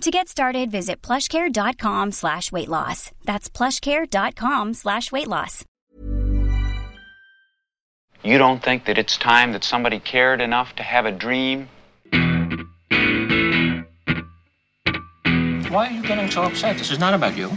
To 0.00 0.10
get 0.10 0.28
started, 0.28 0.70
visit 0.70 1.00
plushcare.com 1.02 2.12
slash 2.12 2.52
weight 2.52 2.68
loss. 2.68 3.10
That's 3.24 3.48
plushcare.com 3.48 4.74
slash 4.74 5.10
weight 5.12 5.28
loss. 5.28 5.64
You 8.22 8.38
don't 8.38 8.62
think 8.62 8.86
that 8.86 8.98
it's 8.98 9.16
time 9.18 9.52
that 9.52 9.64
somebody 9.64 9.98
cared 10.00 10.40
enough 10.40 10.74
to 10.76 10.82
have 10.82 11.06
a 11.06 11.12
dream? 11.12 11.68
Why 15.70 15.88
are 15.88 15.92
you 15.92 16.02
getting 16.02 16.30
so 16.30 16.42
upset? 16.42 16.78
This 16.78 16.90
is 16.90 16.98
not 16.98 17.14
about 17.14 17.36
you. 17.36 17.50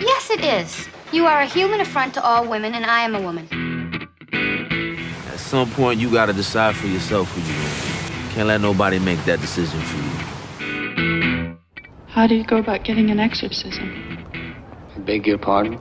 Yes, 0.00 0.30
it 0.30 0.42
is. 0.44 0.88
You 1.12 1.26
are 1.26 1.42
a 1.42 1.46
human 1.46 1.80
affront 1.80 2.14
to 2.14 2.24
all 2.24 2.48
women, 2.48 2.74
and 2.74 2.84
I 2.84 3.00
am 3.00 3.14
a 3.14 3.20
woman. 3.20 3.46
At 5.30 5.38
some 5.38 5.70
point, 5.70 6.00
you 6.00 6.10
gotta 6.10 6.32
decide 6.32 6.74
for 6.76 6.86
yourself 6.86 7.30
who 7.32 7.40
you 7.42 7.54
are. 7.60 8.32
Can't 8.34 8.48
let 8.48 8.60
nobody 8.60 8.98
make 8.98 9.22
that 9.24 9.40
decision 9.40 9.80
for 9.80 9.96
you. 9.96 11.23
How 12.14 12.28
do 12.28 12.36
you 12.36 12.44
go 12.44 12.58
about 12.58 12.84
getting 12.84 13.10
an 13.10 13.18
exorcism? 13.18 13.90
I 14.94 15.00
beg 15.00 15.26
your 15.26 15.36
pardon? 15.36 15.80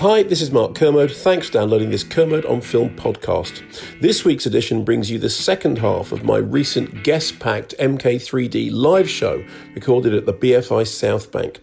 Hi, 0.00 0.24
this 0.24 0.42
is 0.42 0.50
Mark 0.50 0.74
Kermode. 0.74 1.12
Thanks 1.12 1.46
for 1.46 1.52
downloading 1.52 1.90
this 1.90 2.02
Kermode 2.02 2.46
on 2.46 2.60
Film 2.60 2.90
podcast. 2.96 3.62
This 4.00 4.24
week's 4.24 4.44
edition 4.44 4.84
brings 4.84 5.08
you 5.08 5.20
the 5.20 5.30
second 5.30 5.78
half 5.78 6.10
of 6.10 6.24
my 6.24 6.38
recent 6.38 7.04
guest 7.04 7.38
packed 7.38 7.76
MK3D 7.78 8.72
live 8.72 9.08
show 9.08 9.44
recorded 9.76 10.14
at 10.14 10.26
the 10.26 10.34
BFI 10.34 10.84
South 10.84 11.30
Bank. 11.30 11.60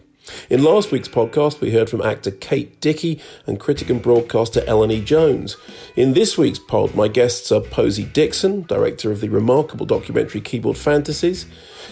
In 0.49 0.63
last 0.63 0.91
week's 0.91 1.07
podcast, 1.07 1.61
we 1.61 1.71
heard 1.71 1.89
from 1.89 2.01
actor 2.01 2.31
Kate 2.31 2.79
Dickie 2.81 3.19
and 3.45 3.59
critic 3.59 3.89
and 3.89 4.01
broadcaster 4.01 4.63
Ellen 4.65 4.91
E. 4.91 5.01
Jones. 5.01 5.57
In 5.95 6.13
this 6.13 6.37
week's 6.37 6.59
pod, 6.59 6.95
my 6.95 7.07
guests 7.07 7.51
are 7.51 7.61
Posy 7.61 8.05
Dixon, 8.05 8.63
director 8.63 9.11
of 9.11 9.21
the 9.21 9.29
remarkable 9.29 9.85
documentary 9.85 10.41
Keyboard 10.41 10.77
Fantasies, 10.77 11.45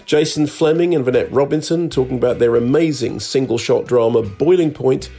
Jason 0.06 0.46
Flemyng 0.46 0.94
and 0.94 1.04
Vinette 1.04 1.32
Robinson 1.32 1.88
talking 1.88 2.16
about 2.16 2.38
their 2.38 2.56
amazing 2.56 3.20
single 3.20 3.58
shot 3.58 3.86
drama 3.86 4.22
Boiling 4.22 4.72
Point, 4.72 5.10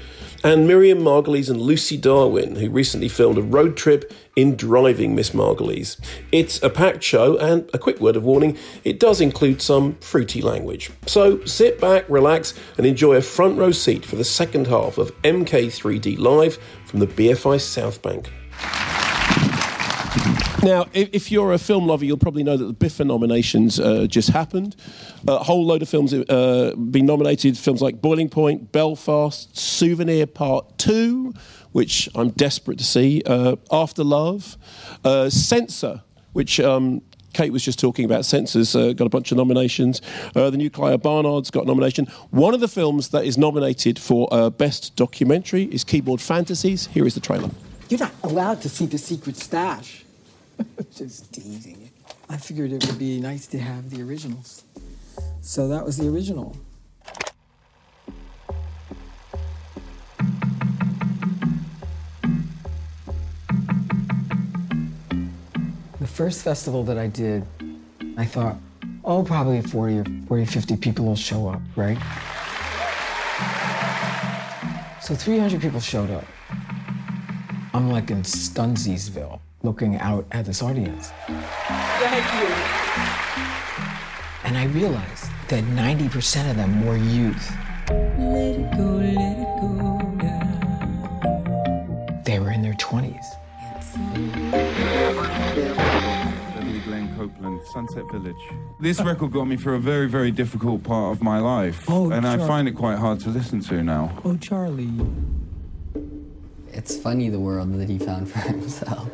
and 0.46 0.68
Miriam 0.68 1.00
Margolyes 1.00 1.50
and 1.50 1.60
Lucy 1.60 1.98
Darwin, 1.98 2.56
who 2.58 2.70
recently 2.70 3.10
filmed 3.10 3.40
a 3.40 3.42
road 3.42 3.76
trip 3.76 4.14
in 4.36 4.56
Driving 4.56 5.16
Miss 5.16 5.32
Margolyes. 5.32 6.00
It's 6.32 6.62
a 6.62 6.70
packed 6.70 7.02
show, 7.02 7.36
and 7.40 7.68
a 7.74 7.80
quick 7.80 8.00
word 8.00 8.16
of 8.16 8.24
warning 8.24 8.56
it 8.84 9.00
does 9.00 9.22
include 9.22 9.60
some 9.60 9.96
fruity 9.96 10.44
language. 10.44 10.92
So 11.08 11.44
sit 11.46 11.82
back, 11.82 12.08
relax, 12.08 12.54
and 12.78 12.86
enjoy 12.86 13.16
a 13.16 13.22
front 13.22 13.58
row 13.58 13.72
seat 13.72 14.06
for 14.06 14.18
the 14.18 14.24
second 14.24 14.68
half 14.68 15.00
of 15.00 15.20
MK3D 15.24 16.20
Live 16.20 16.60
from 16.86 17.00
the 17.00 17.08
BFI 17.08 17.60
South 17.60 18.04
Bank. 18.04 18.32
Now, 20.64 20.88
if, 20.94 21.32
you're 21.32 21.54
a 21.54 21.60
film 21.60 21.86
lover, 21.86 22.06
you'll 22.06 22.18
probably 22.18 22.44
know 22.44 22.58
that 22.58 22.66
the 22.66 22.74
BIFA 22.74 23.06
nominations 23.06 23.80
uh, 23.80 24.08
just 24.08 24.30
happened. 24.30 24.76
A 25.28 25.44
whole 25.44 25.66
load 25.66 25.82
of 25.82 25.90
films 25.90 26.12
uh, 26.12 26.74
been 26.76 27.06
nominated. 27.06 27.58
Films 27.58 27.82
like 27.82 28.02
Boiling 28.02 28.30
Point, 28.30 28.72
Belfast, 28.72 29.56
Souvenir 29.56 30.26
Part 30.26 30.78
Two, 30.78 31.34
which 31.72 32.10
I'm 32.16 32.30
desperate 32.30 32.78
to 32.80 32.84
see. 32.84 33.22
Uh, 33.26 33.58
After 33.72 34.04
Love, 34.04 34.58
uh, 35.04 35.30
Censor, 35.30 36.02
which 36.34 36.60
um, 36.60 37.02
Kate 37.34 37.52
was 37.52 37.64
just 37.64 37.78
talking 37.78 38.06
about 38.06 38.26
Censors, 38.26 38.76
uh, 38.76 38.94
got 38.94 39.06
a 39.06 39.10
bunch 39.10 39.32
of 39.32 39.38
nominations. 39.38 40.02
Uh, 40.36 40.50
the 40.50 40.58
Nuclear 40.58 40.98
Barnard's 40.98 41.52
got 41.52 41.66
a 41.66 41.68
nomination. 41.68 42.06
One 42.32 42.54
of 42.54 42.60
the 42.62 42.70
films 42.70 43.10
that 43.10 43.26
is 43.26 43.38
nominated 43.38 44.00
for 44.00 44.28
uh, 44.32 44.50
Best 44.50 44.96
Documentary 44.96 45.66
is 45.66 45.84
Keyboard 45.84 46.22
Fantasies. 46.22 46.88
Here 46.88 47.06
is 47.06 47.14
the 47.14 47.20
trailer. 47.20 47.52
You're 47.90 48.00
not 48.00 48.14
allowed 48.24 48.62
to 48.62 48.70
see 48.70 48.86
the 48.86 48.98
secret 48.98 49.38
stash. 49.38 50.05
Just 50.96 51.34
teasing. 51.34 51.90
I 52.30 52.38
figured 52.38 52.72
it 52.72 52.86
would 52.86 52.98
be 52.98 53.20
nice 53.20 53.48
to 53.48 53.60
have 53.60 53.90
the 53.90 54.02
originals. 54.02 54.64
So 55.42 55.68
that 55.68 55.86
was 55.86 55.98
the 55.98 56.08
original. 56.08 56.56
The 66.00 66.08
first 66.08 66.44
festival 66.44 66.84
that 66.86 66.98
I 66.98 67.08
did, 67.08 67.46
I 68.18 68.26
thought, 68.26 68.58
oh, 69.04 69.24
probably 69.24 69.62
40 69.62 69.98
or 70.00 70.06
40, 70.28 70.46
50 70.46 70.78
people 70.78 71.06
will 71.06 71.16
show 71.16 71.48
up, 71.48 71.62
right? 71.76 71.98
So 75.02 75.14
300 75.14 75.62
people 75.62 75.80
showed 75.80 76.10
up. 76.10 76.26
I'm 77.74 77.92
like 77.92 78.10
in 78.10 78.24
Stunsiesville 78.24 79.40
looking 79.66 79.98
out 79.98 80.26
at 80.32 80.46
this 80.46 80.62
audience. 80.62 81.12
Thank 81.28 82.26
you. 82.40 82.48
And 84.46 84.58
I 84.58 84.66
realized 84.66 85.26
that 85.50 85.64
90% 85.64 86.52
of 86.52 86.56
them 86.56 86.86
were 86.86 86.98
youth. 86.98 87.52
Let 87.90 88.56
it 88.56 88.78
go, 88.78 88.84
let 88.84 89.38
it 89.40 89.48
go 89.62 89.76
They 92.24 92.40
were 92.40 92.52
in 92.52 92.62
their 92.62 92.74
20s. 92.74 93.26
Beverly 96.54 96.80
Glenn 96.82 97.16
Copeland, 97.18 97.62
Sunset 97.74 98.04
Village. 98.12 98.36
This 98.80 99.02
record 99.02 99.32
got 99.32 99.46
me 99.46 99.58
through 99.58 99.76
a 99.76 99.80
very, 99.80 100.08
very 100.08 100.30
difficult 100.32 100.84
part 100.84 101.16
of 101.16 101.24
my 101.24 101.40
life. 101.40 101.86
Oh, 101.88 102.12
and 102.12 102.28
I 102.28 102.38
find 102.38 102.68
it 102.68 102.74
quite 102.74 102.98
hard 103.00 103.20
to 103.22 103.30
listen 103.30 103.62
to 103.62 103.82
now. 103.84 104.12
Oh, 104.24 104.38
Charlie. 104.38 104.92
It's 106.72 106.96
funny 106.98 107.30
the 107.30 107.40
world 107.40 107.74
that 107.80 107.90
he 107.90 107.98
found 107.98 108.30
for 108.30 108.40
himself. 108.40 109.10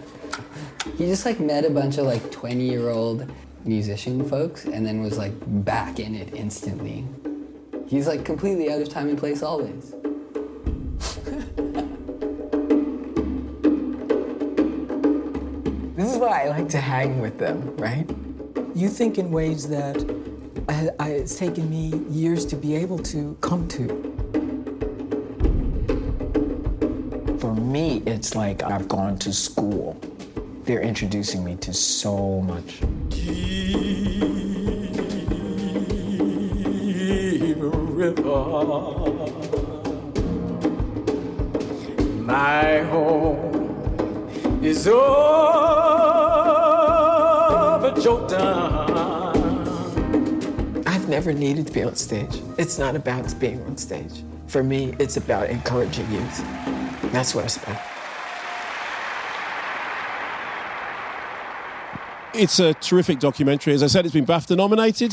He 0.85 1.05
just 1.05 1.25
like 1.25 1.39
met 1.39 1.63
a 1.63 1.69
bunch 1.69 1.99
of 1.99 2.05
like 2.05 2.31
20 2.31 2.63
year 2.63 2.89
old 2.89 3.29
musician 3.65 4.27
folks 4.27 4.65
and 4.65 4.83
then 4.85 5.01
was 5.01 5.17
like 5.17 5.33
back 5.63 5.99
in 5.99 6.15
it 6.15 6.33
instantly. 6.33 7.05
He's 7.87 8.07
like 8.07 8.25
completely 8.25 8.71
out 8.71 8.81
of 8.81 8.89
time 8.89 9.09
and 9.09 9.17
place 9.17 9.43
always. 9.43 9.93
This 15.95 16.13
is 16.13 16.17
why 16.17 16.45
I 16.45 16.47
like 16.47 16.67
to 16.69 16.79
hang 16.79 17.21
with 17.21 17.37
them, 17.37 17.77
right? 17.77 18.09
You 18.73 18.89
think 18.89 19.19
in 19.19 19.29
ways 19.29 19.67
that 19.69 19.97
I, 20.67 20.89
I, 20.99 21.09
it's 21.09 21.35
taken 21.35 21.69
me 21.69 21.95
years 22.09 22.43
to 22.47 22.55
be 22.55 22.75
able 22.75 22.97
to 22.99 23.37
come 23.41 23.67
to. 23.67 23.87
For 27.39 27.53
me, 27.53 28.01
it's 28.07 28.33
like 28.33 28.63
I've 28.63 28.87
gone 28.87 29.19
to 29.19 29.31
school. 29.31 29.95
They're 30.71 30.79
introducing 30.79 31.43
me 31.43 31.57
to 31.57 31.73
so 31.73 32.39
much. 32.39 32.81
My 42.23 42.79
home 42.83 44.63
is 44.63 44.87
over 44.87 45.01
I've 50.87 51.09
never 51.09 51.33
needed 51.33 51.67
to 51.67 51.73
be 51.73 51.83
on 51.83 51.95
stage. 51.95 52.41
It's 52.57 52.79
not 52.79 52.95
about 52.95 53.37
being 53.41 53.61
on 53.63 53.75
stage. 53.75 54.23
For 54.47 54.63
me, 54.63 54.95
it's 54.99 55.17
about 55.17 55.49
encouraging 55.49 56.09
youth. 56.09 56.37
That's 57.11 57.35
what 57.35 57.43
it's 57.43 57.57
about. 57.57 57.90
It's 62.33 62.59
a 62.59 62.73
terrific 62.75 63.19
documentary. 63.19 63.73
As 63.73 63.83
I 63.83 63.87
said, 63.87 64.05
it's 64.05 64.13
been 64.13 64.25
BAFTA 64.25 64.55
nominated. 64.55 65.11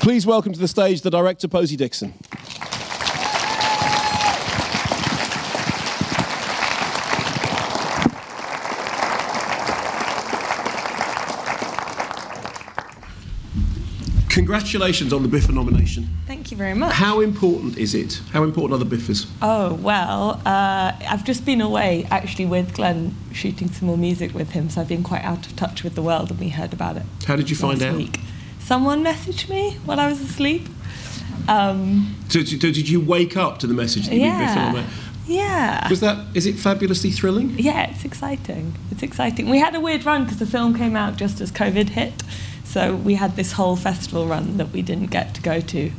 Please 0.00 0.24
welcome 0.24 0.52
to 0.52 0.58
the 0.60 0.68
stage 0.68 1.00
the 1.00 1.10
director, 1.10 1.48
Posy 1.48 1.76
Dixon. 1.76 2.14
Congratulations 14.28 15.12
on 15.12 15.24
the 15.24 15.28
BIFA 15.28 15.52
nomination. 15.52 16.08
Thank 16.46 16.52
you 16.52 16.58
very 16.58 16.74
much. 16.74 16.92
How 16.92 17.18
important 17.18 17.76
is 17.76 17.92
it? 17.92 18.20
How 18.30 18.44
important 18.44 18.80
are 18.80 18.84
the 18.84 18.96
Biffers? 18.96 19.26
Oh, 19.42 19.74
well, 19.74 20.40
uh, 20.46 20.92
I've 21.08 21.24
just 21.24 21.44
been 21.44 21.60
away 21.60 22.06
actually 22.08 22.46
with 22.46 22.72
Glenn 22.72 23.16
shooting 23.32 23.68
some 23.68 23.88
more 23.88 23.98
music 23.98 24.32
with 24.32 24.52
him, 24.52 24.70
so 24.70 24.80
I've 24.80 24.86
been 24.86 25.02
quite 25.02 25.24
out 25.24 25.44
of 25.44 25.56
touch 25.56 25.82
with 25.82 25.96
the 25.96 26.02
world 26.02 26.30
and 26.30 26.38
we 26.38 26.50
heard 26.50 26.72
about 26.72 26.98
it. 26.98 27.02
How 27.26 27.34
did 27.34 27.50
you 27.50 27.56
find 27.56 27.82
out? 27.82 27.96
Week. 27.96 28.20
Someone 28.60 29.02
messaged 29.02 29.48
me 29.48 29.78
while 29.84 29.98
I 29.98 30.06
was 30.06 30.20
asleep. 30.20 30.68
Um, 31.48 32.14
So, 32.28 32.44
so 32.44 32.56
did 32.58 32.88
you 32.88 33.00
wake 33.00 33.36
up 33.36 33.58
to 33.58 33.66
the 33.66 33.74
message 33.74 34.04
that 34.04 34.14
you'd 34.14 34.20
been 34.20 34.30
yeah. 34.30 34.86
Yeah. 35.26 35.88
Was 35.88 35.98
that, 35.98 36.26
is 36.36 36.46
it 36.46 36.60
fabulously 36.60 37.10
thrilling? 37.10 37.58
Yeah, 37.58 37.90
it's 37.90 38.04
exciting. 38.04 38.76
It's 38.92 39.02
exciting. 39.02 39.50
We 39.50 39.58
had 39.58 39.74
a 39.74 39.80
weird 39.80 40.06
run 40.06 40.22
because 40.22 40.38
the 40.38 40.46
film 40.46 40.76
came 40.76 40.94
out 40.94 41.16
just 41.16 41.40
as 41.40 41.50
COVID 41.50 41.88
hit. 41.88 42.22
So 42.62 42.94
we 42.94 43.14
had 43.14 43.34
this 43.34 43.52
whole 43.52 43.74
festival 43.74 44.26
run 44.28 44.58
that 44.58 44.70
we 44.70 44.82
didn't 44.82 45.10
get 45.10 45.34
to 45.34 45.42
go 45.42 45.60
to 45.60 45.90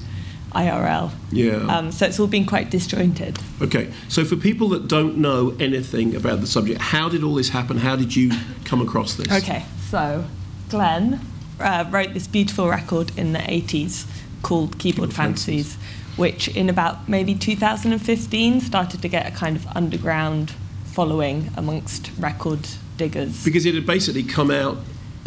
IRL. 0.58 1.12
Yeah. 1.32 1.56
Um, 1.68 1.92
so 1.92 2.06
it's 2.06 2.20
all 2.20 2.28
been 2.28 2.46
quite 2.46 2.72
disjointed. 2.72 3.38
Okay, 3.62 3.94
so 4.08 4.26
for 4.26 4.36
people 4.36 4.70
that 4.70 4.88
don't 4.88 5.18
know 5.18 5.56
anything 5.60 6.16
about 6.16 6.42
the 6.42 6.48
subject, 6.48 6.82
how 6.82 7.10
did 7.10 7.24
all 7.24 7.36
this 7.36 7.50
happen? 7.50 7.78
How 7.78 7.96
did 7.96 8.16
you 8.16 8.32
come 8.66 8.82
across 8.82 9.16
this? 9.16 9.32
Okay, 9.32 9.66
so 9.90 10.26
Glenn 10.70 11.22
uh, 11.60 11.86
wrote 11.90 12.14
this 12.14 12.28
beautiful 12.28 12.68
record 12.68 13.12
in 13.18 13.34
the 13.34 13.40
80s 13.40 14.08
called 14.42 14.80
Keyboard, 14.80 15.14
Fantasies, 15.14 15.76
which 16.16 16.48
in 16.50 16.70
about 16.70 17.08
maybe 17.08 17.36
2015 17.36 18.62
started 18.62 19.02
to 19.02 19.08
get 19.08 19.28
a 19.28 19.32
kind 19.32 19.56
of 19.56 19.68
underground 19.76 20.52
following 20.86 21.52
amongst 21.56 22.12
record 22.18 22.68
diggers. 22.98 23.46
Because 23.46 23.66
it 23.66 23.76
had 23.76 23.86
basically 23.86 24.24
come 24.24 24.50
out 24.50 24.78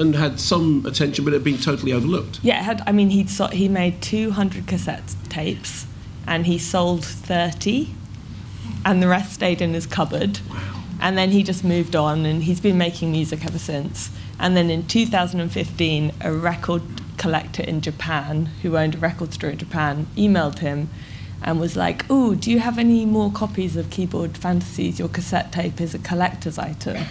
and 0.00 0.16
had 0.16 0.40
some 0.40 0.84
attention, 0.86 1.24
but 1.24 1.32
it 1.32 1.36
had 1.36 1.44
been 1.44 1.58
totally 1.58 1.92
overlooked. 1.92 2.40
Yeah, 2.42 2.60
it 2.60 2.64
had, 2.64 2.82
I 2.86 2.92
mean, 2.92 3.10
he'd 3.10 3.30
so, 3.30 3.46
he 3.48 3.68
made 3.68 4.00
200 4.00 4.66
cassette 4.66 5.14
tapes 5.28 5.86
and 6.26 6.46
he 6.46 6.58
sold 6.58 7.04
30, 7.04 7.90
and 8.84 9.02
the 9.02 9.08
rest 9.08 9.32
stayed 9.32 9.60
in 9.60 9.74
his 9.74 9.86
cupboard. 9.86 10.40
Wow. 10.48 10.82
And 11.00 11.16
then 11.16 11.30
he 11.30 11.42
just 11.42 11.64
moved 11.64 11.96
on, 11.96 12.26
and 12.26 12.42
he's 12.42 12.60
been 12.60 12.76
making 12.76 13.12
music 13.12 13.44
ever 13.44 13.58
since. 13.58 14.10
And 14.38 14.56
then 14.56 14.70
in 14.70 14.86
2015, 14.86 16.12
a 16.20 16.32
record 16.32 16.82
collector 17.16 17.62
in 17.62 17.80
Japan, 17.80 18.46
who 18.62 18.76
owned 18.76 18.94
a 18.94 18.98
record 18.98 19.32
store 19.32 19.50
in 19.50 19.58
Japan, 19.58 20.06
emailed 20.16 20.58
him 20.58 20.88
and 21.42 21.58
was 21.58 21.74
like, 21.74 22.04
"Oh, 22.10 22.34
do 22.34 22.50
you 22.50 22.58
have 22.58 22.78
any 22.78 23.06
more 23.06 23.30
copies 23.32 23.76
of 23.76 23.90
Keyboard 23.90 24.36
Fantasies? 24.36 24.98
Your 24.98 25.08
cassette 25.08 25.52
tape 25.52 25.80
is 25.80 25.94
a 25.94 25.98
collector's 25.98 26.58
item." 26.58 27.06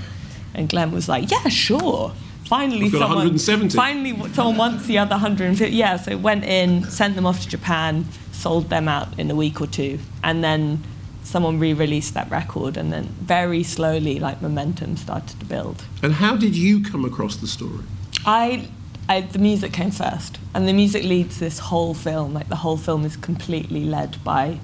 And 0.54 0.70
Glenn 0.70 0.92
was 0.92 1.10
like, 1.10 1.32
"Yeah, 1.32 1.50
sure." 1.50 2.14
Finally, 2.50 2.86
I've 2.88 2.94
got 2.94 3.00
someone 3.02 3.18
170. 3.18 3.78
finally 3.78 4.34
someone 4.34 4.58
wants 4.58 4.88
the 4.88 4.98
other 4.98 5.12
150. 5.12 5.72
Yeah, 5.72 5.98
so 5.98 6.18
went 6.18 6.44
in, 6.44 6.84
sent 6.86 7.14
them 7.14 7.28
off 7.28 7.44
to 7.44 7.48
Japan, 7.48 8.06
sold 8.32 8.72
them 8.72 8.88
out 8.88 9.20
in 9.20 9.30
a 9.30 9.36
week 9.36 9.62
or 9.62 9.68
two, 9.68 10.00
and 10.24 10.44
then 10.44 10.84
someone 11.24 11.60
re-released 11.60 12.16
that 12.16 12.28
record, 12.32 12.76
and 12.76 12.92
then 12.92 13.04
very 13.22 13.62
slowly, 13.62 14.20
like 14.20 14.42
momentum 14.42 14.98
started 14.98 15.40
to 15.40 15.46
build. 15.46 15.86
And 16.02 16.14
how 16.14 16.36
did 16.38 16.56
you 16.56 16.82
come 16.82 17.06
across 17.06 17.36
the 17.36 17.46
story? 17.46 17.84
I, 18.26 18.68
I 19.08 19.22
the 19.22 19.38
music 19.38 19.72
came 19.72 19.92
first, 19.92 20.40
and 20.56 20.68
the 20.68 20.74
music 20.74 21.04
leads 21.04 21.38
this 21.38 21.60
whole 21.60 21.94
film. 21.94 22.34
Like 22.34 22.50
the 22.50 22.56
whole 22.56 22.78
film 22.78 23.06
is 23.06 23.16
completely 23.16 23.86
led 23.86 24.24
by, 24.24 24.60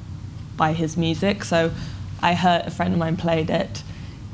by 0.58 0.74
his 0.74 0.98
music. 0.98 1.44
So, 1.44 1.70
I 2.20 2.34
heard 2.34 2.66
a 2.66 2.72
friend 2.72 2.94
of 2.94 3.00
mine 3.00 3.18
played 3.18 3.52
it, 3.52 3.84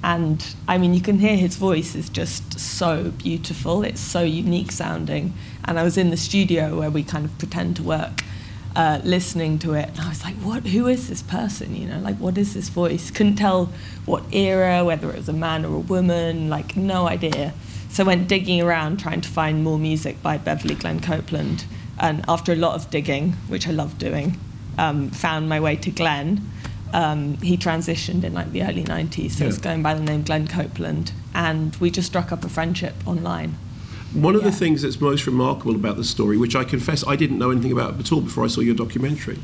and 0.03 0.55
I 0.67 0.77
mean 0.77 0.93
you 0.93 1.01
can 1.01 1.19
hear 1.19 1.37
his 1.37 1.57
voice 1.57 1.95
is 1.95 2.09
just 2.09 2.59
so 2.59 3.11
beautiful. 3.11 3.83
It's 3.83 4.01
so 4.01 4.21
unique 4.21 4.71
sounding. 4.71 5.33
And 5.65 5.79
I 5.79 5.83
was 5.83 5.97
in 5.97 6.09
the 6.09 6.17
studio 6.17 6.79
where 6.79 6.89
we 6.89 7.03
kind 7.03 7.25
of 7.25 7.37
pretend 7.37 7.75
to 7.77 7.83
work. 7.83 8.23
Uh, 8.73 9.01
listening 9.03 9.59
to 9.59 9.73
it, 9.73 9.89
and 9.89 9.99
I 9.99 10.07
was 10.07 10.23
like, 10.23 10.35
"What? 10.35 10.65
Who 10.67 10.87
is 10.87 11.09
this 11.09 11.21
person? 11.21 11.75
You 11.75 11.89
know, 11.89 11.99
like, 11.99 12.15
what 12.19 12.37
is 12.37 12.53
this 12.53 12.69
voice?" 12.69 13.11
Couldn't 13.11 13.35
tell 13.35 13.65
what 14.05 14.23
era, 14.33 14.85
whether 14.85 15.09
it 15.09 15.17
was 15.17 15.27
a 15.27 15.33
man 15.33 15.65
or 15.65 15.75
a 15.75 15.79
woman. 15.79 16.49
Like, 16.49 16.77
no 16.77 17.05
idea. 17.05 17.53
So 17.89 18.05
I 18.05 18.07
went 18.07 18.29
digging 18.29 18.61
around 18.61 19.01
trying 19.01 19.19
to 19.19 19.27
find 19.27 19.61
more 19.61 19.77
music 19.77 20.23
by 20.23 20.37
Beverly 20.37 20.75
Glenn 20.75 21.01
Copeland. 21.01 21.65
And 21.99 22.23
after 22.29 22.53
a 22.53 22.55
lot 22.55 22.75
of 22.75 22.89
digging, 22.89 23.33
which 23.49 23.67
I 23.67 23.71
love 23.71 23.97
doing, 23.97 24.39
um, 24.77 25.09
found 25.09 25.49
my 25.49 25.59
way 25.59 25.75
to 25.75 25.91
Glenn. 25.91 26.49
Um, 26.93 27.37
he 27.37 27.57
transitioned 27.57 28.23
in 28.23 28.33
like 28.33 28.51
the 28.51 28.63
early 28.63 28.83
90s, 28.83 29.31
so 29.31 29.43
Yeah. 29.43 29.49
it's 29.49 29.57
going 29.59 29.81
by 29.81 29.93
the 29.93 30.01
name 30.01 30.23
Glenn 30.23 30.47
Copeland. 30.47 31.11
And 31.33 31.75
we 31.77 31.89
just 31.91 32.07
struck 32.07 32.31
up 32.31 32.43
a 32.43 32.49
friendship 32.49 32.95
online. 33.05 33.55
One 34.13 34.35
of 34.35 34.43
the 34.43 34.51
things 34.51 34.81
that's 34.81 34.99
most 34.99 35.25
remarkable 35.25 35.73
about 35.75 35.95
the 35.95 36.03
story, 36.03 36.37
which 36.37 36.55
I 36.55 36.65
confess 36.65 37.05
I 37.07 37.15
didn't 37.15 37.37
know 37.39 37.49
anything 37.49 37.71
about 37.71 37.97
at 37.97 38.11
all 38.11 38.19
before 38.19 38.43
I 38.43 38.47
saw 38.47 38.59
your 38.59 38.75
documentary, 38.75 39.39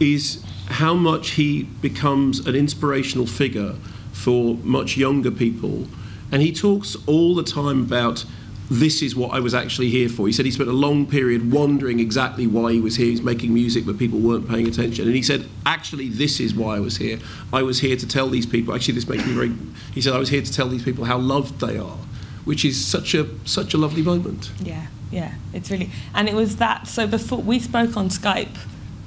is 0.00 0.42
how 0.66 0.94
much 0.94 1.30
he 1.32 1.62
becomes 1.80 2.44
an 2.44 2.56
inspirational 2.56 3.26
figure 3.26 3.74
for 4.12 4.56
much 4.64 4.96
younger 4.96 5.30
people. 5.30 5.86
And 6.32 6.42
he 6.42 6.52
talks 6.52 6.96
all 7.06 7.36
the 7.36 7.44
time 7.44 7.82
about 7.82 8.24
this 8.70 9.02
is 9.02 9.14
what 9.14 9.32
I 9.32 9.40
was 9.40 9.54
actually 9.54 9.90
here 9.90 10.08
for. 10.08 10.26
He 10.26 10.32
said 10.32 10.46
he 10.46 10.50
spent 10.50 10.70
a 10.70 10.74
long 10.74 11.06
period 11.06 11.52
wondering 11.52 12.00
exactly 12.00 12.46
why 12.46 12.72
he 12.72 12.80
was 12.80 12.96
here. 12.96 13.06
He's 13.06 13.22
making 13.22 13.52
music, 13.52 13.84
but 13.84 13.98
people 13.98 14.18
weren't 14.18 14.48
paying 14.48 14.66
attention. 14.66 15.06
And 15.06 15.14
he 15.14 15.22
said, 15.22 15.46
actually, 15.66 16.08
this 16.08 16.40
is 16.40 16.54
why 16.54 16.76
I 16.76 16.80
was 16.80 16.96
here. 16.96 17.18
I 17.52 17.62
was 17.62 17.80
here 17.80 17.96
to 17.96 18.08
tell 18.08 18.28
these 18.28 18.46
people. 18.46 18.74
Actually, 18.74 18.94
this 18.94 19.08
makes 19.08 19.26
me 19.26 19.32
very. 19.32 19.52
He 19.92 20.00
said, 20.00 20.14
I 20.14 20.18
was 20.18 20.30
here 20.30 20.42
to 20.42 20.52
tell 20.52 20.68
these 20.68 20.82
people 20.82 21.04
how 21.04 21.18
loved 21.18 21.60
they 21.60 21.76
are, 21.76 21.98
which 22.44 22.64
is 22.64 22.82
such 22.84 23.14
a 23.14 23.28
such 23.46 23.74
a 23.74 23.78
lovely 23.78 24.02
moment. 24.02 24.50
Yeah, 24.60 24.86
yeah, 25.10 25.34
it's 25.52 25.70
really. 25.70 25.90
And 26.14 26.28
it 26.28 26.34
was 26.34 26.56
that. 26.56 26.86
So 26.86 27.06
before 27.06 27.42
we 27.42 27.58
spoke 27.58 27.96
on 27.96 28.08
Skype, 28.08 28.56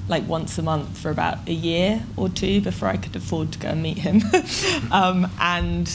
like 0.08 0.26
once 0.26 0.56
a 0.56 0.62
month 0.62 0.96
for 0.98 1.10
about 1.10 1.46
a 1.48 1.52
year 1.52 2.04
or 2.16 2.28
two 2.28 2.60
before 2.60 2.88
I 2.88 2.96
could 2.96 3.14
afford 3.14 3.52
to 3.52 3.58
go 3.58 3.68
and 3.68 3.82
meet 3.82 3.98
him. 3.98 4.22
um, 4.92 5.30
and 5.40 5.90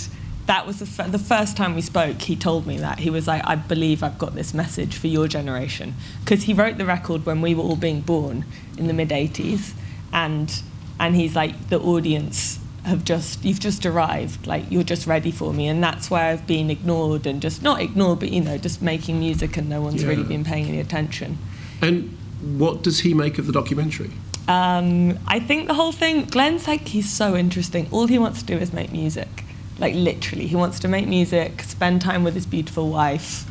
that 0.45 0.67
was 0.67 0.79
the, 0.79 1.03
f- 1.03 1.11
the 1.11 1.19
first 1.19 1.55
time 1.55 1.73
we 1.75 1.81
spoke. 1.81 2.21
He 2.21 2.35
told 2.35 2.67
me 2.67 2.77
that 2.77 2.99
he 2.99 3.09
was 3.09 3.27
like, 3.27 3.41
"I 3.45 3.55
believe 3.55 4.03
I've 4.03 4.17
got 4.17 4.35
this 4.35 4.53
message 4.53 4.95
for 4.97 5.07
your 5.07 5.27
generation," 5.27 5.95
because 6.23 6.43
he 6.43 6.53
wrote 6.53 6.77
the 6.77 6.85
record 6.85 7.25
when 7.25 7.41
we 7.41 7.55
were 7.55 7.63
all 7.63 7.75
being 7.77 8.01
born 8.01 8.45
in 8.77 8.87
the 8.87 8.93
mid 8.93 9.09
'80s, 9.09 9.73
and 10.11 10.61
and 10.99 11.15
he's 11.15 11.35
like, 11.35 11.69
the 11.69 11.79
audience 11.79 12.59
have 12.85 13.05
just 13.05 13.45
you've 13.45 13.61
just 13.61 13.85
arrived 13.85 14.45
like 14.45 14.65
you're 14.69 14.83
just 14.83 15.07
ready 15.07 15.31
for 15.31 15.53
me 15.53 15.69
and 15.69 15.81
that's 15.81 16.11
why 16.11 16.29
I've 16.29 16.45
been 16.45 16.69
ignored 16.69 17.25
and 17.25 17.41
just 17.41 17.63
not 17.63 17.79
ignored 17.81 18.19
but 18.19 18.29
you 18.29 18.41
know 18.41 18.57
just 18.57 18.81
making 18.81 19.19
music 19.19 19.55
and 19.55 19.69
no 19.69 19.79
one's 19.81 20.03
really 20.03 20.23
been 20.25 20.43
paying 20.43 20.65
any 20.67 20.81
attention 20.81 21.37
And 21.81 22.17
what 22.57 22.83
does 22.83 22.99
he 22.99 23.13
make 23.13 23.37
of 23.39 23.47
the 23.47 23.53
documentary? 23.53 24.11
um, 24.49 25.17
I 25.27 25.39
think 25.39 25.67
the 25.69 25.73
whole 25.75 25.93
thing, 25.93 26.25
Glenn's 26.25 26.67
like, 26.67 26.89
he's 26.89 27.09
so 27.09 27.37
interesting. 27.37 27.87
All 27.89 28.07
he 28.07 28.19
wants 28.19 28.39
to 28.41 28.45
do 28.45 28.57
is 28.57 28.73
make 28.73 28.91
music. 28.91 29.45
Like, 29.83 29.95
literally. 29.95 30.47
He 30.47 30.55
wants 30.55 30.79
to 30.79 30.87
make 30.87 31.09
music, 31.09 31.61
spend 31.63 32.01
time 32.01 32.23
with 32.23 32.35
his 32.35 32.45
beautiful 32.45 32.87
wife, 32.87 33.45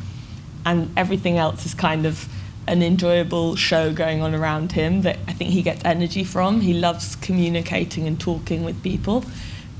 and 0.65 0.91
everything 0.97 1.37
else 1.37 1.63
is 1.63 1.75
kind 1.75 2.07
of 2.07 2.27
an 2.65 2.81
enjoyable 2.81 3.55
show 3.55 3.93
going 3.93 4.23
on 4.23 4.33
around 4.33 4.71
him 4.71 5.03
that 5.03 5.19
I 5.27 5.33
think 5.33 5.51
he 5.51 5.61
gets 5.61 5.85
energy 5.85 6.23
from. 6.23 6.61
He 6.61 6.73
loves 6.73 7.15
communicating 7.17 8.07
and 8.07 8.19
talking 8.19 8.63
with 8.63 8.81
people, 8.81 9.23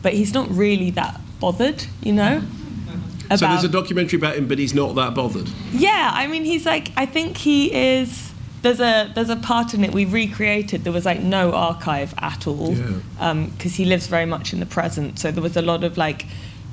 but 0.04 0.14
he's 0.14 0.32
not 0.36 0.48
really 0.52 0.92
that 0.92 1.20
bothered, 1.40 1.86
you 2.04 2.14
know? 2.14 2.44
so 3.36 3.48
there's 3.48 3.64
a 3.64 3.68
documentary 3.70 4.20
about 4.20 4.36
him, 4.36 4.48
but 4.48 4.60
he's 4.60 4.76
not 4.76 4.94
that 4.94 5.16
bothered. 5.16 5.50
yeah, 5.72 6.12
I 6.14 6.28
mean, 6.28 6.46
he's 6.46 6.68
like, 6.68 6.92
I 6.96 7.08
think 7.08 7.38
he 7.38 7.74
is. 7.74 8.32
There's 8.64 8.80
a 8.80 9.12
there's 9.14 9.30
a 9.30 9.36
part 9.36 9.74
in 9.74 9.84
it 9.84 9.94
we 9.94 10.06
recreated. 10.06 10.84
There 10.84 10.94
was 10.94 11.06
like 11.06 11.20
no 11.22 11.52
archive 11.52 12.14
at 12.18 12.48
all 12.48 12.74
Yeah. 12.74 12.88
Um, 13.20 13.50
because 13.52 13.76
he 13.76 13.86
lives 13.86 14.08
very 14.08 14.26
much 14.26 14.54
in 14.54 14.60
the 14.60 14.66
present. 14.66 15.20
So 15.20 15.32
there 15.32 15.44
was 15.44 15.56
a 15.56 15.62
lot 15.62 15.84
of 15.84 15.98
like 15.98 16.26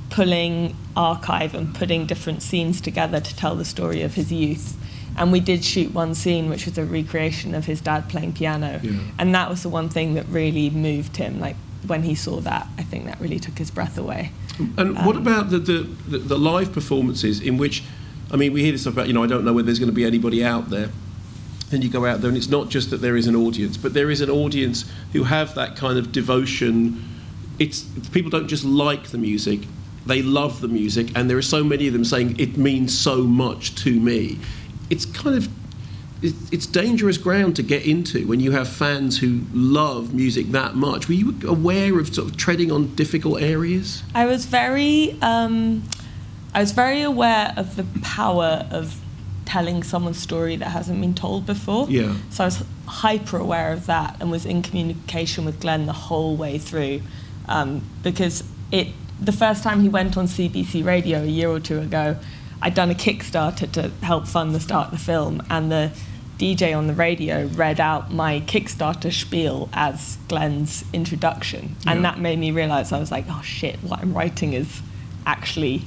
pulling 0.08 0.74
archive 0.96 1.54
and 1.54 1.74
putting 1.74 2.06
different 2.06 2.42
scenes 2.42 2.80
together 2.80 3.20
to 3.20 3.36
tell 3.36 3.54
the 3.56 3.64
story 3.64 4.02
of 4.02 4.14
his 4.14 4.32
youth. 4.32 4.76
And 5.16 5.32
we 5.32 5.40
did 5.40 5.64
shoot 5.64 5.92
one 5.92 6.14
scene, 6.14 6.48
which 6.48 6.64
was 6.66 6.78
a 6.78 6.84
recreation 6.84 7.54
of 7.54 7.66
his 7.66 7.80
dad 7.80 8.08
playing 8.08 8.32
piano, 8.34 8.80
Yeah. 8.82 8.92
and 9.18 9.34
that 9.34 9.50
was 9.50 9.62
the 9.62 9.68
one 9.68 9.88
thing 9.88 10.14
that 10.14 10.26
really 10.28 10.70
moved 10.70 11.16
him. 11.16 11.40
Like 11.40 11.56
when 11.86 12.02
he 12.04 12.14
saw 12.14 12.40
that, 12.40 12.66
I 12.78 12.84
think 12.84 13.04
that 13.06 13.20
really 13.20 13.38
took 13.40 13.58
his 13.58 13.70
breath 13.70 13.98
away. 13.98 14.30
And 14.76 14.94
what 15.06 15.16
um, 15.16 15.22
about 15.26 15.50
the, 15.50 15.58
the, 15.58 15.78
the, 16.08 16.18
the 16.18 16.38
live 16.38 16.72
performances 16.72 17.40
in 17.40 17.56
which, 17.58 17.82
I 18.30 18.36
mean, 18.36 18.52
we 18.52 18.62
hear 18.62 18.72
this 18.72 18.82
stuff 18.82 18.94
about, 18.94 19.08
you 19.08 19.12
know, 19.12 19.24
I 19.24 19.26
don't 19.26 19.44
know 19.44 19.52
whether 19.52 19.66
there's 19.66 19.78
going 19.78 19.90
to 19.90 19.94
be 19.94 20.04
anybody 20.04 20.44
out 20.44 20.70
there. 20.70 20.90
Then 21.70 21.82
you 21.82 21.88
go 21.88 22.04
out 22.04 22.20
there, 22.20 22.28
and 22.28 22.36
it's 22.36 22.48
not 22.48 22.68
just 22.68 22.90
that 22.90 23.00
there 23.00 23.16
is 23.16 23.26
an 23.26 23.36
audience, 23.36 23.76
but 23.76 23.94
there 23.94 24.10
is 24.10 24.20
an 24.20 24.30
audience 24.30 24.84
who 25.12 25.24
have 25.24 25.54
that 25.54 25.76
kind 25.76 25.98
of 25.98 26.12
devotion. 26.12 27.02
It's 27.58 27.82
people 28.12 28.30
don't 28.30 28.48
just 28.48 28.64
like 28.64 29.08
the 29.08 29.18
music; 29.18 29.60
they 30.04 30.22
love 30.22 30.60
the 30.60 30.68
music, 30.68 31.12
and 31.14 31.30
there 31.30 31.38
are 31.38 31.42
so 31.42 31.62
many 31.62 31.86
of 31.86 31.92
them 31.92 32.04
saying 32.04 32.38
it 32.38 32.56
means 32.56 32.96
so 32.96 33.22
much 33.22 33.74
to 33.76 33.98
me. 34.00 34.40
It's 34.90 35.06
kind 35.06 35.36
of 35.36 35.48
it's 36.22 36.66
dangerous 36.66 37.16
ground 37.16 37.56
to 37.56 37.62
get 37.62 37.86
into 37.86 38.26
when 38.26 38.40
you 38.40 38.50
have 38.52 38.68
fans 38.68 39.18
who 39.18 39.40
love 39.54 40.12
music 40.12 40.50
that 40.50 40.74
much. 40.74 41.08
Were 41.08 41.14
you 41.14 41.34
aware 41.46 41.98
of 41.98 42.14
sort 42.14 42.28
of 42.28 42.36
treading 42.36 42.70
on 42.70 42.94
difficult 42.94 43.40
areas? 43.40 44.02
I 44.14 44.26
was 44.26 44.44
very, 44.44 45.16
um, 45.22 45.82
I 46.52 46.60
was 46.60 46.72
very 46.72 47.00
aware 47.00 47.54
of 47.56 47.76
the 47.76 47.84
power 48.02 48.66
of 48.70 48.99
telling 49.50 49.82
someone's 49.82 50.18
story 50.18 50.54
that 50.54 50.68
hasn't 50.68 51.00
been 51.00 51.12
told 51.12 51.44
before. 51.44 51.84
Yeah. 51.90 52.14
So 52.30 52.44
I 52.44 52.46
was 52.46 52.64
hyper 52.86 53.36
aware 53.36 53.72
of 53.72 53.86
that 53.86 54.16
and 54.20 54.30
was 54.30 54.46
in 54.46 54.62
communication 54.62 55.44
with 55.44 55.58
Glenn 55.58 55.86
the 55.86 55.92
whole 55.92 56.36
way 56.36 56.56
through, 56.56 57.02
um, 57.48 57.82
because 58.04 58.44
it 58.70 58.88
the 59.20 59.32
first 59.32 59.64
time 59.64 59.80
he 59.80 59.88
went 59.88 60.16
on 60.16 60.26
CBC 60.26 60.84
Radio 60.84 61.22
a 61.22 61.26
year 61.26 61.50
or 61.50 61.58
two 61.58 61.80
ago, 61.80 62.16
I'd 62.62 62.74
done 62.74 62.90
a 62.90 62.94
Kickstarter 62.94 63.70
to 63.72 63.90
help 64.02 64.28
fund 64.28 64.54
the 64.54 64.60
start 64.60 64.92
of 64.92 64.98
the 64.98 65.04
film, 65.04 65.42
and 65.50 65.70
the 65.70 65.90
DJ 66.38 66.74
on 66.74 66.86
the 66.86 66.94
radio 66.94 67.46
read 67.48 67.80
out 67.80 68.12
my 68.12 68.40
Kickstarter 68.40 69.12
spiel 69.12 69.68
as 69.72 70.16
Glenn's 70.28 70.84
introduction, 70.92 71.74
and 71.88 72.04
that 72.04 72.20
made 72.20 72.38
me 72.38 72.52
realize 72.52 72.92
I 72.92 73.00
was 73.00 73.10
like, 73.10 73.24
oh 73.28 73.42
shit, 73.42 73.76
what 73.82 73.98
I'm 73.98 74.14
writing 74.16 74.52
is 74.52 74.80
actually 75.26 75.82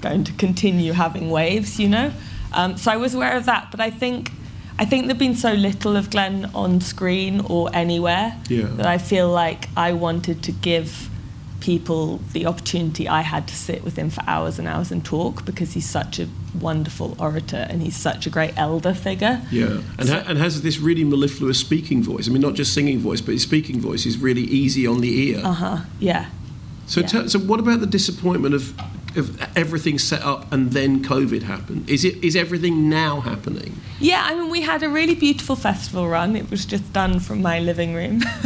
going 0.00 0.24
to 0.24 0.32
continue 0.32 0.92
having 0.94 1.30
waves, 1.30 1.78
you 1.78 1.88
know. 1.88 2.12
Um, 2.54 2.76
so 2.76 2.90
I 2.92 2.96
was 2.96 3.14
aware 3.14 3.36
of 3.36 3.44
that, 3.46 3.70
but 3.70 3.80
I 3.80 3.90
think 3.90 4.30
I 4.78 4.84
think 4.84 5.06
there'd 5.06 5.18
been 5.18 5.36
so 5.36 5.52
little 5.52 5.96
of 5.96 6.10
Glenn 6.10 6.50
on 6.54 6.80
screen 6.80 7.40
or 7.48 7.70
anywhere 7.72 8.36
Yeah. 8.48 8.66
that 8.76 8.86
I 8.86 8.98
feel 8.98 9.28
like 9.30 9.68
I 9.76 9.92
wanted 9.92 10.42
to 10.44 10.52
give 10.52 11.08
people 11.60 12.18
the 12.32 12.44
opportunity 12.44 13.08
I 13.08 13.22
had 13.22 13.46
to 13.48 13.54
sit 13.54 13.82
with 13.84 13.96
him 13.96 14.10
for 14.10 14.22
hours 14.26 14.58
and 14.58 14.68
hours 14.68 14.90
and 14.92 15.02
talk 15.04 15.44
because 15.46 15.72
he's 15.72 15.88
such 15.88 16.18
a 16.18 16.28
wonderful 16.60 17.16
orator 17.18 17.66
and 17.70 17.80
he's 17.82 17.96
such 17.96 18.26
a 18.26 18.30
great 18.30 18.52
elder 18.56 18.92
figure. 18.94 19.40
Yeah, 19.50 19.80
and, 19.98 20.08
ha- 20.08 20.24
and 20.26 20.38
has 20.38 20.60
this 20.62 20.78
really 20.78 21.04
mellifluous 21.04 21.58
speaking 21.58 22.02
voice. 22.02 22.28
I 22.28 22.32
mean, 22.32 22.42
not 22.42 22.54
just 22.54 22.74
singing 22.74 22.98
voice, 22.98 23.20
but 23.22 23.32
his 23.32 23.42
speaking 23.42 23.80
voice 23.80 24.04
is 24.06 24.18
really 24.18 24.42
easy 24.42 24.86
on 24.86 25.00
the 25.00 25.30
ear. 25.30 25.40
Uh 25.44 25.52
huh. 25.52 25.78
Yeah. 26.00 26.26
So, 26.86 27.00
Yeah. 27.00 27.06
te- 27.06 27.28
so 27.28 27.38
what 27.38 27.60
about 27.60 27.80
the 27.80 27.86
disappointment 27.86 28.54
of, 28.54 28.74
of 29.16 29.40
everything 29.56 29.98
set 29.98 30.22
up 30.22 30.52
and 30.52 30.72
then 30.72 31.02
COVID 31.04 31.42
happened? 31.42 31.88
Is 31.88 32.04
it 32.04 32.22
is 32.24 32.34
everything 32.36 32.88
now 32.88 33.20
happening? 33.20 33.80
Yeah, 34.00 34.22
I 34.26 34.34
mean, 34.34 34.50
we 34.50 34.60
had 34.62 34.82
a 34.82 34.88
really 34.88 35.14
beautiful 35.14 35.56
festival 35.56 36.08
run. 36.08 36.36
It 36.36 36.50
was 36.50 36.66
just 36.66 36.92
done 36.92 37.20
from 37.20 37.42
my 37.42 37.60
living 37.60 37.94
room 37.94 38.22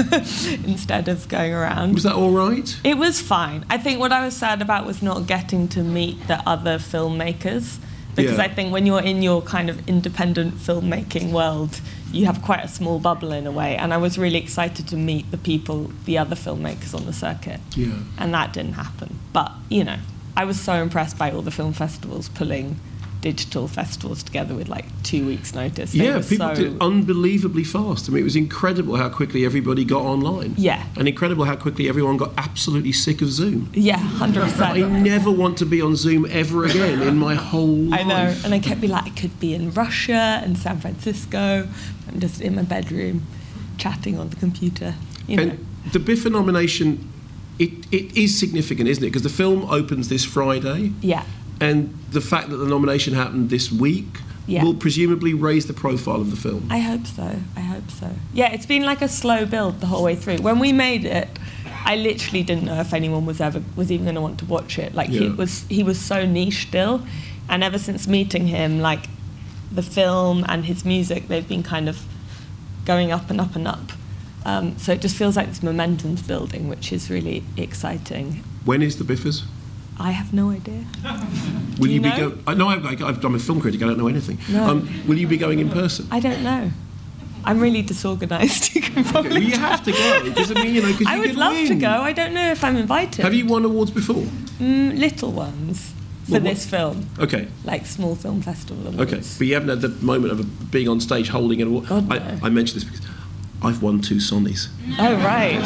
instead 0.64 1.08
of 1.08 1.28
going 1.28 1.52
around. 1.54 1.94
Was 1.94 2.02
that 2.04 2.14
all 2.14 2.30
right? 2.30 2.76
It 2.84 2.98
was 2.98 3.20
fine. 3.20 3.64
I 3.70 3.78
think 3.78 3.98
what 3.98 4.12
I 4.12 4.24
was 4.24 4.36
sad 4.36 4.62
about 4.62 4.86
was 4.86 5.02
not 5.02 5.26
getting 5.26 5.68
to 5.68 5.82
meet 5.82 6.26
the 6.28 6.46
other 6.48 6.78
filmmakers 6.78 7.78
because 8.14 8.36
Yeah. 8.38 8.44
I 8.44 8.48
think 8.48 8.72
when 8.72 8.84
you're 8.86 9.02
in 9.02 9.22
your 9.22 9.42
kind 9.42 9.70
of 9.70 9.88
independent 9.88 10.54
filmmaking 10.56 11.30
world, 11.32 11.80
you 12.12 12.26
have 12.26 12.42
quite 12.42 12.64
a 12.64 12.68
small 12.68 12.98
bubble 12.98 13.32
in 13.32 13.46
a 13.46 13.52
way. 13.52 13.76
And 13.76 13.94
I 13.94 13.96
was 13.96 14.18
really 14.18 14.38
excited 14.38 14.88
to 14.88 14.96
meet 14.96 15.30
the 15.30 15.38
people, 15.38 15.90
the 16.04 16.18
other 16.18 16.34
filmmakers 16.36 16.94
on 16.94 17.06
the 17.06 17.12
circuit. 17.12 17.60
Yeah. 17.76 17.92
And 18.18 18.34
that 18.34 18.52
didn't 18.52 18.72
happen. 18.74 19.18
But, 19.32 19.52
you 19.68 19.84
know, 19.84 19.98
I 20.38 20.44
was 20.44 20.60
so 20.60 20.74
impressed 20.74 21.18
by 21.18 21.32
all 21.32 21.42
the 21.42 21.50
film 21.50 21.72
festivals 21.72 22.28
pulling 22.28 22.78
digital 23.20 23.66
festivals 23.66 24.22
together 24.22 24.54
with 24.54 24.68
like 24.68 24.84
two 25.02 25.26
weeks' 25.26 25.52
notice. 25.52 25.90
They 25.90 26.04
yeah, 26.04 26.20
people 26.20 26.48
so- 26.50 26.54
did 26.54 26.80
unbelievably 26.80 27.64
fast. 27.64 28.08
I 28.08 28.12
mean, 28.12 28.20
it 28.20 28.24
was 28.24 28.36
incredible 28.36 28.94
how 28.94 29.08
quickly 29.08 29.44
everybody 29.44 29.84
got 29.84 30.02
online. 30.02 30.54
Yeah. 30.56 30.86
And 30.96 31.08
incredible 31.08 31.44
how 31.44 31.56
quickly 31.56 31.88
everyone 31.88 32.18
got 32.18 32.34
absolutely 32.36 32.92
sick 32.92 33.20
of 33.20 33.32
Zoom. 33.32 33.68
Yeah, 33.74 33.96
hundred 33.96 34.44
percent. 34.44 34.62
I 34.62 34.80
never 34.82 35.28
want 35.28 35.58
to 35.58 35.66
be 35.66 35.82
on 35.82 35.96
Zoom 35.96 36.24
ever 36.30 36.66
again 36.66 37.02
in 37.02 37.16
my 37.16 37.34
whole 37.34 37.66
life. 37.66 38.00
I 38.04 38.04
know, 38.04 38.36
and 38.44 38.54
I 38.54 38.60
kept 38.60 38.80
being 38.80 38.92
like, 38.92 39.06
I 39.06 39.10
could 39.10 39.40
be 39.40 39.54
in 39.54 39.72
Russia 39.72 40.40
and 40.44 40.56
San 40.56 40.78
Francisco. 40.78 41.66
I'm 42.06 42.20
just 42.20 42.40
in 42.40 42.54
my 42.54 42.62
bedroom, 42.62 43.26
chatting 43.76 44.16
on 44.16 44.28
the 44.28 44.36
computer. 44.36 44.94
You 45.26 45.36
know. 45.36 45.42
And 45.42 45.66
the 45.92 45.98
Biffa 45.98 46.30
nomination, 46.30 47.10
it, 47.58 47.70
it 47.92 48.16
is 48.16 48.38
significant, 48.38 48.88
isn't 48.88 49.02
it? 49.02 49.08
Because 49.08 49.22
the 49.22 49.28
film 49.28 49.64
opens 49.70 50.08
this 50.08 50.24
Friday, 50.24 50.92
yeah, 51.00 51.24
and 51.60 51.96
the 52.10 52.20
fact 52.20 52.50
that 52.50 52.56
the 52.56 52.66
nomination 52.66 53.14
happened 53.14 53.50
this 53.50 53.70
week 53.72 54.20
Yeah. 54.46 54.62
will 54.64 54.74
presumably 54.74 55.34
raise 55.34 55.66
the 55.66 55.72
profile 55.74 56.20
of 56.20 56.30
the 56.30 56.36
film. 56.36 56.68
I 56.70 56.78
hope 56.78 57.06
so. 57.06 57.36
I 57.56 57.60
hope 57.60 57.90
so. 57.90 58.10
Yeah, 58.32 58.52
it's 58.52 58.66
been 58.66 58.84
like 58.84 59.02
a 59.02 59.08
slow 59.08 59.44
build 59.44 59.80
the 59.80 59.86
whole 59.86 60.02
way 60.04 60.14
through. 60.14 60.38
When 60.38 60.58
we 60.58 60.72
made 60.72 61.04
it, 61.04 61.28
I 61.84 61.96
literally 61.96 62.42
didn't 62.42 62.64
know 62.64 62.80
if 62.80 62.92
anyone 62.94 63.26
was 63.26 63.40
ever 63.40 63.62
was 63.76 63.90
even 63.90 64.04
going 64.06 64.14
to 64.14 64.20
want 64.20 64.38
to 64.38 64.44
watch 64.46 64.78
it. 64.78 64.94
Like 64.94 65.10
he 65.10 65.28
was 65.28 65.64
he 65.68 65.82
was 65.82 65.98
so 66.00 66.24
niche 66.26 66.66
still, 66.68 67.02
and 67.48 67.62
ever 67.64 67.78
since 67.78 68.06
meeting 68.06 68.46
him, 68.46 68.80
like 68.80 69.06
the 69.72 69.82
film 69.82 70.44
and 70.48 70.64
his 70.64 70.84
music, 70.84 71.28
they've 71.28 71.46
been 71.48 71.62
kind 71.62 71.88
of 71.88 72.04
going 72.84 73.10
up 73.12 73.30
and 73.30 73.40
up 73.40 73.54
and 73.56 73.66
up. 73.68 73.92
Um, 74.44 74.78
so 74.78 74.92
it 74.92 75.00
just 75.00 75.16
feels 75.16 75.36
like 75.36 75.48
this 75.48 75.62
momentum's 75.62 76.22
building, 76.22 76.68
which 76.68 76.92
is 76.92 77.10
really 77.10 77.42
exciting. 77.56 78.42
When 78.64 78.82
is 78.82 78.96
the 78.96 79.04
Biffers? 79.04 79.42
I 80.00 80.12
have 80.12 80.32
no 80.32 80.50
idea. 80.50 80.84
Will 81.78 81.88
you, 81.88 81.94
you 81.94 82.00
be 82.00 82.08
know? 82.10 82.30
go- 82.30 82.38
I 82.46 82.54
know 82.54 82.68
I've, 82.68 82.86
I've, 83.02 83.24
I'm 83.24 83.34
a 83.34 83.38
film 83.38 83.60
critic. 83.60 83.82
I 83.82 83.86
don't 83.86 83.98
know 83.98 84.06
anything. 84.08 84.38
No. 84.48 84.64
Um, 84.64 84.88
will 85.08 85.18
you 85.18 85.26
be 85.26 85.36
going 85.36 85.58
in 85.58 85.68
person? 85.70 86.06
I 86.10 86.20
don't 86.20 86.42
know. 86.42 86.70
I'm 87.44 87.60
really 87.60 87.82
disorganised. 87.82 88.74
You 88.78 88.82
can 88.82 89.04
probably 89.04 89.30
well, 89.30 89.42
you 89.42 89.56
have 89.58 89.82
to 89.84 89.92
go 89.92 90.22
because 90.24 90.50
I 90.52 90.54
mean, 90.62 90.74
you 90.74 90.82
know, 90.82 90.96
I 91.06 91.16
you 91.16 91.20
would 91.22 91.36
love 91.36 91.56
to 91.68 91.74
go. 91.74 91.88
I 91.88 92.12
don't 92.12 92.32
know 92.32 92.50
if 92.52 92.62
I'm 92.62 92.76
invited. 92.76 93.22
Have 93.24 93.34
you 93.34 93.44
won 93.46 93.64
awards 93.64 93.90
before? 93.90 94.22
Mm, 94.60 94.98
little 94.98 95.32
ones 95.32 95.92
for 96.26 96.32
Well, 96.32 96.40
this 96.42 96.64
film, 96.66 97.06
Okay. 97.18 97.48
like 97.64 97.86
small 97.86 98.14
film 98.14 98.40
festival 98.42 98.86
awards. 98.86 99.12
Okay, 99.12 99.22
but 99.38 99.46
you 99.46 99.54
haven't 99.54 99.68
had 99.70 99.80
the 99.80 99.88
moment 100.04 100.32
of 100.32 100.70
being 100.70 100.88
on 100.88 101.00
stage 101.00 101.28
holding 101.28 101.60
an 101.62 101.68
award. 101.68 101.86
God, 101.88 102.10
I, 102.12 102.18
no. 102.18 102.38
I 102.44 102.48
mention 102.50 102.74
this 102.76 102.84
because 102.84 103.00
I've 103.60 103.82
won 103.82 104.00
two 104.00 104.16
Sonys. 104.16 104.68
Oh 105.00 105.16
right. 105.16 105.60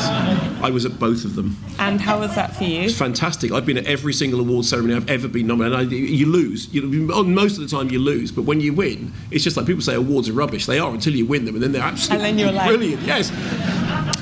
I 0.63 0.71
was 0.71 0.87
at 0.87 0.99
both 0.99 1.27
of 1.27 1.35
them. 1.35 1.57
And 1.79 2.01
how 2.01 2.21
was 2.21 2.35
that 2.37 2.57
for 2.57 2.65
you? 2.65 2.81
It's 2.83 2.97
fantastic. 2.97 3.53
I've 3.53 3.67
been 3.67 3.77
at 3.77 3.85
every 3.87 4.15
single 4.15 4.41
award 4.41 4.65
ceremony 4.65 4.95
I've 4.95 5.11
ever 5.11 5.29
been 5.29 5.47
nominated. 5.47 5.79
I, 5.79 5.83
you 5.95 6.27
lose. 6.27 6.73
You, 6.73 6.83
most 6.83 7.59
of 7.59 7.69
the 7.69 7.77
time, 7.77 7.91
you 7.91 7.99
lose. 7.99 8.33
But 8.33 8.43
when 8.43 8.61
you 8.63 8.73
win, 8.73 9.13
it's 9.31 9.45
just 9.45 9.59
like 9.59 9.67
people 9.67 9.83
say 9.83 9.95
awards 9.95 10.29
are 10.31 10.33
rubbish. 10.33 10.65
They 10.65 10.79
are 10.79 10.91
until 10.91 11.15
you 11.15 11.27
win 11.27 11.45
them, 11.45 11.55
and 11.55 11.63
then 11.63 11.73
they're 11.73 11.83
absolutely 11.83 12.29
And 12.29 12.39
then 12.39 12.45
you're 12.45 12.53
like- 12.55 12.69
brilliant. 12.69 13.03
Yes. 13.03 13.31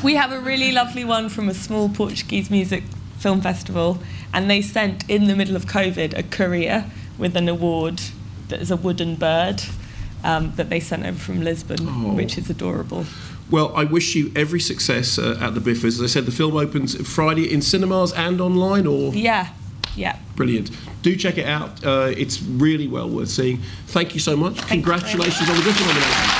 We 0.02 0.14
have 0.16 0.32
a 0.32 0.40
really 0.40 0.72
lovely 0.72 1.04
one 1.04 1.28
from 1.28 1.48
a 1.48 1.54
small 1.54 1.88
Portuguese 1.90 2.50
music 2.50 2.82
film 3.18 3.40
festival, 3.40 3.98
and 4.32 4.50
they 4.50 4.62
sent 4.62 5.08
in 5.08 5.26
the 5.28 5.36
middle 5.36 5.54
of 5.54 5.66
COVID 5.66 6.16
a 6.18 6.22
courier 6.24 6.86
with 7.18 7.36
an 7.36 7.48
award 7.48 8.00
that 8.48 8.60
is 8.60 8.70
a 8.72 8.76
wooden 8.76 9.14
bird 9.14 9.62
um, 10.24 10.52
that 10.56 10.70
they 10.70 10.80
sent 10.80 11.04
over 11.06 11.18
from 11.18 11.42
Lisbon, 11.42 11.78
Oh. 11.82 12.14
which 12.14 12.36
is 12.36 12.50
adorable. 12.50 13.04
Well, 13.50 13.72
I 13.76 13.84
wish 13.84 14.14
you 14.14 14.30
every 14.36 14.60
success 14.60 15.18
uh, 15.18 15.36
at 15.40 15.54
the 15.54 15.60
Biffers. 15.60 15.84
As 15.98 16.02
I 16.02 16.06
said, 16.06 16.24
the 16.26 16.32
film 16.32 16.56
opens 16.56 16.94
Friday 17.08 17.52
in 17.52 17.62
cinemas 17.62 18.12
and 18.12 18.40
online, 18.40 18.86
or 18.86 19.12
Yeah, 19.12 19.48
yeah. 19.96 20.18
brilliant. 20.36 20.70
Do 21.02 21.16
check 21.16 21.36
it 21.38 21.46
out. 21.46 21.84
Uh, 21.84 22.12
it's 22.16 22.40
really 22.42 22.86
well 22.86 23.08
worth 23.08 23.28
seeing. 23.30 23.58
Thank 23.86 24.14
you 24.14 24.20
so 24.20 24.36
much. 24.36 24.58
Congratulations 24.68 25.48
on 25.48 25.56
the 25.56 25.62
Biffer 25.62 25.84
nomination. 25.86 26.39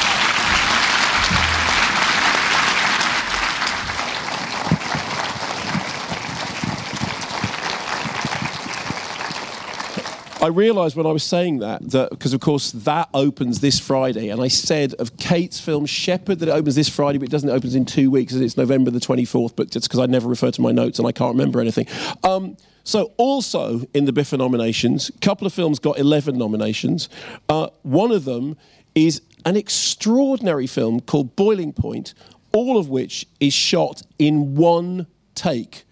I 10.42 10.47
realised 10.47 10.97
when 10.97 11.04
I 11.04 11.12
was 11.12 11.23
saying 11.23 11.59
that 11.59 11.90
that 11.90 12.11
because 12.11 12.32
of 12.32 12.40
course 12.40 12.73
that 12.73 13.11
opens 13.12 13.61
this 13.61 13.78
Friday, 13.78 14.30
and 14.30 14.40
I 14.40 14.49
said 14.49 14.94
of 14.94 15.18
Kate's 15.18 15.61
film 15.61 15.85
Shepherd 15.85 16.38
that 16.38 16.49
it 16.49 16.52
opens 16.52 16.75
this 16.76 16.88
Friday, 16.88 17.18
but 17.18 17.28
it 17.28 17.30
doesn't. 17.30 17.50
It 17.50 17.52
opens 17.52 17.75
in 17.75 17.85
two 17.85 18.11
weeks, 18.11 18.32
and 18.32 18.42
it's 18.42 18.56
November 18.56 18.90
the 18.90 19.00
twenty 19.00 19.26
fourth. 19.26 19.54
But 19.54 19.76
it's 19.76 19.87
because 19.87 20.00
I 20.00 20.06
never 20.06 20.28
refer 20.28 20.50
to 20.50 20.62
my 20.62 20.73
notes 20.73 20.99
and 20.99 21.06
I 21.06 21.12
can't 21.12 21.35
remember 21.35 21.61
anything. 21.61 21.87
Um, 22.25 22.56
so 22.85 23.12
also 23.18 23.82
in 23.92 24.06
the 24.06 24.12
Biffa 24.12 24.38
nominations, 24.38 25.11
a 25.11 25.18
couple 25.18 25.47
of 25.47 25.52
films 25.52 25.78
got 25.78 25.99
eleven 25.99 26.38
nominations. 26.38 27.11
Uh, 27.50 27.68
one 27.82 28.11
of 28.11 28.25
them 28.25 28.56
is 28.94 29.20
an 29.44 29.56
extraordinary 29.56 30.66
film 30.66 31.00
called 31.00 31.37
Boiling 31.37 31.75
Point, 31.75 32.14
all 32.52 32.78
of 32.78 32.88
which 32.88 33.26
is 33.40 33.52
shot 33.52 34.02
in 34.18 34.54
one 34.56 35.06
take 35.35 35.85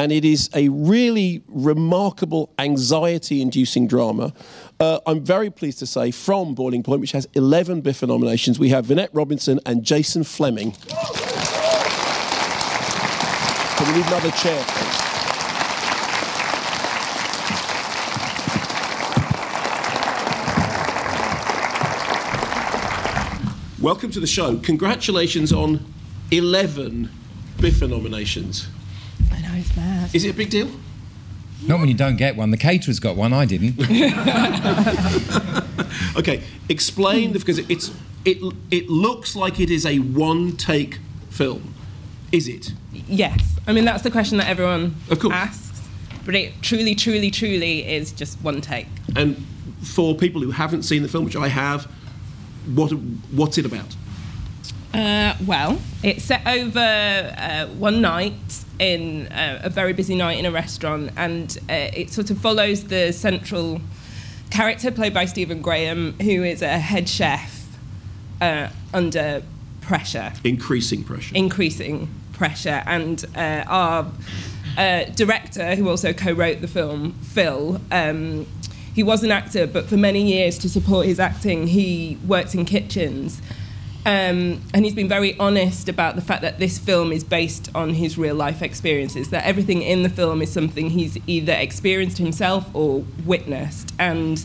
and 0.00 0.12
it 0.12 0.24
is 0.24 0.48
a 0.54 0.70
really 0.70 1.42
remarkable 1.46 2.50
anxiety 2.58 3.42
inducing 3.42 3.86
drama. 3.86 4.32
Uh, 4.80 4.98
I'm 5.06 5.22
very 5.22 5.50
pleased 5.50 5.78
to 5.80 5.86
say 5.86 6.10
from 6.10 6.54
Boiling 6.54 6.82
Point, 6.82 7.02
which 7.02 7.12
has 7.12 7.28
11 7.34 7.82
Biffa 7.82 8.08
nominations, 8.08 8.58
we 8.58 8.70
have 8.70 8.86
Vinette 8.86 9.10
Robinson 9.12 9.60
and 9.66 9.84
Jason 9.84 10.22
Flemyng. 10.22 10.74
Can 13.76 13.92
we 13.92 13.98
need 13.98 14.06
another 14.06 14.30
chair? 14.30 14.64
Welcome 23.82 24.10
to 24.12 24.20
the 24.20 24.26
show. 24.26 24.56
Congratulations 24.60 25.52
on 25.52 25.84
11 26.30 27.10
Biffa 27.58 27.86
nominations. 27.86 28.66
I 29.30 29.40
know 29.40 29.54
it's 29.54 29.74
mad. 29.76 30.14
Is 30.14 30.24
it 30.24 30.30
a 30.30 30.34
big 30.34 30.50
deal? 30.50 30.68
Not 31.66 31.78
when 31.80 31.88
you 31.88 31.94
don't 31.94 32.16
get 32.16 32.36
one. 32.36 32.50
The 32.50 32.56
caterer's 32.56 33.00
got 33.00 33.16
one. 33.16 33.32
I 33.32 33.44
didn't. 33.44 33.76
Okay, 36.16 36.42
explain 36.68 37.32
because 37.32 37.58
it's 37.58 37.92
it 38.24 38.38
it 38.70 38.88
looks 38.88 39.34
like 39.36 39.60
it 39.60 39.70
is 39.70 39.86
a 39.86 39.98
one 40.00 40.56
take 40.56 40.98
film. 41.30 41.74
Is 42.32 42.48
it? 42.48 42.72
Yes. 42.92 43.58
I 43.66 43.72
mean, 43.72 43.84
that's 43.84 44.02
the 44.02 44.10
question 44.10 44.38
that 44.38 44.48
everyone 44.48 44.96
Of 45.08 45.20
course. 45.20 45.34
asks. 45.34 45.88
But 46.24 46.34
it 46.34 46.52
truly, 46.62 46.94
truly, 46.94 47.30
truly 47.30 47.88
is 47.88 48.12
just 48.12 48.38
one 48.42 48.60
take. 48.60 48.86
And 49.16 49.44
for 49.82 50.14
people 50.14 50.42
who 50.42 50.50
haven't 50.50 50.82
seen 50.82 51.02
the 51.02 51.08
film, 51.08 51.24
which 51.24 51.36
I 51.36 51.48
have, 51.48 51.84
what 52.74 52.90
what's 53.32 53.56
it 53.58 53.64
about? 53.64 53.96
Uh, 54.92 55.34
well, 55.46 55.80
it's 56.02 56.24
set 56.24 56.44
over 56.46 56.78
uh, 57.38 57.66
one 57.78 58.00
night 58.00 58.64
in 58.80 59.28
uh, 59.28 59.60
a 59.62 59.70
very 59.70 59.92
busy 59.92 60.16
night 60.16 60.38
in 60.38 60.46
a 60.46 60.50
restaurant, 60.50 61.10
and 61.16 61.58
uh, 61.68 61.72
it 61.94 62.10
sort 62.10 62.30
of 62.30 62.38
follows 62.38 62.84
the 62.84 63.12
central 63.12 63.80
character 64.50 64.90
played 64.90 65.14
by 65.14 65.24
Stephen 65.26 65.62
Graham, 65.62 66.14
who 66.20 66.42
is 66.42 66.60
a 66.60 66.78
head 66.78 67.08
chef 67.08 67.68
uh, 68.40 68.68
under 68.92 69.42
pressure, 69.80 70.32
Increasing 70.42 71.04
pressure. 71.04 71.34
increasing 71.36 72.08
pressure, 72.32 72.82
and 72.86 73.24
uh, 73.36 73.62
our 73.68 74.10
uh, 74.76 75.04
director, 75.14 75.76
who 75.76 75.88
also 75.88 76.12
co-wrote 76.12 76.60
the 76.60 76.68
film, 76.68 77.12
Phil. 77.22 77.80
Um, 77.92 78.46
he 78.92 79.04
was 79.04 79.22
an 79.22 79.30
actor, 79.30 79.68
but 79.68 79.86
for 79.86 79.96
many 79.96 80.20
years, 80.32 80.58
to 80.58 80.68
support 80.68 81.06
his 81.06 81.20
acting, 81.20 81.68
he 81.68 82.18
worked 82.26 82.56
in 82.56 82.64
kitchens. 82.64 83.40
Um, 84.06 84.62
and 84.72 84.84
he's 84.84 84.94
been 84.94 85.08
very 85.08 85.38
honest 85.38 85.88
about 85.88 86.16
the 86.16 86.22
fact 86.22 86.40
that 86.42 86.58
this 86.58 86.78
film 86.78 87.12
is 87.12 87.22
based 87.22 87.70
on 87.74 87.90
his 87.90 88.16
real 88.16 88.34
life 88.34 88.62
experiences, 88.62 89.28
that 89.30 89.44
everything 89.44 89.82
in 89.82 90.02
the 90.02 90.08
film 90.08 90.40
is 90.40 90.50
something 90.50 90.90
he's 90.90 91.18
either 91.26 91.52
experienced 91.52 92.16
himself 92.16 92.66
or 92.74 93.04
witnessed. 93.26 93.92
And 93.98 94.42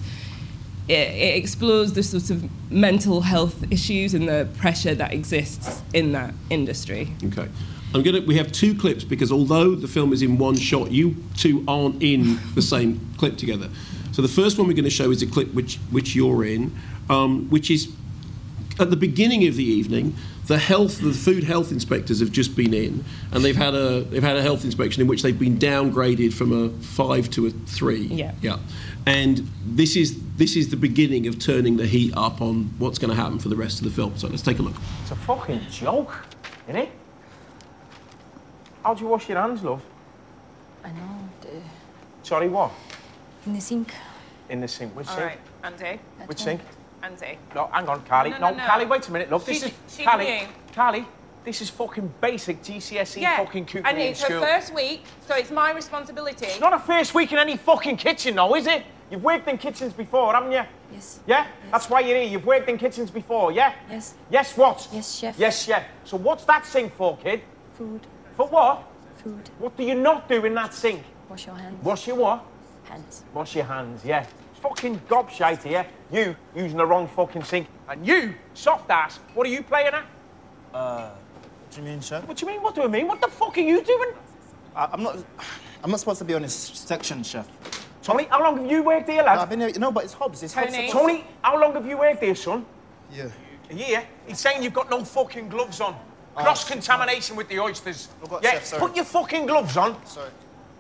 it, 0.90 0.94
it 0.94 1.38
explores 1.38 1.94
the 1.94 2.04
sort 2.04 2.30
of 2.32 2.50
mental 2.70 3.22
health 3.22 3.64
issues 3.72 4.14
and 4.14 4.28
the 4.28 4.48
pressure 4.58 4.94
that 4.96 5.14
exists 5.14 5.82
in 5.94 6.12
that 6.12 6.34
industry. 6.50 7.14
Okay. 7.24 7.48
I'm 7.94 8.04
gonna. 8.04 8.22
We 8.22 8.36
have 8.36 8.52
two 8.52 8.76
clips 8.76 9.06
because 9.06 9.32
although 9.32 9.74
the 9.74 9.88
film 9.88 10.12
is 10.12 10.22
in 10.22 10.38
one 10.38 10.56
shot, 10.56 10.92
you 10.92 11.16
two 11.38 11.64
aren't 11.66 12.04
in 12.04 12.40
the 12.54 12.62
same 12.62 13.00
clip 13.18 13.38
together. 13.38 13.70
So 14.12 14.22
the 14.22 14.28
first 14.28 14.58
one 14.58 14.68
we're 14.68 14.74
going 14.74 14.84
to 14.84 14.90
show 14.90 15.12
is 15.12 15.22
a 15.22 15.28
clip 15.28 15.54
which 15.54 15.78
which 15.92 16.14
you're 16.14 16.44
in, 16.44 16.76
um, 17.10 17.50
which 17.50 17.72
is 17.72 17.90
at 18.80 18.90
the 18.90 18.96
beginning 18.96 19.48
of 19.48 19.56
the 19.56 19.64
evening. 19.64 20.16
The 20.46 20.60
health, 20.60 21.02
the 21.02 21.12
food 21.12 21.44
health 21.44 21.72
inspectors 21.72 22.20
have 22.20 22.32
just 22.32 22.56
been 22.56 22.72
in, 22.74 23.04
and 23.32 23.44
they've 23.44 23.56
had 23.56 23.74
a 23.74 24.02
they've 24.02 24.22
had 24.22 24.38
a 24.38 24.44
health 24.44 24.64
inspection 24.64 25.02
in 25.02 25.08
which 25.08 25.24
they've 25.24 25.38
been 25.38 25.58
downgraded 25.58 26.34
from 26.34 26.52
a 26.54 26.70
five 26.84 27.32
to 27.32 27.48
a 27.48 27.50
three. 27.50 28.04
Yeah. 28.04 28.34
Yeah. 28.44 28.60
And 29.08 29.50
this 29.66 29.96
is 29.96 30.22
this 30.36 30.56
is 30.56 30.70
the 30.70 30.78
beginning 30.78 31.26
of 31.26 31.40
turning 31.40 31.78
the 31.78 31.88
heat 31.88 32.14
up 32.16 32.42
on 32.42 32.76
what's 32.78 33.00
going 33.00 33.10
to 33.10 33.16
happen 33.16 33.40
for 33.40 33.50
the 33.50 33.56
rest 33.56 33.80
of 33.80 33.86
the 33.86 33.90
film. 33.90 34.18
So 34.18 34.28
let's 34.28 34.44
take 34.44 34.60
a 34.60 34.62
look. 34.62 34.76
It's 35.02 35.12
a 35.12 35.16
fucking 35.16 35.62
joke, 35.72 36.26
isn't 36.68 36.80
it? 36.82 36.90
How 38.84 38.94
do 38.94 39.04
you 39.04 39.10
wash 39.10 39.28
your 39.28 39.40
hands, 39.40 39.64
love? 39.64 39.84
I 40.84 40.90
know. 40.90 41.30
The, 41.42 41.50
Sorry, 42.22 42.50
what? 42.50 42.72
in 43.48 43.54
the 43.54 43.62
sink. 43.62 43.94
In 44.50 44.62
the 44.62 44.68
sink. 44.68 44.96
Which 44.96 45.08
All 45.08 45.16
sink? 45.16 45.28
right, 45.28 45.40
Andy. 45.64 46.00
Which 46.28 46.40
sink? 46.40 46.62
Andy. 47.06 47.38
No, 47.54 47.70
hang 47.72 47.88
on, 47.88 48.02
Carly. 48.06 48.32
No, 48.32 48.38
no, 48.40 48.50
no, 48.52 48.58
no. 48.58 48.66
Carly, 48.66 48.86
wait 48.86 49.08
a 49.08 49.12
minute. 49.12 49.30
Look, 49.30 49.46
this 49.46 49.60
She- 49.62 49.68
is 49.68 49.74
she 49.88 50.04
Carly. 50.04 50.26
knew. 50.26 50.48
Carly, 50.74 51.06
this 51.44 51.62
is 51.62 51.70
fucking 51.70 52.12
basic 52.20 52.64
GCSE 52.64 53.22
yeah, 53.22 53.38
fucking 53.38 53.66
cookery 53.66 53.84
and 53.86 53.98
it's 54.00 54.22
school. 54.22 54.40
her 54.40 54.46
first 54.46 54.74
week, 54.74 55.04
so 55.28 55.36
it's 55.36 55.52
my 55.52 55.72
responsibility. 55.72 56.48
It's 56.48 56.60
not 56.60 56.74
a 56.74 56.80
first 56.80 57.14
week 57.14 57.32
in 57.32 57.38
any 57.38 57.58
fucking 57.58 57.98
kitchen, 57.98 58.36
though, 58.36 58.56
is 58.56 58.66
it? 58.66 58.84
You've 59.12 59.24
worked 59.24 59.48
in 59.48 59.60
kitchens 59.60 59.94
before, 59.94 60.34
haven't 60.34 60.52
you? 60.52 60.64
Yes. 60.92 61.20
Yeah? 61.28 61.46
That's 61.72 61.88
why 61.92 62.00
you're 62.00 62.18
here. 62.18 62.28
You've 62.28 62.46
worked 62.46 62.68
in 62.70 62.78
kitchens 62.80 63.12
before, 63.12 63.52
yeah? 63.52 63.76
Yes. 63.88 64.16
Yes, 64.32 64.58
what? 64.58 64.88
Yes, 64.92 65.16
chef. 65.20 65.38
Yes, 65.38 65.64
chef. 65.64 65.84
So 66.06 66.18
what's 66.18 66.44
that 66.46 66.66
sink 66.66 66.96
for, 66.96 67.16
kid? 67.18 67.42
Food. 67.74 68.02
For 68.36 68.48
what? 68.48 68.84
Food. 69.18 69.48
What 69.60 69.78
do 69.78 69.84
you 69.84 69.94
not 69.94 70.28
do 70.28 70.44
in 70.44 70.56
that 70.56 70.74
sink? 70.74 71.04
Wash 71.30 71.46
your 71.46 71.56
hands. 71.56 71.84
Wash 71.84 72.08
your 72.08 72.16
what? 72.16 72.44
Hands. 72.86 73.24
Wash 73.34 73.56
your 73.56 73.66
hands, 73.66 74.04
yeah. 74.04 74.26
It's 74.56 74.62
fucking 74.64 75.00
gobshite 75.10 75.64
here. 75.64 75.86
You 76.12 76.36
using 76.56 76.78
the 76.78 76.86
wrong 76.86 77.08
fucking 77.10 77.44
sink. 77.44 77.68
And 77.90 78.06
you, 78.06 78.34
soft 78.54 78.90
ass, 78.90 79.20
what 79.34 79.46
are 79.46 79.50
you 79.50 79.62
playing 79.64 79.94
at? 79.94 80.06
Uh, 80.74 81.10
what 81.10 81.72
do 81.72 81.82
you 81.82 81.88
mean, 81.88 82.00
chef? 82.00 82.26
What 82.28 82.38
do 82.38 82.46
you 82.46 82.52
mean? 82.52 82.62
What 82.62 82.76
do 82.76 82.84
I 82.84 82.88
mean? 82.88 83.08
What 83.08 83.22
the 83.22 83.28
fuck 83.28 83.58
are 83.58 83.62
you 83.62 83.82
doing? 83.84 84.12
I, 84.76 84.90
I'm 84.94 85.04
not. 85.04 85.18
I'm 85.84 85.92
not 85.92 86.00
supposed 86.00 86.20
to 86.20 86.26
be 86.26 86.34
on 86.34 86.42
this 86.42 86.56
section, 86.56 87.22
chef. 87.24 87.48
Tony, 88.02 88.26
how 88.26 88.42
long 88.42 88.58
have 88.58 88.72
you 88.72 88.82
worked 88.82 89.10
here, 89.10 89.24
lad? 89.24 89.36
No, 89.36 89.42
I've 89.42 89.50
been 89.50 89.60
here. 89.60 89.72
No, 89.78 89.92
but 89.92 90.04
it's 90.06 90.14
Hobbs. 90.14 90.42
It's 90.42 90.54
Hobbs. 90.54 90.72
Tony, 90.74 90.90
Tony, 90.90 91.24
how 91.42 91.60
long 91.60 91.74
have 91.74 91.86
you 91.86 91.98
worked 91.98 92.24
here, 92.24 92.36
son? 92.36 92.66
Yeah. 93.12 93.30
A 93.70 93.74
year? 93.74 94.08
He's 94.28 94.40
saying 94.40 94.64
you've 94.64 94.74
got 94.74 94.90
no 94.90 95.04
fucking 95.04 95.50
gloves 95.50 95.82
on. 95.82 95.96
Oh, 96.38 96.42
Cross 96.44 96.70
contamination 96.70 97.36
with 97.36 97.48
the 97.50 97.60
oysters. 97.60 98.08
Forgot, 98.22 98.44
yeah, 98.44 98.52
chef, 98.52 98.66
sorry. 98.66 98.80
put 98.82 98.96
your 98.96 99.06
fucking 99.06 99.46
gloves 99.46 99.78
on. 99.78 100.04
Sorry. 100.06 100.30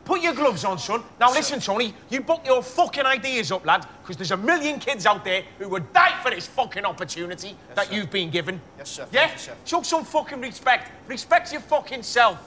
Put 0.05 0.21
your 0.21 0.33
gloves 0.35 0.63
on, 0.63 0.77
son. 0.77 1.03
Now 1.19 1.31
listen, 1.31 1.59
Tony, 1.59 1.93
you 2.09 2.21
book 2.21 2.41
your 2.45 2.61
fucking 2.61 3.05
ideas 3.05 3.51
up, 3.51 3.65
lad, 3.65 3.87
because 4.01 4.15
there's 4.15 4.31
a 4.31 4.37
million 4.37 4.79
kids 4.79 5.07
out 5.07 5.25
there 5.25 5.43
who 5.57 5.67
would 5.69 5.91
die 5.93 6.13
for 6.21 6.29
this 6.29 6.45
fucking 6.45 6.85
opportunity 6.85 7.57
that 7.73 7.91
you've 7.91 8.11
been 8.11 8.29
given. 8.29 8.61
Yes, 8.77 8.89
sir. 8.91 9.07
Yeah? 9.11 9.21
Thank 9.27 9.33
you, 9.33 9.39
chef. 9.39 9.57
Show 9.67 9.81
some 9.81 10.05
fucking 10.05 10.39
respect. 10.41 10.91
Respect 11.07 11.51
your 11.51 11.61
fucking 11.61 12.03
self. 12.03 12.37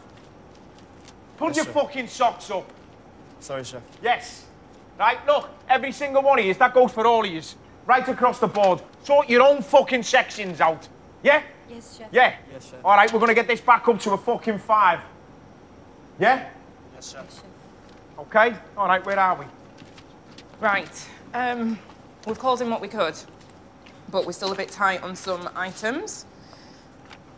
Pull 1.37 1.49
Yes, 1.49 1.57
your 1.57 1.65
chef. 1.65 1.75
fucking 1.75 2.07
socks 2.07 2.49
up. 2.51 2.71
Sorry, 3.41 3.65
sir. 3.65 3.83
Yes. 4.03 4.45
Right, 4.97 5.19
look, 5.27 5.49
every 5.69 5.91
single 5.91 6.23
one 6.23 6.39
of 6.39 6.45
you, 6.45 6.55
that 6.55 6.73
goes 6.73 6.93
for 6.93 7.07
all 7.07 7.25
of 7.25 7.31
you. 7.31 7.43
Right 7.87 8.07
across 8.09 8.39
the 8.39 8.47
board. 8.49 8.83
Sort 9.03 9.29
your 9.29 9.43
own 9.43 9.63
fucking 9.63 10.05
sections 10.05 10.61
out. 10.61 10.87
Yeah? 11.25 11.43
Yes, 11.69 11.99
sir. 11.99 12.05
Yeah? 12.13 12.35
Yes, 12.53 12.67
sir. 12.71 12.77
All 12.85 12.97
right, 12.97 13.13
we're 13.13 13.19
gonna 13.21 13.35
get 13.35 13.49
this 13.49 13.61
back 13.61 13.89
up 13.89 13.99
to 14.01 14.13
a 14.13 14.17
fucking 14.19 14.59
five. 14.61 15.01
Yeah? 16.21 16.49
Yes, 16.95 17.13
chef. 17.13 17.43
Okay? 18.19 18.55
All 18.77 18.89
right, 18.89 19.05
where 19.05 19.19
are 19.19 19.39
we? 19.39 19.45
Right. 20.61 21.09
Um, 21.35 21.79
we've 22.27 22.39
called 22.39 22.61
in 22.61 22.71
what 22.71 22.81
we 22.81 22.89
could, 22.89 23.15
but 24.11 24.27
we're 24.27 24.33
still 24.33 24.53
a 24.53 24.57
bit 24.57 24.71
tight 24.71 25.03
on 25.03 25.15
some 25.15 25.49
items. 25.55 26.27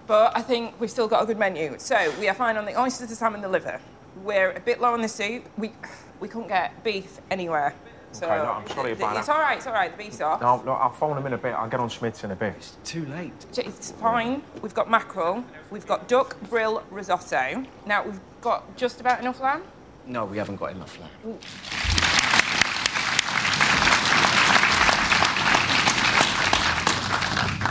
But 0.07 0.37
I 0.37 0.43
think 0.43 0.75
we've 0.81 0.91
still 0.91 1.07
got 1.07 1.23
a 1.23 1.27
good 1.27 1.39
menu. 1.39 1.75
So 1.79 2.13
we 2.19 2.29
are 2.29 2.35
fine 2.35 2.57
on 2.57 2.65
the 2.65 2.81
oysters, 2.81 3.09
the 3.09 3.15
salmon, 3.15 3.43
the 3.43 3.49
liver. 3.49 3.79
We're 4.25 4.51
a 4.53 4.61
bit 4.61 4.81
low 4.81 4.93
on 4.95 5.03
the 5.03 5.09
soup. 5.09 5.45
We 5.57 5.73
we 6.19 6.29
couldn't 6.29 6.49
get 6.49 6.83
beef 6.83 7.21
anywhere. 7.31 7.75
So 8.13 8.27
Okay, 8.27 8.37
no, 8.37 8.51
I'm 8.51 8.67
sorry 8.69 8.93
about 8.93 9.15
that. 9.15 9.21
it's 9.21 9.29
all 9.29 9.39
right. 9.39 9.57
It's 9.57 9.67
all 9.69 9.73
right. 9.73 9.97
The 9.97 10.03
beef's 10.03 10.21
off. 10.21 10.41
No, 10.41 10.61
no, 10.63 10.73
I'll 10.73 10.91
phone 10.91 11.17
him 11.17 11.27
in 11.27 11.35
a 11.35 11.39
bit. 11.39 11.53
I'll 11.55 11.69
get 11.69 11.79
on 11.79 11.89
Smith's 11.89 12.25
in 12.25 12.33
a 12.33 12.37
bit. 12.37 12.55
It's 12.57 12.77
too 12.83 13.07
late. 13.07 13.33
It's 13.57 13.93
fine. 13.93 14.43
We've 14.63 14.75
got 14.75 14.91
mackerel. 14.91 15.45
We've 15.71 15.87
got 15.87 16.09
duck 16.09 16.37
brill 16.49 16.83
risotto. 16.91 17.65
Now 17.87 18.03
we've 18.05 18.19
got 18.41 18.77
just 18.77 19.01
about 19.01 19.21
enough 19.21 19.41
lamb. 19.41 19.63
No, 20.11 20.25
we 20.25 20.39
haven't 20.39 20.57
got 20.57 20.73
enough 20.73 20.99
lamb. 20.99 21.39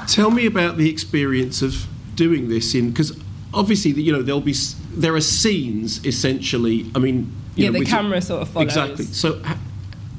Tell 0.08 0.32
me 0.32 0.48
about 0.48 0.78
the 0.78 0.90
experience 0.90 1.62
of 1.62 1.86
doing 2.16 2.50
this 2.50 2.74
in 2.74 2.90
because 2.90 3.18
obviously 3.54 3.92
you 3.92 4.12
know 4.12 4.22
there'll 4.24 4.42
be 4.42 4.56
there 4.92 5.14
are 5.16 5.22
scenes 5.22 6.04
essentially. 6.06 6.90
I 6.96 7.00
mean, 7.00 7.32
you 7.56 7.66
Yeah, 7.66 7.70
know, 7.70 7.74
the 7.74 7.80
which- 7.80 7.90
camera 7.90 8.22
sort 8.22 8.42
of 8.42 8.50
follows. 8.50 8.68
exactly. 8.70 9.06
So. 9.06 9.40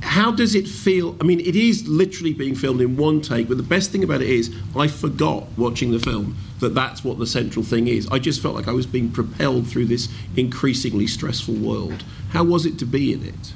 How 0.03 0.33
does 0.33 0.55
it 0.55 0.67
feel? 0.67 1.17
I 1.21 1.25
mean, 1.25 1.41
it 1.41 1.55
is 1.55 1.87
literally 1.87 2.33
being 2.33 2.55
filmed 2.55 2.81
in 2.81 2.97
one 2.97 3.21
take, 3.21 3.49
but 3.49 3.57
the 3.57 3.63
best 3.63 3.91
thing 3.91 4.03
about 4.03 4.23
it 4.23 4.31
is 4.31 4.55
I 4.75 4.89
forgot 4.89 5.47
watching 5.57 5.93
the 5.93 6.01
film 6.01 6.37
that 6.61 6.75
that's 6.75 7.05
what 7.05 7.19
the 7.19 7.27
central 7.27 7.65
thing 7.65 7.89
is. 7.89 8.09
I 8.11 8.19
just 8.19 8.41
felt 8.41 8.55
like 8.55 8.69
I 8.69 8.73
was 8.73 8.87
being 8.87 9.11
propelled 9.11 9.67
through 9.67 9.87
this 9.87 10.09
increasingly 10.37 11.07
stressful 11.07 11.55
world. 11.55 12.05
How 12.31 12.45
was 12.45 12.67
it 12.67 12.79
to 12.79 12.87
be 12.87 13.13
in 13.13 13.25
it? 13.25 13.55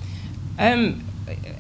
Um, 0.58 1.04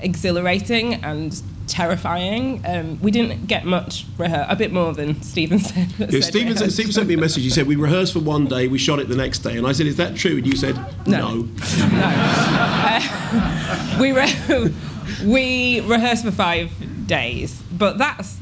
exhilarating 0.00 0.94
and 1.04 1.42
terrifying. 1.66 2.64
Um, 2.66 3.00
we 3.00 3.10
didn't 3.10 3.46
get 3.46 3.64
much 3.64 4.06
rehearsal, 4.18 4.50
a 4.50 4.56
bit 4.56 4.72
more 4.72 4.92
than 4.92 5.22
Stephen 5.22 5.58
said. 5.60 5.92
Yeah, 5.98 6.06
said 6.10 6.24
Stephen, 6.24 6.48
rehearsal. 6.48 6.70
Stephen 6.70 6.92
sent 6.92 7.08
me 7.08 7.14
a 7.14 7.18
message. 7.18 7.42
He 7.42 7.50
said, 7.50 7.66
We 7.66 7.76
rehearsed 7.76 8.12
for 8.12 8.20
one 8.20 8.46
day, 8.46 8.68
we 8.68 8.78
shot 8.78 8.98
it 8.98 9.08
the 9.08 9.16
next 9.16 9.40
day. 9.40 9.56
And 9.56 9.66
I 9.66 9.72
said, 9.72 9.86
Is 9.86 9.96
that 9.96 10.16
true? 10.16 10.36
And 10.38 10.46
you 10.46 10.56
said, 10.56 10.76
No. 11.06 11.48
we 14.00 14.12
re- 14.12 14.74
we 15.24 15.80
rehearsed 15.80 16.24
for 16.24 16.30
five 16.30 16.70
days, 17.06 17.62
but 17.72 17.98
that's 17.98 18.38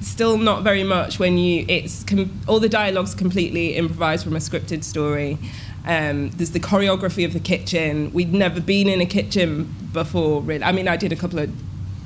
still 0.00 0.38
not 0.38 0.62
very 0.62 0.82
much 0.84 1.18
when 1.18 1.36
you 1.36 1.64
it's 1.68 2.04
com- 2.04 2.40
all 2.48 2.58
the 2.58 2.68
dialogues 2.68 3.14
completely 3.14 3.74
improvised 3.74 4.24
from 4.24 4.34
a 4.34 4.38
scripted 4.38 4.82
story. 4.82 5.38
Um, 5.86 6.30
there's 6.30 6.52
the 6.52 6.60
choreography 6.60 7.26
of 7.26 7.34
the 7.34 7.40
kitchen. 7.40 8.10
We'd 8.12 8.32
never 8.32 8.60
been 8.60 8.88
in 8.88 9.02
a 9.02 9.06
kitchen 9.06 9.74
before. 9.94 10.42
Really, 10.42 10.62
I 10.62 10.72
mean, 10.72 10.86
I 10.88 10.98
did 10.98 11.10
a 11.12 11.16
couple 11.16 11.38
of 11.38 11.50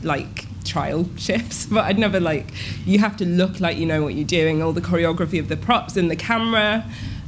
like 0.04 0.46
trial 0.64 1.08
shifts, 1.16 1.66
but 1.66 1.84
I'd 1.84 1.98
never 1.98 2.20
like. 2.20 2.52
You 2.86 3.00
have 3.00 3.16
to 3.16 3.26
look 3.26 3.58
like 3.58 3.76
you 3.76 3.86
know 3.86 4.02
what 4.04 4.14
you're 4.14 4.24
doing. 4.24 4.62
All 4.62 4.72
the 4.72 4.80
choreography 4.80 5.40
of 5.40 5.48
the 5.48 5.56
props 5.56 5.96
and 5.96 6.08
the 6.08 6.16
camera. 6.16 6.84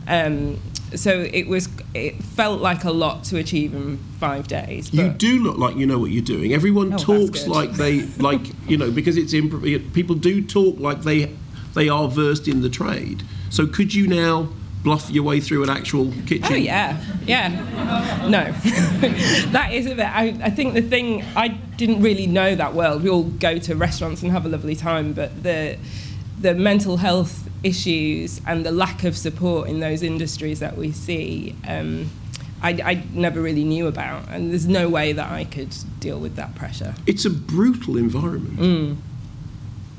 Um, 0.07 0.61
so 0.95 1.11
it 1.33 1.49
was. 1.49 1.69
It 1.95 2.23
felt 2.23 2.61
like 2.61 2.85
a 2.85 2.91
lot 2.93 3.25
to 3.25 3.37
achieve 3.39 3.75
in 3.75 3.99
five 4.19 4.47
days. 4.47 4.93
You 4.95 5.09
do 5.09 5.39
look 5.43 5.57
like 5.59 5.77
you 5.77 5.87
know 5.87 5.99
what 5.99 6.11
you're 6.13 6.23
doing. 6.23 6.53
Everyone 6.53 6.93
Oh, 6.95 6.99
talks 6.99 7.47
like 7.49 7.73
they, 7.73 8.03
like, 8.19 8.41
you 8.69 8.77
know, 8.77 8.91
because 8.91 9.17
it's 9.17 9.33
improv. 9.33 9.93
People 9.93 10.15
do 10.15 10.41
talk 10.43 10.79
like 10.79 11.03
they, 11.03 11.33
they 11.75 11.89
are 11.89 12.09
versed 12.09 12.47
in 12.49 12.61
the 12.63 12.69
trade. 12.69 13.23
So 13.51 13.67
could 13.67 13.95
you 13.95 14.07
now 14.07 14.49
bluff 14.83 15.11
your 15.11 15.25
way 15.25 15.41
through 15.41 15.63
an 15.63 15.71
actual 15.71 16.13
kitchen? 16.27 16.47
Oh 16.51 16.55
yeah, 16.55 17.03
yeah. 17.27 17.49
No, 18.29 18.53
that 19.53 19.71
is 19.73 19.87
a 19.87 19.95
bit. 19.95 20.07
I, 20.07 20.39
I 20.43 20.51
think 20.51 20.75
the 20.75 20.83
thing 20.83 21.25
I 21.37 21.49
didn't 21.49 22.03
really 22.03 22.27
know 22.27 22.55
that 22.55 22.75
world. 22.75 23.03
We 23.03 23.11
all 23.11 23.25
go 23.25 23.59
to 23.59 23.75
restaurants 23.75 24.23
and 24.23 24.31
have 24.33 24.47
a 24.47 24.49
lovely 24.49 24.77
time, 24.77 25.13
but 25.13 25.43
the 25.43 25.79
the 26.41 26.55
mental 26.55 26.99
health 26.99 27.49
issues 27.63 28.41
and 28.47 28.65
the 28.65 28.73
lack 28.73 29.05
of 29.05 29.17
support 29.17 29.69
in 29.69 29.81
those 29.81 30.03
industries 30.03 30.61
that 30.61 30.77
we 30.77 30.93
see. 30.93 31.55
Um, 31.67 32.11
I, 32.63 32.71
I 32.71 33.05
never 33.13 33.41
really 33.41 33.65
knew 33.65 33.87
about, 33.87 34.29
and 34.29 34.51
there's 34.51 34.69
no 34.69 34.89
way 34.89 35.13
that 35.13 35.31
I 35.31 35.45
could 35.45 35.75
deal 35.99 36.19
with 36.19 36.37
that 36.37 36.55
pressure. 36.55 36.95
It's 37.07 37.25
a 37.25 37.31
brutal 37.31 37.97
environment. 37.97 38.59
Mm. 38.59 38.97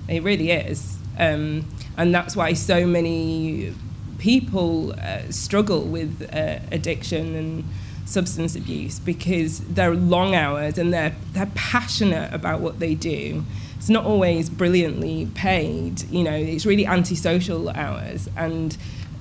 It 0.07 0.21
really 0.23 0.51
is. 0.51 0.97
Um, 1.17 1.65
and 1.97 2.13
that's 2.13 2.35
why 2.35 2.53
so 2.53 2.85
many 2.85 3.73
people 4.21 4.93
uh, 4.99 5.23
struggle 5.31 5.81
with 5.81 6.29
uh, 6.31 6.59
addiction 6.71 7.35
and 7.35 7.63
substance 8.05 8.55
abuse 8.55 8.99
because 8.99 9.61
they're 9.61 9.95
long 9.95 10.35
hours 10.35 10.77
and 10.77 10.93
they're, 10.93 11.15
they're 11.33 11.51
passionate 11.55 12.31
about 12.31 12.61
what 12.61 12.77
they 12.77 12.93
do. 12.93 13.43
It's 13.77 13.89
not 13.89 14.05
always 14.05 14.47
brilliantly 14.47 15.27
paid, 15.33 16.03
you 16.11 16.23
know, 16.23 16.35
it's 16.35 16.67
really 16.67 16.85
antisocial 16.85 17.69
hours. 17.71 18.29
And 18.37 18.77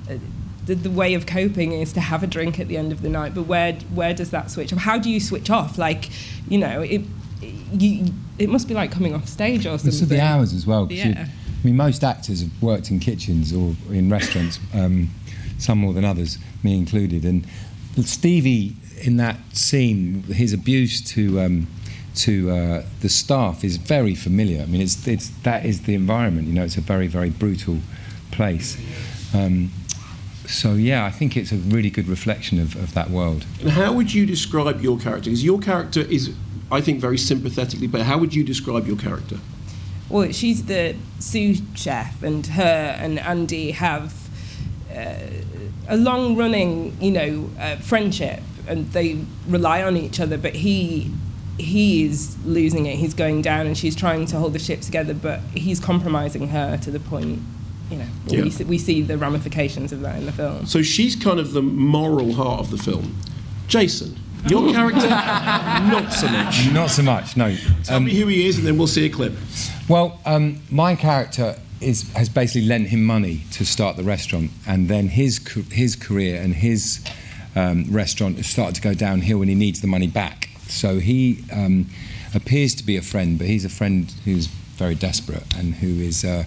uh, 0.08 0.16
the, 0.66 0.74
the 0.74 0.90
way 0.90 1.14
of 1.14 1.24
coping 1.24 1.72
is 1.72 1.94
to 1.94 2.00
have 2.00 2.22
a 2.22 2.26
drink 2.26 2.60
at 2.60 2.68
the 2.68 2.76
end 2.76 2.92
of 2.92 3.00
the 3.00 3.08
night. 3.08 3.34
But 3.34 3.46
where, 3.46 3.72
where 3.94 4.12
does 4.12 4.30
that 4.32 4.50
switch 4.50 4.70
off? 4.70 4.80
How 4.80 4.98
do 4.98 5.08
you 5.08 5.18
switch 5.18 5.48
off? 5.48 5.78
Like, 5.78 6.10
you 6.46 6.58
know, 6.58 6.82
it, 6.82 7.00
you, 7.72 8.12
it 8.38 8.50
must 8.50 8.68
be 8.68 8.74
like 8.74 8.92
coming 8.92 9.14
off 9.14 9.28
stage 9.28 9.60
or 9.60 9.78
something. 9.78 9.88
It's 9.88 10.00
the 10.00 10.20
hours 10.20 10.52
as 10.52 10.66
well. 10.66 10.92
Yeah. 10.92 11.26
I 11.60 11.66
mean, 11.66 11.76
most 11.76 12.02
actors 12.02 12.40
have 12.40 12.62
worked 12.62 12.90
in 12.90 13.00
kitchens 13.00 13.52
or 13.52 13.74
in 13.90 14.08
restaurants, 14.08 14.58
um, 14.72 15.10
some 15.58 15.78
more 15.78 15.92
than 15.92 16.04
others, 16.06 16.38
me 16.62 16.76
included. 16.76 17.24
And 17.24 17.46
Stevie, 18.02 18.76
in 19.02 19.18
that 19.18 19.36
scene, 19.52 20.22
his 20.22 20.54
abuse 20.54 21.02
to 21.12 21.40
um, 21.40 21.66
to 22.16 22.50
uh, 22.50 22.82
the 23.00 23.08
staff 23.08 23.62
is 23.62 23.76
very 23.76 24.14
familiar. 24.14 24.62
I 24.62 24.66
mean, 24.66 24.80
it's 24.80 25.06
it's 25.06 25.28
that 25.42 25.66
is 25.66 25.82
the 25.82 25.94
environment. 25.94 26.48
You 26.48 26.54
know, 26.54 26.64
it's 26.64 26.78
a 26.78 26.80
very 26.80 27.08
very 27.08 27.30
brutal 27.30 27.78
place. 28.30 28.78
Um, 29.34 29.70
so 30.46 30.74
yeah, 30.74 31.04
I 31.04 31.10
think 31.10 31.36
it's 31.36 31.52
a 31.52 31.56
really 31.56 31.90
good 31.90 32.08
reflection 32.08 32.58
of, 32.58 32.74
of 32.76 32.94
that 32.94 33.10
world. 33.10 33.44
And 33.60 33.70
how 33.70 33.92
would 33.92 34.12
you 34.12 34.26
describe 34.26 34.80
your 34.80 34.98
character? 34.98 35.30
Because 35.30 35.44
your 35.44 35.60
character 35.60 36.00
is, 36.00 36.34
I 36.72 36.80
think, 36.80 37.00
very 37.00 37.18
sympathetically, 37.18 37.86
but 37.86 38.02
how 38.02 38.18
would 38.18 38.34
you 38.34 38.42
describe 38.42 38.86
your 38.86 38.96
character? 38.96 39.38
Well, 40.10 40.32
she's 40.32 40.64
the 40.64 40.96
sous 41.20 41.62
chef, 41.74 42.22
and 42.22 42.44
her 42.48 42.96
and 42.98 43.18
Andy 43.20 43.70
have 43.70 44.12
uh, 44.94 45.14
a 45.88 45.96
long 45.96 46.36
running, 46.36 46.96
you 47.00 47.12
know, 47.12 47.50
uh, 47.58 47.76
friendship, 47.76 48.40
and 48.66 48.90
they 48.92 49.24
rely 49.48 49.82
on 49.82 49.96
each 49.96 50.18
other. 50.20 50.36
But 50.36 50.56
he 50.56 51.12
he 51.58 52.04
is 52.04 52.36
losing 52.44 52.86
it. 52.86 52.96
He's 52.96 53.14
going 53.14 53.42
down, 53.42 53.66
and 53.66 53.78
she's 53.78 53.94
trying 53.94 54.26
to 54.26 54.36
hold 54.38 54.52
the 54.52 54.58
ship 54.58 54.80
together, 54.80 55.14
but 55.14 55.40
he's 55.54 55.78
compromising 55.78 56.48
her 56.48 56.76
to 56.78 56.90
the 56.90 57.00
point. 57.00 57.40
You 57.90 57.98
know, 57.98 58.06
Yeah. 58.26 58.42
we, 58.42 58.64
we 58.64 58.78
see 58.78 59.02
the 59.02 59.18
ramifications 59.18 59.92
of 59.92 60.00
that 60.02 60.16
in 60.16 60.26
the 60.26 60.32
film. 60.32 60.64
So 60.66 60.80
she's 60.80 61.16
kind 61.16 61.40
of 61.40 61.52
the 61.52 61.60
moral 61.62 62.34
heart 62.34 62.60
of 62.60 62.70
the 62.70 62.78
film. 62.78 63.16
Jason, 63.66 64.16
your 64.46 64.72
character, 64.72 65.08
not 65.08 66.12
so 66.12 66.28
much. 66.28 66.72
Not 66.72 66.90
so 66.90 67.02
much, 67.02 67.36
no. 67.36 67.56
Tell 67.84 68.00
me 68.00 68.14
who 68.14 68.26
he 68.26 68.46
is, 68.46 68.58
and 68.58 68.66
then 68.66 68.78
we'll 68.78 68.86
see 68.86 69.06
a 69.06 69.10
clip. 69.10 69.32
Well, 69.88 70.20
um, 70.24 70.60
my 70.70 70.94
character 70.94 71.56
is, 71.80 72.10
has 72.12 72.28
basically 72.28 72.68
lent 72.68 72.88
him 72.88 73.04
money 73.04 73.42
to 73.52 73.64
start 73.64 73.96
the 73.96 74.04
restaurant, 74.04 74.50
and 74.66 74.88
then 74.88 75.08
his 75.08 75.38
his 75.70 75.96
career 75.96 76.40
and 76.40 76.54
his 76.54 77.04
um, 77.56 77.84
restaurant 77.90 78.36
has 78.36 78.46
started 78.46 78.74
to 78.76 78.82
go 78.82 78.94
downhill, 78.94 79.40
and 79.40 79.48
he 79.48 79.54
needs 79.56 79.80
the 79.80 79.88
money 79.88 80.06
back. 80.06 80.50
So 80.68 81.00
he 81.00 81.44
um, 81.52 81.86
appears 82.34 82.74
to 82.76 82.84
be 82.84 82.96
a 82.96 83.02
friend, 83.02 83.38
but 83.38 83.46
he's 83.46 83.64
a 83.64 83.70
friend 83.70 84.12
who's 84.24 84.46
very 84.46 84.94
desperate 84.94 85.44
and 85.56 85.74
who 85.74 86.00
is 86.00 86.24
uh, 86.24 86.44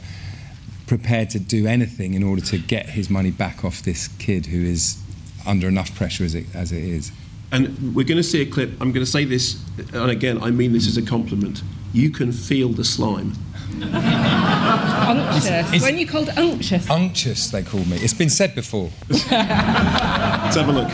prepared 0.87 1.29
to 1.31 1.39
do 1.39 1.67
anything 1.67 2.13
in 2.13 2.23
order 2.23 2.41
to 2.41 2.57
get 2.57 2.89
his 2.89 3.09
money 3.09 3.31
back 3.31 3.63
off 3.63 3.83
this 3.83 4.07
kid 4.07 4.47
who 4.47 4.63
is 4.63 5.01
under 5.45 5.67
enough 5.67 5.93
pressure 5.95 6.23
as 6.23 6.33
it, 6.33 6.45
as 6.55 6.71
it 6.71 6.83
is. 6.83 7.11
And 7.53 7.95
we're 7.95 8.03
going 8.03 8.17
to 8.17 8.23
see 8.23 8.41
a 8.41 8.45
clip. 8.47 8.71
I'm 8.81 8.91
going 8.91 9.05
to 9.05 9.11
say 9.11 9.25
this, 9.25 9.63
and 9.93 10.09
again, 10.09 10.41
I 10.41 10.49
mean 10.49 10.73
this 10.73 10.87
as 10.87 10.97
a 10.97 11.03
compliment. 11.03 11.61
You 11.93 12.09
can 12.09 12.31
feel 12.31 12.69
the 12.69 12.83
slime. 12.83 13.33
Unctuous. 13.79 15.45
It's- 15.45 15.81
when 15.83 15.99
you 15.99 16.07
called 16.07 16.29
unctuous. 16.35 16.89
Unctuous, 16.89 17.51
they 17.51 17.61
call 17.61 17.85
me. 17.85 17.97
It's 17.97 18.13
been 18.15 18.31
said 18.31 18.55
before. 18.55 18.89
Let's 19.09 19.23
have 19.29 20.67
a 20.67 20.71
look. 20.71 20.89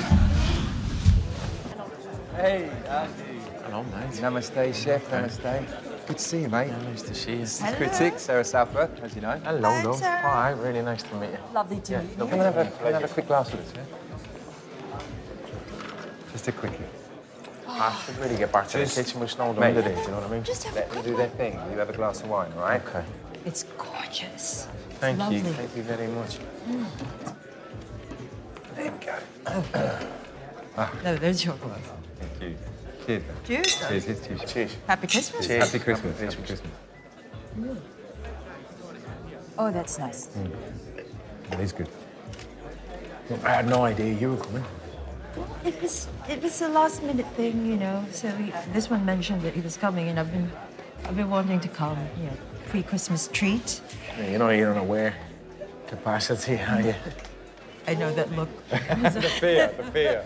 Hey, 2.35 2.69
Andy. 2.89 3.39
Hello, 3.63 3.83
mate. 3.83 4.11
Namaste, 4.19 4.73
chef. 4.75 5.09
Namaste. 5.11 6.07
Good 6.07 6.17
to 6.17 6.23
see 6.23 6.41
you, 6.41 6.49
mate. 6.49 6.71
nice 6.71 7.03
to 7.03 7.13
see 7.15 7.35
you. 7.37 7.45
Hello. 7.45 7.77
Critic, 7.77 8.19
Sarah 8.19 8.43
Southworth, 8.43 9.01
as 9.01 9.15
you 9.15 9.21
know. 9.21 9.39
Hello, 9.45 9.61
Thanks, 9.61 9.85
love. 9.87 9.97
Sarah. 9.97 10.21
Hi, 10.21 10.49
really 10.51 10.81
nice 10.81 11.03
to 11.03 11.15
meet 11.15 11.31
you. 11.31 11.37
Lovely 11.53 11.79
to 11.81 11.91
Yeah, 11.93 12.01
meet 12.01 12.17
Come 12.17 12.27
you. 12.27 12.33
and 12.33 12.41
have 12.41 12.57
a, 12.57 12.91
have 12.93 13.03
a 13.03 13.07
quick 13.07 13.27
glass 13.27 13.51
with 13.51 13.61
us, 13.61 13.73
yeah? 13.75 13.83
Just 16.39 16.47
a 16.47 16.51
quickie. 16.53 16.85
I 17.67 17.93
should 18.05 18.17
really 18.17 18.37
get 18.37 18.49
back 18.53 18.69
to 18.69 18.77
the 18.77 18.85
kitchen 18.85 19.19
with 19.19 19.29
snowed 19.29 19.59
Mate, 19.59 19.75
under 19.75 19.81
there, 19.81 19.93
do 19.93 20.01
you 20.03 20.07
know 20.07 20.19
what 20.19 20.29
I 20.29 20.31
mean? 20.31 20.43
just 20.45 20.63
have 20.63 20.73
Let 20.73 20.89
them 20.89 21.03
do 21.03 21.17
their 21.17 21.27
thing. 21.27 21.59
You 21.69 21.77
have 21.79 21.89
a 21.89 21.93
glass 21.93 22.21
of 22.21 22.29
wine, 22.29 22.49
all 22.53 22.61
right? 22.61 22.81
Okay. 22.87 23.03
It's 23.45 23.63
gorgeous. 23.77 24.69
Thank 25.01 25.19
Lovely. 25.19 25.39
you. 25.39 25.43
Thank 25.43 25.75
you 25.75 25.83
very 25.83 26.07
much. 26.07 26.39
Mm. 26.65 26.85
There 28.73 28.89
we 28.89 29.05
go. 29.05 29.15
Oh. 29.47 30.09
Ah. 30.77 30.93
No, 31.03 31.17
there's 31.17 31.43
your 31.43 31.55
glove. 31.55 31.91
Thank 32.21 32.41
you. 32.41 32.57
Cheers. 33.05 33.23
then. 33.23 33.35
Cheers. 33.43 33.65
Cheers. 33.75 34.05
Cheers. 34.05 34.27
Cheers. 34.27 34.53
Cheers. 34.53 34.77
Happy 34.87 35.07
Christmas. 35.07 35.47
Happy 35.47 35.79
Christmas. 35.79 36.19
Happy 36.21 36.35
Christmas. 36.37 36.71
Mm. 37.59 37.77
Oh, 39.57 39.71
that's 39.71 39.99
nice. 39.99 40.27
Mm. 40.27 40.51
That 41.49 41.59
is 41.59 41.73
good. 41.73 41.89
I 43.43 43.49
had 43.49 43.67
no 43.67 43.83
idea 43.83 44.13
you 44.13 44.31
were 44.31 44.37
coming. 44.37 44.63
It 45.65 45.81
was 45.81 46.07
it 46.29 46.41
was 46.41 46.61
a 46.61 46.69
last 46.69 47.03
minute 47.03 47.27
thing, 47.35 47.65
you 47.65 47.75
know. 47.77 48.05
So 48.11 48.29
he, 48.29 48.51
this 48.73 48.89
one 48.89 49.05
mentioned 49.05 49.41
that 49.41 49.53
he 49.53 49.61
was 49.61 49.77
coming, 49.77 50.09
and 50.09 50.19
I've 50.19 50.31
been 50.31 50.51
I've 51.05 51.15
been 51.15 51.29
wanting 51.29 51.59
to 51.59 51.67
come. 51.67 51.97
You 52.17 52.25
know, 52.27 52.37
pre 52.69 52.83
Christmas 52.83 53.27
treat. 53.27 53.81
You 54.17 54.37
know 54.37 54.49
you're 54.49 54.71
unaware 54.71 55.15
capacity, 55.87 56.55
are 56.59 56.81
you? 56.81 56.95
I 57.87 57.95
know 57.95 58.13
that 58.13 58.31
look. 58.33 58.49
the 58.69 59.21
fear, 59.39 59.73
the 59.75 59.83
fear. 59.83 60.23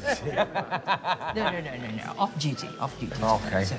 no, 1.35 1.49
no, 1.51 1.59
no, 1.61 1.75
no, 1.77 1.89
no. 1.95 2.13
Off 2.17 2.37
duty, 2.37 2.67
off 2.79 2.99
duty. 2.99 3.15
Okay. 3.23 3.63
So, 3.63 3.75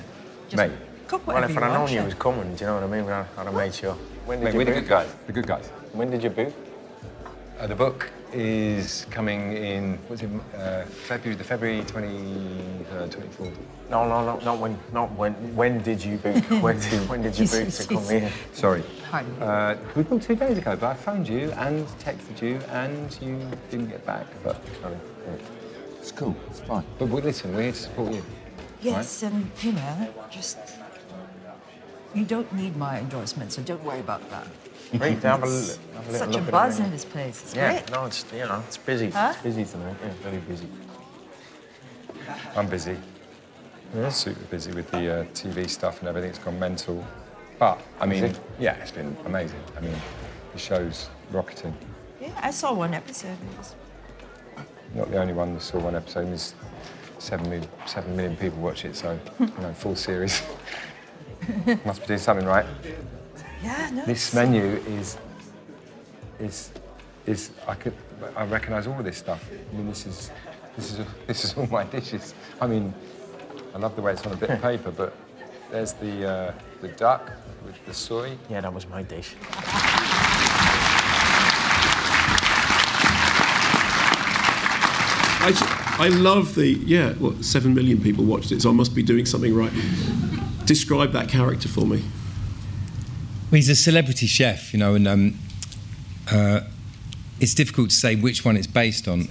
just 0.49 0.57
Mate, 0.57 0.73
cook 1.07 1.27
well, 1.27 1.35
whatever 1.37 1.53
if 1.53 1.59
you 1.59 1.65
I'd 1.65 1.69
known 1.69 1.81
want, 1.81 1.93
you 1.93 1.99
chef. 1.99 2.05
was 2.07 2.15
coming, 2.15 2.55
do 2.55 2.61
you 2.61 2.67
know 2.67 2.75
what 2.77 2.85
I 2.85 2.87
mean? 2.87 3.05
I'd, 3.11 3.27
I'd 3.37 3.45
have 3.47 3.55
made 3.55 3.75
sure. 3.75 3.95
When 4.25 4.39
did 4.39 4.45
Mate, 4.45 4.53
you 4.55 4.59
we're 4.59 4.65
the 4.65 4.73
good 4.81 4.89
guys. 4.89 5.15
The 5.27 5.33
good 5.33 5.47
guys. 5.47 5.67
When 5.93 6.11
did 6.11 6.23
you 6.25 6.31
boot? 6.31 6.55
Uh, 7.59 7.67
the 7.67 7.75
book 7.75 8.11
is 8.35 9.07
coming 9.11 9.57
in. 9.57 9.99
What's 10.09 10.23
it? 10.23 10.31
Uh, 10.57 10.85
February. 10.85 11.37
The 11.37 11.45
February 11.45 11.81
uh, 11.81 11.85
23rd, 11.85 13.09
24th. 13.11 13.57
No, 13.91 14.09
no, 14.09 14.25
no, 14.25 14.39
not 14.45 14.59
when. 14.59 14.79
Not 14.93 15.13
when. 15.13 15.33
When 15.55 15.83
did 15.83 16.05
you 16.05 16.19
boot? 16.19 16.43
when 16.61 16.79
did 16.81 17.09
when 17.09 17.23
did 17.23 17.39
you 17.39 17.47
boot 17.47 17.71
to 17.71 17.87
come 17.87 18.05
here? 18.09 18.31
Sorry. 18.53 18.83
Pardon. 19.11 19.43
Uh, 19.43 19.79
we 19.95 20.03
booked 20.03 20.25
two 20.25 20.37
days 20.37 20.59
ago, 20.59 20.77
but 20.77 20.89
I 20.89 20.95
phoned 20.95 21.29
you 21.29 21.53
and 21.53 21.87
texted 21.99 22.43
you, 22.43 22.57
and 22.71 23.17
you 23.23 23.39
didn't 23.71 23.89
get 23.89 24.05
back. 24.05 24.27
But 24.43 24.61
sorry. 24.81 24.97
It's 25.99 26.13
cool. 26.13 26.37
It's 26.51 26.61
fine. 26.61 26.85
But 26.99 27.09
we, 27.09 27.23
listen, 27.23 27.55
we're 27.55 27.63
here 27.63 27.73
to 27.73 27.79
support 27.79 28.13
you. 28.13 28.23
Yes, 28.83 29.23
and 29.23 29.51
you 29.63 29.73
know, 29.73 30.13
just 30.31 30.59
you 32.15 32.25
don't 32.25 32.53
need 32.53 32.77
my 32.77 32.99
endorsement, 33.01 33.53
so 33.53 33.63
don't 33.63 33.83
worry 33.83 34.01
about 34.01 34.29
that. 34.31 34.47
Great 34.99 35.21
to 35.23 35.29
have 35.29 35.43
a, 35.43 35.47
It's 35.47 35.77
have 35.77 36.09
a 36.09 36.13
little 36.13 36.19
Such 36.19 36.29
look 36.29 36.43
a 36.43 36.45
at 36.47 36.51
buzz 36.51 36.81
it. 36.81 36.85
in 36.85 36.91
this 36.91 37.05
place. 37.05 37.43
It's 37.43 37.55
yeah, 37.55 37.73
great. 37.73 37.91
no, 37.91 38.05
it's 38.07 38.25
you 38.33 38.39
know, 38.41 38.63
it's 38.67 38.77
busy. 38.77 39.11
Huh? 39.11 39.33
It's 39.35 39.43
busy 39.43 39.65
tonight. 39.65 39.97
Yeah, 40.03 40.11
very 40.23 40.39
busy. 40.39 40.69
I'm 42.57 42.69
busy. 42.69 42.97
Super 44.11 44.45
busy 44.51 44.73
with 44.73 44.91
the 44.91 45.21
uh, 45.21 45.25
TV 45.27 45.69
stuff 45.71 46.01
and 46.01 46.09
everything. 46.09 46.31
It's 46.31 46.39
gone 46.39 46.59
mental. 46.59 47.05
But, 47.59 47.81
I 48.01 48.07
mean, 48.07 48.25
it? 48.25 48.41
yeah, 48.59 48.75
it's 48.75 48.91
been 48.91 49.17
amazing. 49.25 49.61
I 49.77 49.81
mean, 49.81 49.95
the 50.53 50.59
show's 50.59 51.09
rocketing. 51.31 51.77
Yeah, 52.21 52.31
I 52.41 52.51
saw 52.51 52.73
one 52.73 52.93
episode. 52.95 53.37
Was 53.57 53.75
Not 54.95 55.11
the 55.11 55.19
only 55.19 55.33
one 55.33 55.55
that 55.55 55.63
saw 55.63 55.79
one 55.79 55.95
episode. 55.95 56.27
There's 56.27 56.55
seven 57.19 57.49
million, 57.49 57.69
seven 57.87 58.17
million 58.17 58.37
people 58.37 58.59
watch 58.59 58.85
it, 58.85 58.97
so, 58.97 59.19
you 59.39 59.47
know, 59.61 59.73
full 59.75 59.95
series. 59.95 60.43
Must 61.85 62.01
be 62.01 62.07
doing 62.09 62.19
something 62.19 62.47
right. 62.47 62.67
Yeah, 63.65 63.91
no. 63.95 64.05
This 64.05 64.35
menu 64.35 64.63
is, 64.87 65.17
is, 66.39 66.71
is, 67.25 67.51
I 67.67 67.75
could, 67.75 67.95
I 68.37 68.45
recognise 68.45 68.87
all 68.87 68.99
of 68.99 69.07
this 69.07 69.17
stuff. 69.17 69.43
I 69.51 69.75
mean, 69.75 69.89
this 69.89 70.05
is, 70.05 70.31
this 70.77 70.93
is, 70.93 71.07
this 71.27 71.45
is 71.45 71.55
all 71.55 71.67
my 71.69 71.85
dishes. 71.85 72.35
I 72.61 72.67
mean, 72.67 72.93
I 73.75 73.79
love 73.79 73.97
the 73.97 74.03
way 74.03 74.13
it's 74.13 74.27
on 74.27 74.35
a 74.35 74.37
bit 74.37 74.51
of 74.51 74.61
paper, 74.71 74.91
but 74.91 75.17
there's 75.71 75.95
the, 75.95 76.29
uh, 76.29 76.55
the 76.83 76.89
duck 76.89 77.33
with 77.65 77.83
the 77.87 77.95
soy. 77.95 78.37
Yeah, 78.51 78.61
that 78.61 78.75
was 78.75 78.87
my 78.87 79.03
dish. 79.03 79.35
I, 85.47 85.97
I 86.01 86.09
love 86.09 86.55
the 86.55 86.69
yeah. 86.69 87.13
What 87.15 87.45
seven 87.45 87.75
million 87.75 88.03
people 88.03 88.25
watched 88.25 88.51
it, 88.53 88.63
so 88.63 88.71
I 88.71 88.73
must 88.73 88.95
be 88.95 89.03
doing 89.03 89.27
something 89.27 89.55
right. 89.55 89.73
Describe 90.65 91.13
that 91.13 91.29
character 91.29 91.69
for 91.69 91.87
me. 91.87 92.03
Well, 93.55 93.59
he's 93.59 93.69
a 93.69 93.77
celebrity 93.77 94.27
chef, 94.27 94.73
you 94.75 94.81
know, 94.81 94.97
and 94.97 95.07
um, 95.07 95.39
uh, 96.29 96.63
it's 97.39 97.55
difficult 97.55 97.91
to 97.91 97.95
say 97.95 98.17
which 98.17 98.45
one 98.45 98.57
it's 98.57 98.67
based 98.67 99.07
on. 99.07 99.29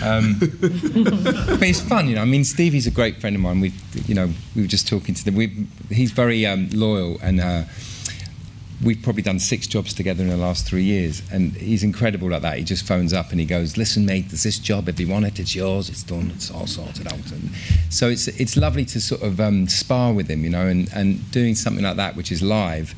Um, 0.00 0.36
but 0.38 1.62
it's 1.62 1.80
fun, 1.80 2.08
you 2.08 2.14
know. 2.14 2.22
I 2.22 2.24
mean, 2.24 2.44
Stevie's 2.44 2.86
a 2.86 2.90
great 2.90 3.16
friend 3.20 3.34
of 3.34 3.42
mine. 3.42 3.58
We, 3.60 3.72
you 4.06 4.14
know, 4.14 4.30
we 4.54 4.62
were 4.62 4.68
just 4.68 4.86
talking 4.86 5.12
to 5.12 5.24
them. 5.24 5.34
We, 5.34 5.66
he's 5.90 6.12
very 6.12 6.46
um, 6.46 6.70
loyal, 6.70 7.18
and 7.20 7.40
uh, 7.40 7.64
we've 8.82 9.02
probably 9.02 9.22
done 9.22 9.38
six 9.40 9.66
jobs 9.66 9.92
together 9.92 10.22
in 10.22 10.28
the 10.28 10.36
last 10.36 10.66
three 10.66 10.84
years. 10.84 11.22
And 11.32 11.52
he's 11.56 11.82
incredible 11.82 12.30
like 12.30 12.42
that. 12.42 12.58
He 12.58 12.64
just 12.64 12.86
phones 12.86 13.12
up 13.12 13.30
and 13.32 13.40
he 13.40 13.46
goes, 13.46 13.76
"Listen, 13.76 14.06
mate, 14.06 14.28
there's 14.28 14.44
this 14.44 14.58
job. 14.58 14.88
If 14.88 15.00
you 15.00 15.08
want 15.08 15.26
it, 15.26 15.38
it's 15.40 15.54
yours. 15.54 15.88
It's 15.88 16.02
done. 16.02 16.30
It's 16.34 16.50
all 16.50 16.66
sorted 16.66 17.06
out." 17.08 17.30
And 17.32 17.50
so 17.90 18.08
it's 18.08 18.28
it's 18.28 18.56
lovely 18.56 18.84
to 18.86 19.00
sort 19.00 19.22
of 19.22 19.40
um, 19.40 19.66
spar 19.68 20.12
with 20.12 20.28
him, 20.28 20.44
you 20.44 20.50
know, 20.50 20.66
and 20.66 20.88
and 20.94 21.28
doing 21.32 21.54
something 21.54 21.82
like 21.84 21.96
that, 21.96 22.14
which 22.16 22.30
is 22.30 22.42
live. 22.42 22.94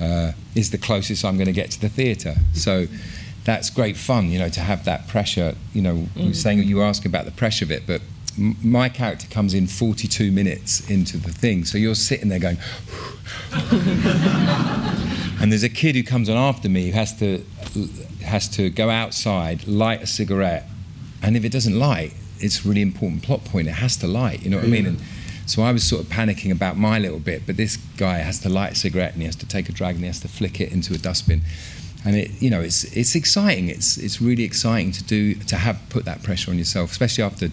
Uh, 0.00 0.32
is 0.54 0.70
the 0.72 0.78
closest 0.78 1.24
I'm 1.24 1.36
going 1.36 1.46
to 1.46 1.52
get 1.52 1.70
to 1.70 1.80
the 1.80 1.88
theatre. 1.88 2.34
So 2.52 2.86
that's 3.44 3.70
great 3.70 3.96
fun, 3.96 4.30
you 4.30 4.38
know, 4.38 4.50
to 4.50 4.60
have 4.60 4.84
that 4.84 5.08
pressure. 5.08 5.54
You 5.72 5.82
know, 5.82 5.94
Mm. 6.16 6.34
saying 6.34 6.62
you 6.64 6.76
were 6.76 6.84
asking 6.84 7.10
about 7.10 7.24
the 7.24 7.30
pressure 7.30 7.64
of 7.64 7.70
it, 7.70 7.84
but 7.86 8.02
my 8.38 8.88
character 8.88 9.26
comes 9.28 9.54
in 9.54 9.66
42 9.66 10.30
minutes 10.30 10.88
into 10.90 11.16
the 11.18 11.30
thing, 11.30 11.64
so 11.64 11.78
you're 11.78 11.94
sitting 11.94 12.28
there 12.28 12.38
going. 12.38 12.58
and 15.40 15.50
there's 15.50 15.62
a 15.62 15.68
kid 15.68 15.96
who 15.96 16.02
comes 16.02 16.28
on 16.28 16.36
after 16.36 16.68
me 16.68 16.86
who 16.86 16.92
has 16.92 17.18
to 17.18 17.44
has 18.22 18.48
to 18.48 18.70
go 18.70 18.90
outside, 18.90 19.66
light 19.66 20.02
a 20.02 20.06
cigarette, 20.06 20.64
and 21.22 21.36
if 21.36 21.44
it 21.44 21.52
doesn't 21.52 21.78
light, 21.78 22.12
it's 22.38 22.64
a 22.64 22.68
really 22.68 22.82
important 22.82 23.22
plot 23.22 23.44
point. 23.44 23.68
It 23.68 23.72
has 23.72 23.96
to 23.98 24.06
light. 24.06 24.42
You 24.42 24.50
know 24.50 24.58
what 24.58 24.66
I 24.66 24.68
mean? 24.68 24.86
And 24.86 25.00
so 25.46 25.62
I 25.62 25.72
was 25.72 25.84
sort 25.84 26.02
of 26.02 26.08
panicking 26.08 26.50
about 26.50 26.76
my 26.76 26.98
little 26.98 27.20
bit, 27.20 27.46
but 27.46 27.56
this 27.56 27.76
guy 27.96 28.18
has 28.18 28.40
to 28.40 28.48
light 28.48 28.72
a 28.72 28.74
cigarette 28.74 29.12
and 29.12 29.22
he 29.22 29.26
has 29.26 29.36
to 29.36 29.46
take 29.46 29.68
a 29.68 29.72
drag 29.72 29.94
and 29.94 30.04
he 30.04 30.06
has 30.06 30.20
to 30.20 30.28
flick 30.28 30.60
it 30.60 30.72
into 30.72 30.92
a 30.92 30.98
dustbin. 30.98 31.42
And 32.04 32.16
it, 32.16 32.42
you 32.42 32.50
know, 32.50 32.60
it's 32.60 32.84
it's 32.96 33.14
exciting. 33.14 33.68
It's 33.68 33.96
it's 33.96 34.20
really 34.20 34.44
exciting 34.44 34.92
to 34.92 35.04
do 35.04 35.34
to 35.34 35.56
have 35.56 35.80
put 35.88 36.04
that 36.04 36.22
pressure 36.22 36.50
on 36.50 36.58
yourself, 36.58 36.90
especially 36.92 37.24
after 37.24 37.50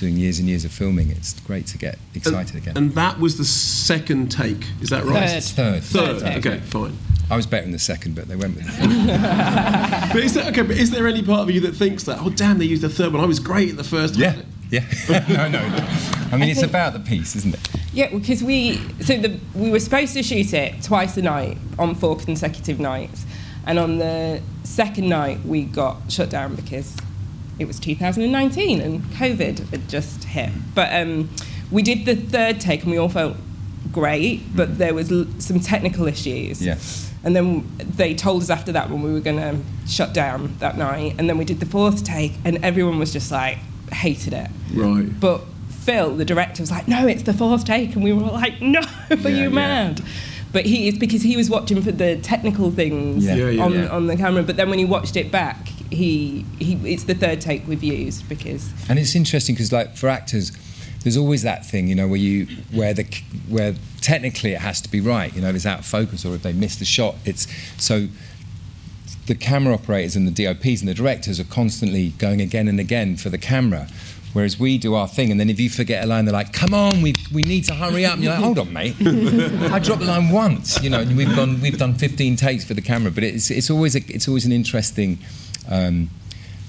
doing 0.00 0.16
years 0.16 0.38
and 0.38 0.48
years 0.48 0.64
of 0.64 0.72
filming. 0.72 1.10
It's 1.10 1.38
great 1.40 1.66
to 1.68 1.78
get 1.78 1.98
excited 2.14 2.56
again. 2.56 2.76
And 2.76 2.94
that 2.94 3.20
was 3.20 3.38
the 3.38 3.44
second 3.44 4.32
take. 4.32 4.66
Is 4.80 4.88
that 4.90 5.04
right? 5.04 5.42
Third. 5.42 5.82
Third. 5.82 6.20
Third. 6.20 6.38
Okay, 6.44 6.58
fine. 6.60 6.96
I 7.30 7.36
was 7.36 7.46
better 7.46 7.64
in 7.64 7.70
the 7.70 7.78
second, 7.78 8.16
but 8.16 8.26
they 8.26 8.34
went 8.34 8.56
with 8.56 8.66
the 8.66 10.08
but 10.12 10.24
is 10.24 10.34
there 10.34 10.48
okay? 10.50 10.62
But 10.62 10.76
is 10.76 10.90
there 10.90 11.06
any 11.06 11.22
part 11.22 11.42
of 11.42 11.50
you 11.50 11.60
that 11.60 11.76
thinks 11.76 12.02
that? 12.04 12.18
Oh, 12.20 12.30
damn! 12.30 12.58
They 12.58 12.64
used 12.64 12.82
the 12.82 12.88
third 12.88 13.12
one. 13.12 13.22
I 13.22 13.26
was 13.26 13.38
great 13.38 13.70
at 13.70 13.76
the 13.76 13.84
first. 13.84 14.16
Yeah. 14.16 14.42
Yeah. 14.70 14.84
no, 15.28 15.48
no. 15.48 15.58
I 16.32 16.36
mean, 16.36 16.48
it's 16.48 16.60
think- 16.60 16.70
about 16.70 16.92
the 16.92 17.00
piece, 17.00 17.36
isn't 17.36 17.54
it? 17.54 17.60
Yeah, 17.92 18.10
because 18.10 18.42
we 18.42 18.78
so 19.00 19.16
the 19.16 19.38
we 19.54 19.70
were 19.70 19.78
supposed 19.78 20.14
to 20.14 20.22
shoot 20.24 20.52
it 20.52 20.82
twice 20.82 21.16
a 21.16 21.22
night 21.22 21.58
on 21.78 21.94
four 21.94 22.16
consecutive 22.16 22.80
nights, 22.80 23.24
and 23.64 23.78
on 23.78 23.98
the 23.98 24.42
second 24.64 25.08
night 25.08 25.44
we 25.44 25.64
got 25.64 26.10
shut 26.10 26.30
down 26.30 26.56
because 26.56 26.96
it 27.60 27.66
was 27.66 27.78
2019 27.80 28.80
and 28.80 29.02
COVID 29.12 29.68
had 29.70 29.88
just 29.88 30.24
hit. 30.24 30.50
But 30.74 30.92
um, 30.94 31.28
we 31.70 31.82
did 31.82 32.04
the 32.06 32.16
third 32.16 32.60
take 32.60 32.82
and 32.82 32.90
we 32.90 32.98
all 32.98 33.08
felt 33.08 33.36
great, 33.92 34.40
but 34.54 34.78
there 34.78 34.94
was 34.94 35.10
l- 35.10 35.26
some 35.38 35.60
technical 35.60 36.06
issues. 36.06 36.64
Yeah. 36.64 36.78
And 37.22 37.36
then 37.36 37.70
they 37.78 38.14
told 38.14 38.42
us 38.42 38.50
after 38.50 38.72
that 38.72 38.88
when 38.90 39.02
we 39.02 39.12
were 39.12 39.20
going 39.20 39.36
to 39.36 39.58
shut 39.86 40.14
down 40.14 40.56
that 40.60 40.78
night, 40.78 41.16
and 41.18 41.28
then 41.28 41.36
we 41.36 41.44
did 41.44 41.60
the 41.60 41.66
fourth 41.66 42.02
take, 42.02 42.32
and 42.46 42.64
everyone 42.64 42.98
was 42.98 43.12
just 43.12 43.30
like 43.30 43.58
hated 43.92 44.32
it. 44.32 44.48
Right. 44.72 45.08
But 45.20 45.42
Phil, 45.68 46.16
the 46.16 46.24
director, 46.24 46.62
was 46.62 46.70
like, 46.70 46.88
"No, 46.88 47.06
it's 47.06 47.24
the 47.24 47.34
fourth 47.34 47.66
take," 47.66 47.94
and 47.94 48.02
we 48.02 48.14
were 48.14 48.24
all 48.24 48.32
like, 48.32 48.62
"No, 48.62 48.80
are 49.10 49.16
Yeah, 49.16 49.28
you 49.28 49.42
yeah. 49.42 49.48
mad?" 49.48 50.02
But 50.52 50.64
he 50.64 50.88
is 50.88 50.98
because 50.98 51.20
he 51.20 51.36
was 51.36 51.50
watching 51.50 51.82
for 51.82 51.92
the 51.92 52.16
technical 52.16 52.70
things 52.70 53.26
Yeah. 53.26 53.34
Yeah, 53.34 53.48
yeah, 53.50 53.64
on 53.64 53.72
yeah. 53.74 53.86
on 53.88 54.06
the 54.06 54.16
camera. 54.16 54.42
But 54.42 54.56
then 54.56 54.70
when 54.70 54.78
he 54.78 54.86
watched 54.86 55.14
it 55.16 55.30
back, 55.30 55.68
he 55.90 56.44
he 56.58 56.74
it's 56.92 57.04
the 57.04 57.14
third 57.14 57.40
take 57.40 57.66
we've 57.66 57.82
used 57.82 58.28
because 58.28 58.72
And 58.88 58.98
it's 58.98 59.14
interesting 59.14 59.54
because, 59.54 59.72
like, 59.72 59.96
for 59.96 60.08
actors, 60.08 60.52
there's 61.02 61.16
always 61.16 61.42
that 61.42 61.66
thing, 61.66 61.88
you 61.88 61.94
know, 61.94 62.06
where 62.06 62.18
you 62.18 62.46
where 62.72 62.94
the 62.94 63.04
where 63.48 63.74
technically 64.00 64.52
it 64.52 64.60
has 64.60 64.80
to 64.82 64.90
be 64.90 65.00
right. 65.00 65.34
You 65.34 65.42
know, 65.42 65.48
if 65.48 65.56
it's 65.56 65.66
out 65.66 65.80
of 65.80 65.86
focus 65.86 66.24
or 66.24 66.34
if 66.34 66.42
they 66.42 66.52
miss 66.52 66.76
the 66.76 66.84
shot, 66.84 67.16
it's 67.24 67.46
so. 67.82 68.08
The 69.26 69.34
camera 69.36 69.74
operators 69.74 70.16
and 70.16 70.26
the 70.26 70.44
DOPs 70.44 70.80
and 70.80 70.88
the 70.88 70.94
directors 70.94 71.38
are 71.38 71.44
constantly 71.44 72.08
going 72.18 72.40
again 72.40 72.66
and 72.66 72.80
again 72.80 73.16
for 73.16 73.28
the 73.28 73.38
camera, 73.38 73.86
whereas 74.32 74.58
we 74.58 74.76
do 74.76 74.94
our 74.94 75.06
thing, 75.06 75.30
and 75.30 75.38
then 75.38 75.48
if 75.48 75.60
you 75.60 75.70
forget 75.70 76.02
a 76.02 76.06
line, 76.08 76.24
they're 76.24 76.32
like, 76.32 76.52
"Come 76.52 76.74
on, 76.74 77.00
we 77.00 77.12
we 77.32 77.42
need 77.42 77.64
to 77.66 77.74
hurry 77.74 78.04
up." 78.04 78.14
And 78.14 78.24
you're 78.24 78.32
like, 78.32 78.42
"Hold 78.42 78.58
on, 78.58 78.72
mate, 78.72 78.96
I 79.00 79.78
dropped 79.78 80.00
the 80.00 80.06
line 80.08 80.30
once." 80.30 80.82
You 80.82 80.90
know, 80.90 81.00
and 81.00 81.16
we've 81.16 81.34
gone 81.36 81.60
we've 81.60 81.78
done 81.78 81.94
15 81.94 82.34
takes 82.36 82.64
for 82.64 82.74
the 82.74 82.82
camera, 82.82 83.12
but 83.12 83.22
it's 83.22 83.50
it's 83.52 83.70
always 83.70 83.94
a, 83.94 84.00
it's 84.08 84.26
always 84.26 84.44
an 84.46 84.52
interesting. 84.52 85.18
Um, 85.70 86.10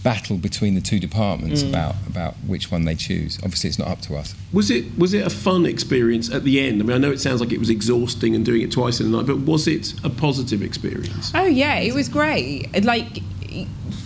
battle 0.03 0.35
between 0.37 0.73
the 0.73 0.81
two 0.81 0.99
departments 0.99 1.61
Mm. 1.61 1.69
about 1.69 1.95
about 2.07 2.33
which 2.47 2.71
one 2.71 2.85
they 2.85 2.95
choose. 2.95 3.37
Obviously, 3.43 3.67
it's 3.69 3.77
not 3.77 3.87
up 3.87 4.01
to 4.01 4.15
us. 4.15 4.33
Was 4.51 4.71
it 4.71 4.85
was 4.97 5.13
it 5.13 5.25
a 5.25 5.29
fun 5.29 5.65
experience 5.65 6.29
at 6.31 6.43
the 6.43 6.59
end? 6.59 6.81
I 6.81 6.85
mean, 6.85 6.95
I 6.95 6.97
know 6.97 7.11
it 7.11 7.19
sounds 7.19 7.39
like 7.39 7.51
it 7.51 7.59
was 7.59 7.69
exhausting 7.69 8.33
and 8.35 8.43
doing 8.43 8.61
it 8.61 8.71
twice 8.71 8.99
in 8.99 9.05
a 9.07 9.09
night, 9.09 9.27
but 9.27 9.39
was 9.39 9.67
it 9.67 9.93
a 10.03 10.09
positive 10.09 10.61
experience? 10.63 11.31
oh 11.35 11.45
yeah, 11.45 11.75
it 11.77 11.93
was 11.93 12.09
great. 12.09 12.83
Like 12.83 13.21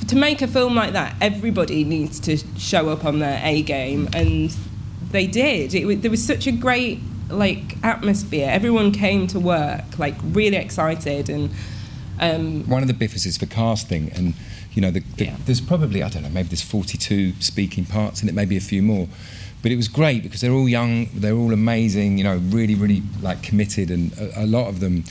to 0.07 0.15
make 0.15 0.41
a 0.41 0.47
film 0.47 0.75
like 0.75 0.93
that, 0.93 1.15
everybody 1.21 1.83
needs 1.83 2.19
to 2.21 2.37
show 2.57 2.89
up 2.89 3.05
on 3.05 3.19
their 3.19 3.39
A 3.43 3.61
game, 3.61 4.09
and 4.13 4.53
they 5.11 5.27
did. 5.27 5.73
It, 5.73 5.85
wa- 5.85 5.95
there 5.97 6.11
was 6.11 6.23
such 6.23 6.45
a 6.45 6.51
great 6.51 6.99
like 7.29 7.77
atmosphere. 7.83 8.49
Everyone 8.51 8.91
came 8.91 9.27
to 9.27 9.39
work 9.39 9.97
like 9.97 10.15
really 10.23 10.57
excited 10.57 11.29
and. 11.29 11.49
Um, 12.19 12.63
One 12.69 12.81
of 12.81 12.87
the 12.87 12.93
biffers 12.93 13.25
is 13.25 13.37
for 13.37 13.45
casting, 13.45 14.09
and 14.13 14.33
you 14.75 14.81
know, 14.81 14.91
the, 14.91 14.99
the, 15.17 15.31
there's 15.45 15.61
probably 15.61 16.03
I 16.03 16.09
don't 16.09 16.23
know, 16.23 16.29
maybe 16.29 16.49
there's 16.49 16.61
42 16.61 17.33
speaking 17.39 17.85
parts 17.85 18.21
in 18.21 18.29
it, 18.29 18.35
maybe 18.35 18.55
a 18.57 18.61
few 18.61 18.81
more. 18.83 19.07
But 19.63 19.71
it 19.71 19.77
was 19.77 19.87
great 19.87 20.21
because 20.21 20.41
they're 20.41 20.51
all 20.51 20.69
young, 20.69 21.07
they're 21.13 21.33
all 21.35 21.51
amazing, 21.51 22.19
you 22.19 22.23
know, 22.23 22.37
really, 22.49 22.75
really 22.75 23.01
like 23.21 23.41
committed, 23.41 23.89
and 23.89 24.13
a, 24.19 24.43
a 24.43 24.45
lot 24.45 24.67
of 24.67 24.79
them, 24.79 25.05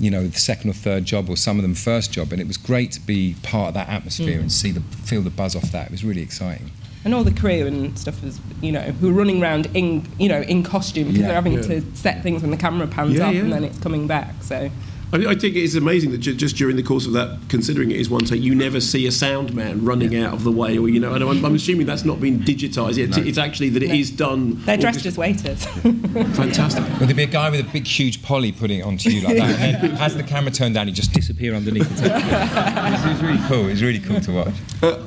you 0.00 0.10
know, 0.10 0.26
the 0.26 0.36
second 0.38 0.70
or 0.70 0.72
third 0.72 1.04
job, 1.04 1.28
or 1.30 1.36
some 1.36 1.58
of 1.58 1.62
them 1.62 1.74
first 1.74 2.12
job, 2.12 2.32
and 2.32 2.40
it 2.40 2.48
was 2.48 2.56
great 2.56 2.90
to 2.92 3.00
be 3.00 3.36
part 3.44 3.68
of 3.68 3.74
that 3.74 3.88
atmosphere 3.88 4.38
Mm. 4.38 4.40
and 4.40 4.52
see 4.52 4.72
the 4.72 4.80
feel 4.80 5.22
the 5.22 5.30
buzz 5.30 5.54
off 5.54 5.70
that. 5.70 5.86
It 5.86 5.92
was 5.92 6.02
really 6.04 6.22
exciting. 6.22 6.70
and 7.04 7.14
all 7.14 7.24
the 7.24 7.32
crew 7.32 7.66
and 7.66 7.98
stuff 7.98 8.22
was, 8.22 8.38
you 8.60 8.70
know, 8.72 8.80
who 8.82 9.06
were 9.06 9.12
running 9.14 9.40
around 9.42 9.66
in, 9.74 10.06
you 10.18 10.28
know, 10.28 10.42
in 10.42 10.62
costume 10.62 11.04
because 11.04 11.20
Yeah. 11.20 11.26
they're 11.28 11.34
having 11.34 11.54
Yeah. 11.54 11.62
to 11.62 11.82
set 11.94 12.22
things 12.22 12.42
when 12.42 12.50
the 12.50 12.58
camera 12.58 12.86
pans 12.86 13.14
Yeah, 13.16 13.28
up 13.28 13.34
yeah. 13.34 13.40
and 13.40 13.52
then 13.52 13.64
it's 13.64 13.78
coming 13.78 14.06
back. 14.06 14.34
So 14.42 14.70
I, 15.12 15.16
I 15.30 15.34
think 15.34 15.56
it 15.56 15.62
is 15.64 15.74
amazing 15.74 16.12
that 16.12 16.18
ju- 16.18 16.34
just 16.34 16.56
during 16.56 16.76
the 16.76 16.82
course 16.82 17.06
of 17.06 17.12
that, 17.14 17.38
considering 17.48 17.90
it 17.90 17.96
is 17.98 18.08
one 18.08 18.24
take, 18.24 18.40
you 18.42 18.54
never 18.54 18.80
see 18.80 19.06
a 19.06 19.12
sound 19.12 19.54
man 19.54 19.84
running 19.84 20.16
out 20.16 20.32
of 20.32 20.44
the 20.44 20.52
way, 20.52 20.78
or 20.78 20.88
you 20.88 21.00
know. 21.00 21.14
And 21.14 21.24
I'm, 21.24 21.44
I'm 21.44 21.54
assuming 21.54 21.86
that's 21.86 22.04
not 22.04 22.20
been 22.20 22.40
digitised. 22.40 22.98
It's, 22.98 23.16
No. 23.16 23.22
it's 23.24 23.38
actually 23.38 23.70
that 23.70 23.82
it 23.82 23.88
No. 23.88 23.94
is 23.94 24.10
done. 24.10 24.62
they're 24.64 24.76
dressed 24.76 25.06
as 25.06 25.18
waiters. 25.18 25.64
Fantastic. 26.36 26.82
Well, 26.84 26.98
there'd 27.00 27.16
be 27.16 27.24
a 27.24 27.26
guy 27.26 27.50
with 27.50 27.60
a 27.60 27.64
big, 27.72 27.86
huge 27.86 28.22
poly 28.22 28.52
putting 28.52 28.80
it 28.80 28.82
onto 28.82 29.10
you 29.10 29.22
like 29.22 29.36
that, 29.36 29.60
and 29.84 29.98
as 29.98 30.16
the 30.16 30.22
camera 30.22 30.50
turned 30.50 30.74
down, 30.74 30.86
he'd 30.86 30.94
just 30.94 31.12
disappear 31.12 31.54
underneath 31.54 31.88
the 31.96 32.08
tape. 32.08 32.12
it 32.24 33.12
was 33.12 33.22
really 33.22 33.48
cool. 33.48 33.66
It 33.66 33.70
was 33.72 33.82
really 33.82 34.00
cool 34.00 34.20
to 34.20 34.32
watch. 34.32 34.54
Uh, 34.82 35.02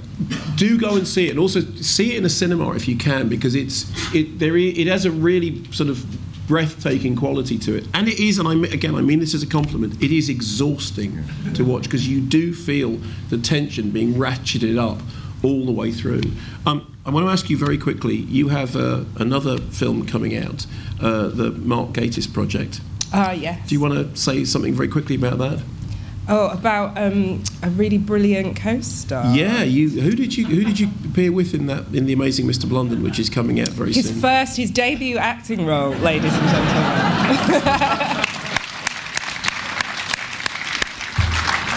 do 0.55 0.77
go 0.79 0.95
and 0.95 1.07
see 1.07 1.27
it, 1.27 1.31
and 1.31 1.39
also 1.39 1.61
see 1.75 2.13
it 2.13 2.17
in 2.17 2.25
a 2.25 2.29
cinema 2.29 2.75
if 2.75 2.87
you 2.87 2.95
can, 2.97 3.29
because 3.29 3.55
it's 3.55 3.85
it 4.13 4.37
there. 4.39 4.55
It 4.57 4.87
has 4.87 5.05
a 5.05 5.11
really 5.11 5.63
sort 5.71 5.89
of 5.89 6.05
breathtaking 6.47 7.15
quality 7.15 7.57
to 7.59 7.75
it, 7.75 7.87
and 7.93 8.07
it 8.07 8.19
is. 8.19 8.39
And 8.39 8.47
I 8.47 8.53
again, 8.73 8.95
I 8.95 9.01
mean 9.01 9.19
this 9.19 9.33
as 9.33 9.43
a 9.43 9.47
compliment. 9.47 10.01
It 10.01 10.11
is 10.11 10.29
exhausting 10.29 11.23
to 11.53 11.63
watch 11.63 11.83
because 11.83 12.07
you 12.07 12.21
do 12.21 12.53
feel 12.53 12.99
the 13.29 13.37
tension 13.37 13.91
being 13.91 14.13
ratcheted 14.15 14.77
up 14.77 15.01
all 15.43 15.65
the 15.65 15.71
way 15.71 15.91
through. 15.91 16.21
Um, 16.65 16.95
I 17.05 17.09
want 17.09 17.25
to 17.25 17.31
ask 17.31 17.49
you 17.49 17.57
very 17.57 17.77
quickly. 17.77 18.15
You 18.15 18.47
have 18.47 18.75
uh, 18.75 19.03
another 19.17 19.57
film 19.57 20.05
coming 20.05 20.37
out, 20.37 20.65
uh, 21.01 21.27
the 21.27 21.51
Mark 21.51 21.89
Gatiss 21.89 22.31
project. 22.33 22.79
Ah, 23.11 23.31
yes. 23.31 23.67
Do 23.67 23.75
you 23.75 23.81
want 23.81 23.93
to 23.93 24.15
say 24.19 24.45
something 24.45 24.73
very 24.73 24.87
quickly 24.87 25.15
about 25.15 25.37
that? 25.39 25.61
Oh, 26.27 26.47
about 26.49 26.97
um, 26.97 27.43
a 27.61 27.69
really 27.69 27.97
brilliant 27.97 28.55
co-star. 28.55 29.35
Yeah, 29.35 29.63
you. 29.63 29.89
Who 29.89 30.11
did 30.11 30.37
you 30.37 30.45
Who 30.45 30.63
did 30.63 30.79
you 30.79 30.89
appear 31.05 31.31
with 31.31 31.53
in 31.53 31.65
that 31.67 31.85
in 31.93 32.05
the 32.05 32.13
Amazing 32.13 32.45
Mr. 32.47 32.67
Blondin, 32.67 33.03
which 33.03 33.19
is 33.19 33.29
coming 33.29 33.59
out 33.59 33.69
very 33.69 33.93
soon. 33.93 34.03
His 34.03 34.21
first, 34.21 34.55
his 34.55 34.71
debut 34.71 35.17
acting 35.17 35.65
role, 35.65 35.91
ladies 35.95 36.33
and 36.33 36.49
gentlemen. 36.49 38.19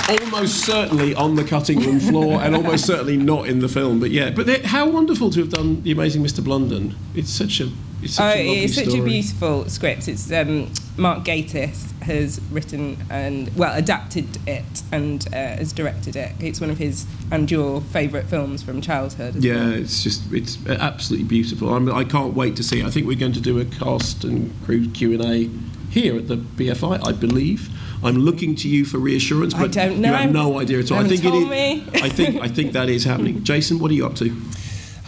almost 0.08 0.64
certainly 0.64 1.14
on 1.14 1.34
the 1.34 1.44
cutting 1.44 1.80
room 1.80 1.98
floor, 1.98 2.40
and 2.40 2.54
almost 2.54 2.86
certainly 2.86 3.16
not 3.16 3.48
in 3.48 3.58
the 3.58 3.68
film. 3.68 4.00
But 4.00 4.10
yeah, 4.10 4.30
but 4.30 4.64
how 4.64 4.88
wonderful 4.88 5.30
to 5.30 5.40
have 5.40 5.50
done 5.50 5.82
the 5.82 5.92
Amazing 5.92 6.22
Mr. 6.22 6.42
Blondin. 6.42 6.94
It's 7.14 7.30
such 7.30 7.60
a 7.60 7.68
it's 8.02 8.18
Oh, 8.20 8.30
such 8.30 8.36
a 8.36 8.46
lovely 8.46 8.64
it's 8.64 8.74
such 8.74 8.94
a 8.94 9.02
beautiful 9.02 9.68
script. 9.68 10.08
It's 10.08 10.30
um, 10.30 10.70
Mark 10.96 11.24
Gatiss 11.24 11.92
has 12.02 12.40
written 12.50 12.96
and 13.10 13.54
well 13.56 13.76
adapted 13.76 14.38
it 14.46 14.82
and 14.92 15.26
uh, 15.28 15.56
has 15.56 15.72
directed 15.72 16.16
it. 16.16 16.32
It's 16.40 16.60
one 16.60 16.70
of 16.70 16.78
his 16.78 17.06
and 17.30 17.50
your 17.50 17.80
favourite 17.80 18.26
films 18.26 18.62
from 18.62 18.80
childhood. 18.80 19.36
Yeah, 19.36 19.70
it's 19.70 20.02
just 20.02 20.32
it's 20.32 20.58
absolutely 20.66 21.26
beautiful. 21.28 21.74
I'm, 21.74 21.92
I 21.92 22.04
can't 22.04 22.34
wait 22.34 22.56
to 22.56 22.62
see. 22.62 22.80
it. 22.80 22.86
I 22.86 22.90
think 22.90 23.06
we're 23.06 23.18
going 23.18 23.32
to 23.32 23.40
do 23.40 23.58
a 23.58 23.64
cast 23.64 24.24
and 24.24 24.52
crew 24.64 24.88
Q 24.90 25.12
and 25.20 25.22
A 25.22 25.50
here 25.90 26.16
at 26.16 26.28
the 26.28 26.36
BFI, 26.36 27.06
I 27.06 27.12
believe. 27.12 27.70
I'm 28.04 28.16
looking 28.16 28.54
to 28.56 28.68
you 28.68 28.84
for 28.84 28.98
reassurance, 28.98 29.54
I 29.54 29.66
don't 29.66 30.00
know. 30.00 30.10
you 30.10 30.14
have 30.14 30.32
no 30.32 30.60
idea 30.60 30.80
at 30.80 30.92
all. 30.92 30.98
I 30.98 31.08
think 31.08 31.24
it 31.24 31.34
is. 31.34 31.48
me. 31.48 31.86
I 32.02 32.08
think 32.08 32.42
I 32.42 32.48
think 32.48 32.72
that 32.72 32.88
is 32.88 33.04
happening. 33.04 33.42
Jason, 33.50 33.78
what 33.78 33.90
are 33.90 33.94
you 33.94 34.06
up 34.06 34.14
to? 34.16 34.36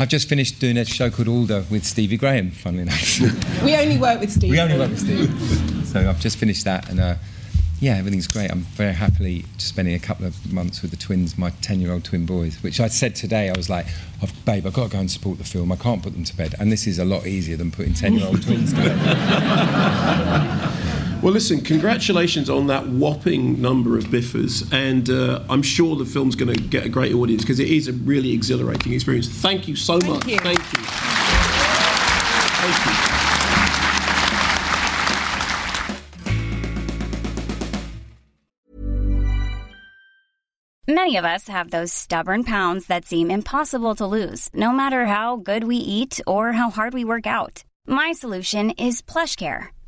I've 0.01 0.09
just 0.09 0.29
finished 0.29 0.61
doing 0.61 0.77
a 0.77 0.85
show 0.85 1.11
called 1.11 1.27
Alder 1.29 1.65
with 1.71 1.85
Stevie 1.85 2.17
Graham, 2.17 2.51
funnily 2.53 2.83
enough. 2.83 3.21
We 3.65 3.75
only 3.75 3.99
work 3.99 4.21
with 4.21 4.31
Steve. 4.31 4.51
we 4.51 4.61
only 4.61 4.79
work 4.79 4.91
with 4.91 5.01
Steve. 5.01 5.87
so 5.87 6.09
I've 6.09 6.21
just 6.21 6.39
finished 6.39 6.65
that, 6.65 6.89
and 6.89 7.01
uh, 7.01 7.15
yeah, 7.81 7.97
everything's 7.97 8.29
great. 8.29 8.51
I'm 8.51 8.61
very 8.61 8.93
happily 8.93 9.45
spending 9.59 9.95
a 9.95 9.99
couple 9.99 10.27
of 10.27 10.53
months 10.53 10.83
with 10.83 10.93
the 10.93 10.97
twins, 10.97 11.37
my 11.37 11.51
10 11.63 11.81
year 11.81 11.93
old 11.93 12.05
twin 12.05 12.27
boys, 12.27 12.63
which 12.63 12.81
I 12.81 12.89
said 12.89 13.17
today, 13.17 13.51
I 13.51 13.57
was 13.57 13.69
like, 13.69 13.87
oh, 14.23 14.29
babe, 14.45 14.67
I've 14.67 14.73
got 14.75 14.85
to 14.85 14.91
go 14.91 14.99
and 14.99 15.11
support 15.11 15.39
the 15.39 15.45
film. 15.45 15.71
I 15.73 15.77
can't 15.77 16.03
put 16.03 16.13
them 16.13 16.25
to 16.25 16.37
bed. 16.37 16.55
And 16.59 16.71
this 16.73 16.87
is 16.87 16.99
a 16.99 17.05
lot 17.05 17.27
easier 17.27 17.57
than 17.57 17.71
putting 17.71 17.95
10 17.95 18.15
year 18.15 18.27
old 18.27 18.43
twins 18.43 18.73
to 18.73 18.81
bed. 18.81 18.99
Well, 21.21 21.33
listen, 21.33 21.63
congratulations 21.63 22.49
on 22.49 22.69
that 22.69 22.87
whopping 22.87 23.61
number 23.61 23.99
of 23.99 24.05
biffers, 24.05 24.73
and 24.73 25.11
uh, 25.11 25.43
I'm 25.51 25.63
sure 25.63 25.97
the 25.97 26.05
film's 26.05 26.37
going 26.37 26.55
to 26.55 26.63
get 26.63 26.87
a 26.87 26.89
great 26.89 27.13
audience 27.13 27.43
because 27.43 27.59
it 27.59 27.69
is 27.69 27.89
a 27.89 27.93
really 27.93 28.33
exhilarating 28.33 28.93
experience. 28.93 29.29
Thank 29.29 29.67
you 29.67 29.75
so 29.75 29.95
much. 29.95 30.25
you. 30.27 30.39
Thank 30.39 30.59
you. 30.59 30.83
Thank 32.61 32.87
you. 32.87 32.93
Many 40.87 41.17
of 41.17 41.25
us 41.25 41.49
have 41.49 41.71
those 41.71 41.93
stubborn 41.93 42.45
pounds 42.45 42.87
that 42.87 43.07
seem 43.07 43.31
impossible 43.31 43.97
to 43.97 44.07
lose, 44.07 44.49
no 44.55 44.71
matter 44.71 45.07
how 45.07 45.37
good 45.37 45.65
we 45.65 45.77
eat 45.77 46.21
or 46.29 46.53
how 46.53 46.71
hard 46.71 46.95
we 46.95 47.05
work 47.05 47.27
out. 47.27 47.65
My 47.87 48.13
solution 48.13 48.71
is 48.71 49.03
PlushCare. 49.03 49.69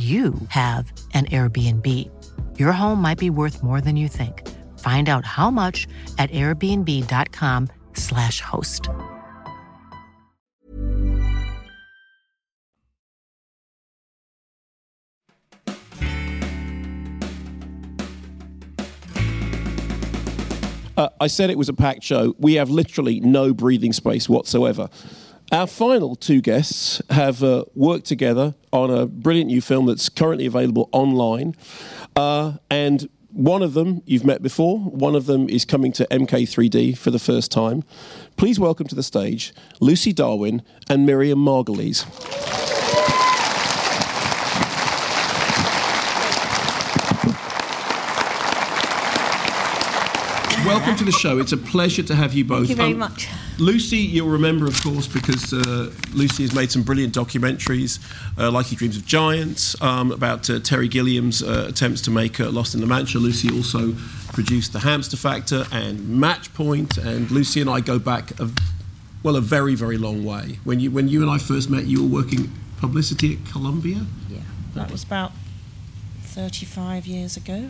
you 0.00 0.34
have 0.48 0.92
an 1.12 1.26
Airbnb. 1.26 1.86
Your 2.58 2.72
home 2.72 3.02
might 3.02 3.18
be 3.18 3.28
worth 3.28 3.62
more 3.62 3.82
than 3.82 3.96
you 3.96 4.08
think. 4.08 4.48
Find 4.78 5.10
out 5.10 5.26
how 5.26 5.50
much 5.50 5.86
at 6.18 6.30
airbnb.com/slash 6.30 8.40
host. 8.40 8.88
Uh, 20.96 21.10
I 21.20 21.26
said 21.28 21.50
it 21.50 21.58
was 21.58 21.68
a 21.68 21.74
packed 21.74 22.04
show. 22.04 22.34
We 22.38 22.54
have 22.54 22.70
literally 22.70 23.20
no 23.20 23.52
breathing 23.54 23.92
space 23.92 24.28
whatsoever. 24.28 24.88
Our 25.52 25.66
final 25.66 26.14
two 26.14 26.40
guests 26.40 27.02
have 27.10 27.42
uh, 27.42 27.64
worked 27.74 28.06
together 28.06 28.54
on 28.72 28.88
a 28.88 29.06
brilliant 29.06 29.48
new 29.48 29.60
film 29.60 29.86
that's 29.86 30.08
currently 30.08 30.46
available 30.46 30.88
online. 30.92 31.56
Uh, 32.14 32.58
and 32.70 33.08
one 33.32 33.60
of 33.60 33.74
them 33.74 34.02
you've 34.06 34.24
met 34.24 34.42
before, 34.42 34.78
one 34.78 35.16
of 35.16 35.26
them 35.26 35.48
is 35.48 35.64
coming 35.64 35.90
to 35.92 36.06
MK3D 36.08 36.96
for 36.96 37.10
the 37.10 37.18
first 37.18 37.50
time. 37.50 37.82
Please 38.36 38.60
welcome 38.60 38.86
to 38.86 38.94
the 38.94 39.02
stage 39.02 39.52
Lucy 39.80 40.12
Darwin 40.12 40.62
and 40.88 41.04
Miriam 41.04 41.40
Margolyes. 41.40 42.06
Welcome 50.70 50.94
to 50.98 51.04
the 51.04 51.10
show. 51.10 51.38
It's 51.40 51.50
a 51.50 51.56
pleasure 51.56 52.04
to 52.04 52.14
have 52.14 52.32
you 52.32 52.44
both. 52.44 52.68
Thank 52.68 52.70
you 52.70 52.76
very 52.76 52.92
Um, 52.92 52.98
much. 53.00 53.26
Lucy, 53.58 53.96
you'll 53.96 54.28
remember, 54.28 54.68
of 54.68 54.80
course, 54.84 55.08
because 55.08 55.52
uh, 55.52 55.90
Lucy 56.12 56.44
has 56.44 56.54
made 56.54 56.70
some 56.70 56.84
brilliant 56.84 57.12
documentaries, 57.12 57.98
uh, 58.38 58.52
like 58.52 58.66
He 58.66 58.76
Dreams 58.76 58.96
of 58.96 59.04
Giants, 59.04 59.74
um, 59.82 60.12
about 60.12 60.48
uh, 60.48 60.60
Terry 60.60 60.86
Gilliam's 60.86 61.42
uh, 61.42 61.66
attempts 61.68 62.00
to 62.02 62.12
make 62.12 62.38
uh, 62.38 62.50
Lost 62.50 62.76
in 62.76 62.80
La 62.82 62.86
Mancha. 62.86 63.18
Lucy 63.18 63.52
also 63.52 63.94
produced 64.32 64.72
The 64.72 64.78
Hamster 64.78 65.16
Factor 65.16 65.64
and 65.72 66.08
Match 66.08 66.54
Point, 66.54 66.98
and 66.98 67.28
Lucy 67.32 67.60
and 67.60 67.68
I 67.68 67.80
go 67.80 67.98
back, 67.98 68.38
a, 68.38 68.48
well, 69.24 69.34
a 69.34 69.40
very, 69.40 69.74
very 69.74 69.98
long 69.98 70.24
way. 70.24 70.60
When 70.62 70.78
you, 70.78 70.92
when 70.92 71.08
you 71.08 71.20
and 71.20 71.28
I 71.30 71.38
first 71.38 71.68
met, 71.68 71.86
you 71.86 72.00
were 72.00 72.08
working 72.22 72.48
publicity 72.78 73.38
at 73.42 73.50
Columbia? 73.50 74.06
Yeah, 74.28 74.38
that 74.74 74.92
was 74.92 75.02
about 75.02 75.32
35 76.30 77.06
years 77.06 77.36
ago. 77.36 77.68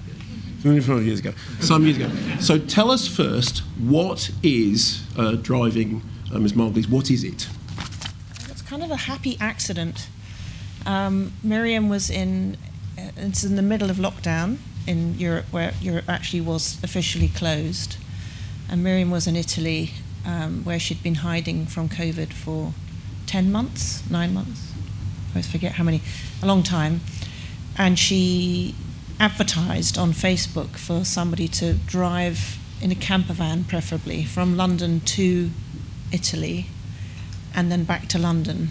25 0.62 1.02
years 1.02 1.20
ago, 1.20 1.32
some 1.60 1.84
years 1.84 1.96
ago. 1.96 2.10
So 2.40 2.58
tell 2.58 2.90
us 2.90 3.08
first, 3.08 3.60
what 3.78 4.30
is 4.42 5.02
uh, 5.16 5.32
driving 5.32 6.02
uh, 6.32 6.38
Ms. 6.38 6.52
Margolyes? 6.52 6.88
What 6.88 7.10
is 7.10 7.24
it? 7.24 7.48
It's 8.50 8.62
kind 8.62 8.82
of 8.82 8.90
a 8.90 8.96
happy 8.96 9.38
accident. 9.40 10.08
Um, 10.84 11.32
Miriam 11.42 11.88
was 11.88 12.10
in, 12.10 12.58
uh, 12.98 13.10
it's 13.16 13.44
in 13.44 13.56
the 13.56 13.62
middle 13.62 13.88
of 13.88 13.96
lockdown 13.96 14.58
in 14.86 15.18
Europe, 15.18 15.46
where 15.50 15.72
Europe 15.80 16.08
actually 16.08 16.42
was 16.42 16.82
officially 16.84 17.28
closed. 17.28 17.96
And 18.68 18.84
Miriam 18.84 19.10
was 19.10 19.26
in 19.26 19.36
Italy, 19.36 19.92
um, 20.26 20.64
where 20.64 20.78
she'd 20.78 21.02
been 21.02 21.16
hiding 21.16 21.66
from 21.66 21.88
COVID 21.88 22.32
for 22.32 22.74
10 23.26 23.50
months, 23.50 24.08
nine 24.10 24.34
months. 24.34 24.72
I 25.30 25.34
always 25.34 25.50
forget 25.50 25.72
how 25.72 25.84
many, 25.84 26.02
a 26.42 26.46
long 26.46 26.62
time. 26.62 27.00
And 27.80 27.98
she 27.98 28.74
advertised 29.18 29.96
on 29.96 30.12
Facebook 30.12 30.76
for 30.76 31.02
somebody 31.02 31.48
to 31.48 31.72
drive 31.72 32.58
in 32.82 32.92
a 32.92 32.94
camper 32.94 33.32
van, 33.32 33.64
preferably, 33.64 34.22
from 34.22 34.54
London 34.54 35.00
to 35.00 35.48
Italy 36.12 36.66
and 37.54 37.72
then 37.72 37.84
back 37.84 38.06
to 38.08 38.18
London 38.18 38.68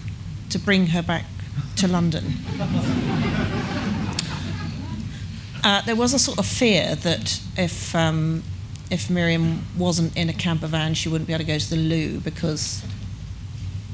to 0.51 0.59
bring 0.59 0.87
her 0.87 1.01
back 1.01 1.25
to 1.77 1.87
London. 1.87 2.33
Uh, 5.61 5.81
there 5.81 5.95
was 5.95 6.13
a 6.13 6.19
sort 6.19 6.39
of 6.39 6.45
fear 6.45 6.95
that 6.95 7.41
if 7.57 7.93
um, 7.93 8.41
if 8.89 9.09
Miriam 9.09 9.65
wasn't 9.77 10.15
in 10.15 10.29
a 10.29 10.33
camper 10.33 10.67
van, 10.67 10.93
she 10.93 11.09
wouldn't 11.09 11.27
be 11.27 11.33
able 11.33 11.43
to 11.43 11.47
go 11.51 11.57
to 11.57 11.69
the 11.69 11.75
loo 11.75 12.21
because 12.21 12.81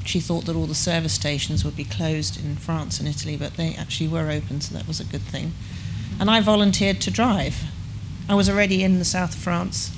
she 0.08 0.20
thought 0.20 0.44
that 0.46 0.56
all 0.56 0.66
the 0.66 0.74
service 0.74 1.12
stations 1.14 1.64
would 1.64 1.76
be 1.76 1.84
closed 1.84 2.42
in 2.42 2.56
France 2.56 2.98
and 2.98 3.08
Italy, 3.08 3.36
but 3.36 3.56
they 3.56 3.74
actually 3.74 4.08
were 4.08 4.30
open, 4.30 4.60
so 4.60 4.74
that 4.74 4.86
was 4.86 5.00
a 5.00 5.04
good 5.04 5.22
thing. 5.22 5.52
And 6.20 6.30
I 6.30 6.40
volunteered 6.40 7.00
to 7.02 7.10
drive. 7.10 7.64
I 8.28 8.34
was 8.34 8.48
already 8.48 8.82
in 8.82 8.98
the 8.98 9.04
south 9.04 9.34
of 9.34 9.40
France, 9.40 9.96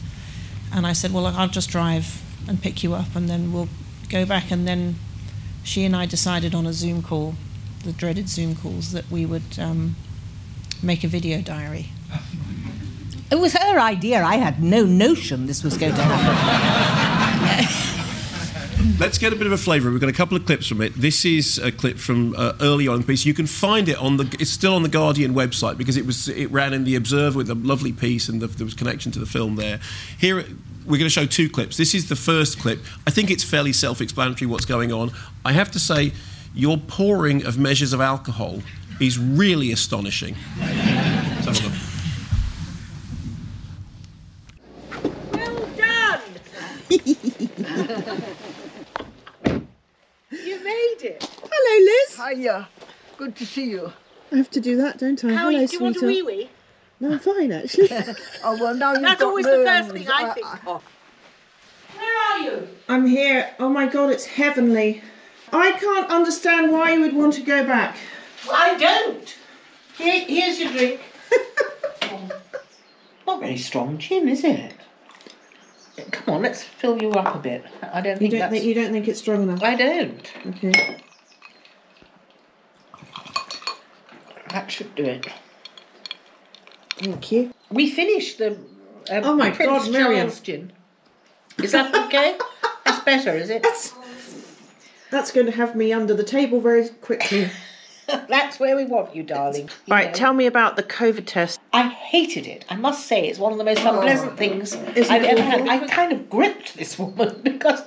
and 0.73 0.87
I 0.87 0.92
said, 0.92 1.12
"Well, 1.12 1.27
I'll 1.27 1.49
just 1.49 1.71
drive 1.71 2.23
and 2.47 2.62
pick 2.62 2.83
you 2.83 2.94
up, 2.94 3.14
and 3.14 3.29
then 3.29 3.53
we'll 3.53 3.68
go 4.09 4.25
back." 4.27 4.51
And 4.51 4.66
then 4.66 4.97
she 5.62 5.85
and 5.85 5.94
I 5.94 6.07
decided 6.07 6.55
on 6.55 6.66
a 6.66 6.73
Zoom 6.73 7.03
call, 7.03 7.35
the 7.85 7.92
dreaded 7.92 8.29
Zoom 8.29 8.55
calls, 8.55 8.92
that 8.92 9.11
we 9.11 9.25
would 9.27 9.59
um, 9.59 9.97
make 10.83 11.05
a 11.05 11.09
video 11.09 11.40
diary. 11.40 11.90
It 13.31 13.38
was 13.38 13.53
her 13.53 13.79
idea. 13.79 14.22
I 14.24 14.37
had 14.37 14.62
no 14.62 14.85
notion 14.85 15.47
this 15.47 15.62
was 15.62 15.76
going 15.76 15.95
to 15.95 16.03
happen. 16.03 17.95
Let's 18.97 19.18
get 19.18 19.32
a 19.32 19.36
bit 19.36 19.47
of 19.47 19.53
a 19.53 19.59
flavour. 19.59 19.91
We've 19.91 20.01
got 20.01 20.09
a 20.09 20.14
couple 20.14 20.36
of 20.36 20.47
clips 20.47 20.66
from 20.66 20.80
it. 20.80 20.95
This 20.95 21.24
is 21.24 21.59
a 21.59 21.70
clip 21.70 21.99
from 21.99 22.34
uh, 22.36 22.55
early 22.61 22.89
on 22.89 23.03
piece. 23.03 23.26
You 23.26 23.34
can 23.34 23.47
find 23.47 23.89
it 23.89 23.97
on 23.99 24.16
the. 24.16 24.36
It's 24.41 24.51
still 24.51 24.74
on 24.74 24.82
the 24.82 24.89
Guardian 24.89 25.34
website 25.34 25.76
because 25.76 25.97
it 25.97 26.07
was 26.07 26.28
it 26.28 26.51
ran 26.51 26.72
in 26.72 26.84
the 26.84 26.97
Observer 26.97 27.36
with 27.36 27.51
a 27.51 27.55
lovely 27.55 27.93
piece 27.93 28.28
and 28.28 28.41
the, 28.41 28.47
there 28.47 28.64
was 28.64 28.74
connection 28.74 29.12
to 29.12 29.18
the 29.18 29.26
film 29.26 29.57
there. 29.57 29.78
Here, 30.18 30.36
we're 30.36 30.99
going 30.99 31.01
to 31.01 31.11
show 31.11 31.26
two 31.26 31.51
clips. 31.51 31.76
This 31.76 31.95
is 31.95 32.09
the 32.09 32.16
first 32.16 32.59
clip. 32.59 32.80
I 33.07 33.11
think 33.11 33.30
it's 33.30 33.45
fairly 33.45 33.72
self-explanatory 33.72 34.47
what's 34.47 34.64
going 34.64 34.93
on. 34.93 35.12
I 35.45 35.53
have 35.53 35.70
to 35.72 35.78
say, 35.78 36.12
your 36.55 36.78
pouring 36.78 37.45
of 37.45 37.59
measures 37.59 37.93
of 37.93 38.01
alcohol 38.01 38.62
is 39.01 39.18
really 39.18 39.70
astonishing. 39.70 40.34
Let's 40.59 41.59
have 41.59 41.66
a 41.66 41.68
look. 41.68 41.89
You 50.30 50.64
made 50.79 51.09
it. 51.09 51.31
Hello, 51.51 51.85
Liz. 51.85 52.39
Hiya. 52.39 52.68
Good 53.16 53.37
to 53.37 53.47
see 53.47 53.70
you. 53.70 53.93
I 54.31 54.37
have 54.37 54.51
to 54.51 54.61
do 54.61 54.76
that, 54.76 54.99
don't 54.99 55.22
I? 55.24 55.29
How 55.29 55.37
Hello, 55.37 55.49
are 55.49 55.61
you? 55.62 55.66
Do 55.66 55.76
you 55.76 55.83
want 55.83 56.03
a 56.03 56.07
wee 56.07 56.22
wee? 56.22 56.51
No, 57.01 57.12
I'm 57.12 57.18
fine 57.18 57.53
actually. 57.53 57.89
oh 58.45 58.59
well, 58.61 58.74
now 58.74 58.93
you've 58.93 59.03
That's 59.03 59.20
got 59.20 59.29
always 59.29 59.47
the 59.47 59.62
first 59.64 59.91
thing 59.91 60.09
I 60.09 60.33
think 60.35 60.47
ah, 60.47 60.61
of. 60.66 60.83
Ah. 60.85 61.99
Where 61.99 62.16
are 62.31 62.39
you? 62.39 62.68
I'm 62.89 63.07
here. 63.07 63.51
Oh 63.59 63.68
my 63.68 63.87
god, 63.87 64.11
it's 64.11 64.26
heavenly. 64.26 65.03
I 65.53 65.72
can't 65.72 66.11
understand 66.11 66.72
why 66.72 66.93
you 66.93 67.01
would 67.01 67.14
want 67.14 67.35
to 67.35 67.43
go 67.43 67.64
back. 67.64 67.97
I 68.51 68.76
don't. 68.76 69.37
Here, 69.97 70.24
here's 70.26 70.61
your 70.61 70.70
drink. 70.72 71.01
Not 73.26 73.41
very 73.41 73.57
strong 73.57 73.99
gin, 73.99 74.29
is 74.29 74.45
it? 74.45 74.74
Come 76.11 76.34
on, 76.34 76.42
let's 76.42 76.62
fill 76.62 77.01
you 77.03 77.11
up 77.12 77.34
a 77.34 77.38
bit. 77.38 77.64
I 77.82 78.01
don't 78.01 78.12
You 78.14 78.18
think 78.18 78.30
don't 78.32 78.40
that's. 78.40 78.53
think 78.53 78.64
you 78.64 78.74
don't 78.74 78.92
think 78.92 79.09
it's 79.09 79.18
strong 79.20 79.42
enough? 79.42 79.62
I 79.62 79.74
don't. 79.74 80.32
Okay. 80.46 80.99
That 84.51 84.70
should 84.70 84.94
do 84.94 85.05
it. 85.05 85.26
Thank 86.96 87.32
you. 87.32 87.53
We 87.70 87.90
finished 87.90 88.38
the. 88.38 88.53
Um, 89.11 89.24
Oh 89.24 89.34
my 89.34 89.51
Prince 89.51 89.84
God, 89.84 89.92
Miriam. 89.92 90.30
Gin. 90.42 90.72
Is 91.62 91.72
that 91.72 91.94
okay? 92.07 92.38
That's 92.84 93.05
better, 93.05 93.32
is 93.32 93.51
it? 93.51 93.62
That's, 93.62 93.92
that's 95.11 95.32
going 95.32 95.46
to 95.46 95.53
have 95.53 95.74
me 95.74 95.92
under 95.92 96.14
the 96.14 96.22
table 96.24 96.61
very 96.61 96.88
quickly. 96.88 97.49
That's 98.28 98.59
where 98.59 98.74
we 98.76 98.84
want 98.84 99.14
you, 99.14 99.22
darling. 99.22 99.64
You 99.86 99.94
right, 99.94 100.09
know. 100.09 100.12
tell 100.14 100.32
me 100.32 100.46
about 100.46 100.76
the 100.76 100.82
COVID 100.82 101.26
test. 101.26 101.61
I 101.72 101.88
hated 101.88 102.46
it. 102.46 102.64
I 102.70 102.76
must 102.76 103.06
say, 103.06 103.28
it's 103.28 103.38
one 103.38 103.52
of 103.52 103.59
the 103.59 103.64
most 103.64 103.80
Oh. 103.84 103.94
unpleasant 103.94 104.36
things 104.38 104.74
Isn't 104.74 105.11
I've 105.12 105.22
it 105.24 105.28
ever 105.30 105.42
had. 105.42 105.61
awful? 105.61 105.70
I 105.70 105.86
kind 105.86 106.12
of 106.12 106.30
gripped 106.30 106.76
this 106.76 106.98
woman 106.98 107.40
because, 107.44 107.82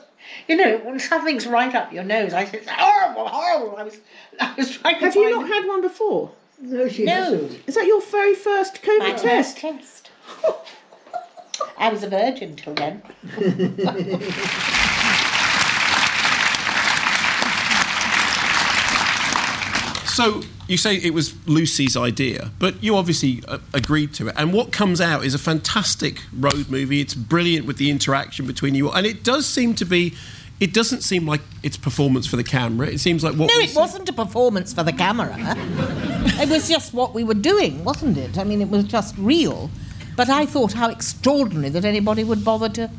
you 0.47 0.55
know, 0.55 0.77
when 0.83 0.99
something's 0.99 1.47
right 1.47 1.73
up 1.73 1.91
your 1.91 2.03
nose, 2.03 2.33
I 2.33 2.45
said, 2.45 2.55
"It's 2.61 2.69
horrible, 2.69 3.27
horrible." 3.27 3.77
I 3.77 3.83
was, 3.83 3.97
I 4.39 4.53
was 4.55 4.77
trying 4.77 4.99
to 4.99 5.05
Have 5.05 5.15
you 5.15 5.23
find- 5.33 5.47
not 5.47 5.47
had 5.61 5.67
one 5.67 5.81
before? 5.81 6.31
No, 6.59 6.87
she 6.87 7.03
No. 7.05 7.13
hasn't. 7.15 7.59
Is 7.65 7.73
that 7.75 7.87
your 7.87 8.01
very 8.01 8.35
first 8.35 8.83
COVID 8.83 8.99
My 8.99 9.11
test? 9.13 9.57
test. 9.57 10.09
I 11.77 11.89
was 11.89 12.03
a 12.03 12.09
virgin 12.09 12.55
till 12.55 12.75
then. 12.75 13.01
So 20.11 20.41
you 20.67 20.77
say 20.77 20.95
it 20.97 21.13
was 21.13 21.33
Lucy's 21.47 21.95
idea, 21.95 22.51
but 22.59 22.83
you 22.83 22.95
obviously 22.95 23.43
uh, 23.47 23.59
agreed 23.73 24.13
to 24.15 24.27
it. 24.27 24.35
And 24.37 24.53
what 24.53 24.71
comes 24.71 24.99
out 24.99 25.23
is 25.23 25.33
a 25.33 25.39
fantastic 25.39 26.21
road 26.37 26.69
movie. 26.69 26.99
It's 26.99 27.13
brilliant 27.13 27.65
with 27.65 27.77
the 27.77 27.89
interaction 27.89 28.45
between 28.45 28.75
you, 28.75 28.91
and 28.91 29.05
it 29.05 29.23
does 29.23 29.47
seem 29.47 29.73
to 29.75 29.85
be. 29.85 30.13
It 30.59 30.73
doesn't 30.73 31.01
seem 31.01 31.25
like 31.25 31.41
it's 31.63 31.75
performance 31.77 32.27
for 32.27 32.35
the 32.35 32.43
camera. 32.43 32.87
It 32.87 32.99
seems 32.99 33.23
like 33.23 33.35
what. 33.35 33.49
No, 33.49 33.59
it 33.59 33.73
wasn't 33.75 34.09
a 34.09 34.13
performance 34.13 34.73
for 34.73 34.83
the 34.83 34.93
camera. 34.93 35.33
it 35.37 36.49
was 36.49 36.69
just 36.69 36.93
what 36.93 37.13
we 37.13 37.23
were 37.23 37.33
doing, 37.33 37.83
wasn't 37.83 38.17
it? 38.17 38.37
I 38.37 38.43
mean, 38.43 38.61
it 38.61 38.69
was 38.69 38.83
just 38.83 39.17
real. 39.17 39.71
But 40.15 40.29
I 40.29 40.45
thought 40.45 40.73
how 40.73 40.89
extraordinary 40.89 41.69
that 41.69 41.85
anybody 41.85 42.23
would 42.23 42.43
bother 42.43 42.69
to, 42.69 42.91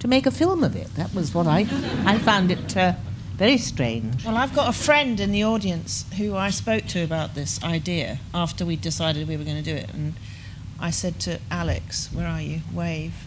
to 0.00 0.08
make 0.08 0.26
a 0.26 0.30
film 0.30 0.62
of 0.64 0.76
it. 0.76 0.94
That 0.96 1.14
was 1.14 1.32
what 1.32 1.46
I, 1.46 1.60
I 2.04 2.18
found 2.18 2.50
it 2.50 2.76
uh, 2.76 2.94
very 3.36 3.58
strange. 3.58 4.24
Well, 4.24 4.36
I've 4.36 4.54
got 4.54 4.68
a 4.68 4.72
friend 4.72 5.20
in 5.20 5.30
the 5.30 5.44
audience 5.44 6.06
who 6.16 6.34
I 6.34 6.48
spoke 6.48 6.86
to 6.86 7.04
about 7.04 7.34
this 7.34 7.62
idea 7.62 8.18
after 8.32 8.64
we 8.64 8.76
decided 8.76 9.28
we 9.28 9.36
were 9.36 9.44
going 9.44 9.62
to 9.62 9.70
do 9.70 9.76
it. 9.76 9.92
And 9.92 10.14
I 10.80 10.90
said 10.90 11.20
to 11.20 11.38
Alex, 11.50 12.08
Where 12.12 12.26
are 12.26 12.40
you? 12.40 12.60
Wave. 12.72 13.26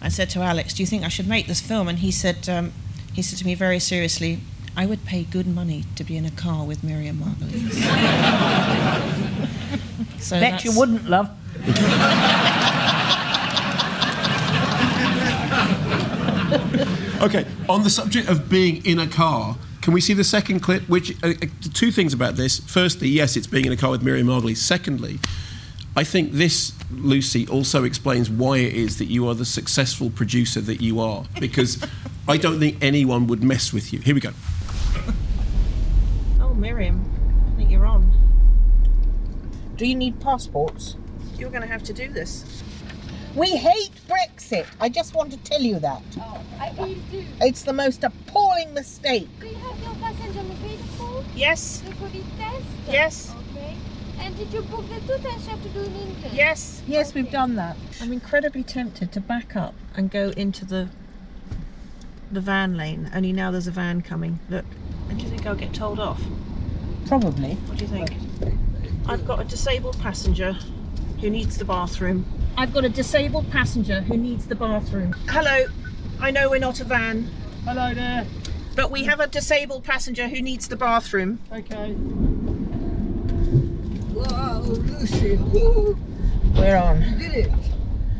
I 0.00 0.10
said 0.10 0.30
to 0.30 0.40
Alex, 0.40 0.74
Do 0.74 0.82
you 0.82 0.86
think 0.86 1.04
I 1.04 1.08
should 1.08 1.26
make 1.26 1.48
this 1.48 1.60
film? 1.60 1.88
And 1.88 1.98
he 1.98 2.12
said, 2.12 2.48
um, 2.48 2.72
he 3.12 3.22
said 3.22 3.38
to 3.40 3.44
me 3.44 3.56
very 3.56 3.80
seriously, 3.80 4.38
I 4.76 4.86
would 4.86 5.04
pay 5.04 5.24
good 5.24 5.48
money 5.48 5.84
to 5.96 6.04
be 6.04 6.16
in 6.16 6.24
a 6.24 6.30
car 6.30 6.64
with 6.64 6.84
Miriam 6.84 7.18
Margolyes. 7.18 7.72
so 10.20 10.38
Bet 10.38 10.64
you 10.64 10.78
wouldn't, 10.78 11.10
love. 11.10 11.30
Okay, 17.20 17.44
on 17.68 17.82
the 17.82 17.90
subject 17.90 18.28
of 18.28 18.48
being 18.48 18.84
in 18.86 19.00
a 19.00 19.06
car, 19.06 19.56
can 19.82 19.92
we 19.92 20.00
see 20.00 20.14
the 20.14 20.22
second 20.22 20.60
clip? 20.60 20.88
Which 20.88 21.12
uh, 21.24 21.30
uh, 21.30 21.46
two 21.74 21.90
things 21.90 22.12
about 22.14 22.36
this? 22.36 22.60
Firstly, 22.60 23.08
yes, 23.08 23.36
it's 23.36 23.48
being 23.48 23.64
in 23.64 23.72
a 23.72 23.76
car 23.76 23.90
with 23.90 24.02
Miriam 24.02 24.28
Margolyes. 24.28 24.58
Secondly, 24.58 25.18
I 25.96 26.04
think 26.04 26.32
this 26.32 26.72
Lucy 26.92 27.48
also 27.48 27.82
explains 27.82 28.30
why 28.30 28.58
it 28.58 28.72
is 28.72 28.98
that 28.98 29.06
you 29.06 29.26
are 29.26 29.34
the 29.34 29.44
successful 29.44 30.10
producer 30.10 30.60
that 30.60 30.80
you 30.80 31.00
are, 31.00 31.24
because 31.40 31.84
I 32.28 32.36
don't 32.36 32.60
think 32.60 32.78
anyone 32.80 33.26
would 33.26 33.42
mess 33.42 33.72
with 33.72 33.92
you. 33.92 33.98
Here 33.98 34.14
we 34.14 34.20
go. 34.20 34.30
Oh, 36.40 36.54
Miriam, 36.54 37.04
I 37.52 37.56
think 37.56 37.70
you're 37.70 37.86
on. 37.86 38.12
Do 39.74 39.86
you 39.86 39.96
need 39.96 40.20
passports? 40.20 40.94
You're 41.36 41.50
going 41.50 41.62
to 41.62 41.68
have 41.68 41.82
to 41.84 41.92
do 41.92 42.08
this. 42.08 42.62
We 43.38 43.50
hate 43.56 43.92
Brexit. 44.08 44.66
I 44.80 44.88
just 44.88 45.14
want 45.14 45.30
to 45.30 45.38
tell 45.38 45.60
you 45.60 45.78
that. 45.78 46.02
Oh, 46.18 46.42
I 46.58 46.72
do. 46.72 47.24
It's 47.40 47.62
the 47.62 47.72
most 47.72 48.02
appalling 48.02 48.74
mistake. 48.74 49.28
Do 49.38 49.46
you 49.46 49.54
have 49.54 49.78
your 49.80 49.94
passenger 49.94 50.42
mobility? 50.42 51.28
Yes. 51.36 51.80
The 51.82 51.92
COVID 51.92 52.24
test? 52.36 52.64
Yes. 52.88 53.34
Okay. 53.52 53.76
And 54.18 54.36
did 54.36 54.52
you 54.52 54.62
book 54.62 54.84
the 54.88 55.00
two 55.02 55.22
tests 55.22 55.44
you 55.44 55.50
have 55.50 55.62
to 55.62 55.68
do 55.68 55.80
in 55.82 55.94
England? 55.94 56.32
Yes. 56.32 56.82
Yes, 56.88 57.14
we've 57.14 57.30
done 57.30 57.54
that. 57.54 57.76
I'm 58.00 58.12
incredibly 58.12 58.64
tempted 58.64 59.12
to 59.12 59.20
back 59.20 59.54
up 59.54 59.74
and 59.94 60.10
go 60.10 60.30
into 60.30 60.64
the 60.64 60.88
the 62.32 62.40
van 62.40 62.76
lane. 62.76 63.08
Only 63.14 63.32
now 63.32 63.52
there's 63.52 63.68
a 63.68 63.70
van 63.70 64.02
coming. 64.02 64.40
Look. 64.50 64.66
And 65.10 65.16
do 65.16 65.24
you 65.24 65.30
think 65.30 65.46
I'll 65.46 65.54
get 65.54 65.72
told 65.72 66.00
off? 66.00 66.20
Probably. 67.06 67.54
What 67.54 67.78
do 67.78 67.84
you 67.84 67.90
think? 67.90 68.10
I've 69.06 69.24
got 69.24 69.40
a 69.40 69.44
disabled 69.44 70.00
passenger 70.00 70.56
who 71.20 71.30
needs 71.30 71.56
the 71.56 71.64
bathroom. 71.64 72.26
I've 72.58 72.72
got 72.72 72.84
a 72.84 72.88
disabled 72.88 73.48
passenger 73.52 74.00
who 74.00 74.16
needs 74.16 74.48
the 74.48 74.56
bathroom. 74.56 75.14
Hello. 75.28 75.66
I 76.18 76.32
know 76.32 76.50
we're 76.50 76.58
not 76.58 76.80
a 76.80 76.84
van. 76.84 77.30
Hello 77.64 77.94
there. 77.94 78.26
But 78.74 78.90
we 78.90 79.04
have 79.04 79.20
a 79.20 79.28
disabled 79.28 79.84
passenger 79.84 80.26
who 80.26 80.42
needs 80.42 80.66
the 80.66 80.74
bathroom. 80.74 81.38
Okay. 81.52 81.92
Wow, 84.12 84.62
Lucy. 84.62 85.36
Woo. 85.36 85.96
We're 86.56 86.76
on. 86.76 87.00
You 87.00 87.18
did 87.18 87.46
it. 87.46 87.52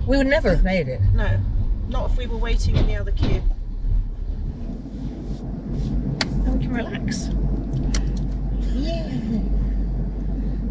We 0.07 0.16
would 0.16 0.28
never 0.28 0.51
have 0.51 0.62
made 0.62 0.86
it. 0.86 1.01
No, 1.14 1.41
not 1.89 2.12
if 2.12 2.16
we 2.16 2.28
were 2.28 2.39
waiting 2.39 2.76
in 2.76 2.86
the 2.86 2.95
other 2.95 3.11
queue. 3.11 3.43
Then 6.45 6.59
we 6.59 6.64
can 6.64 6.72
relax. 6.72 7.30
Yeah. 8.72 9.05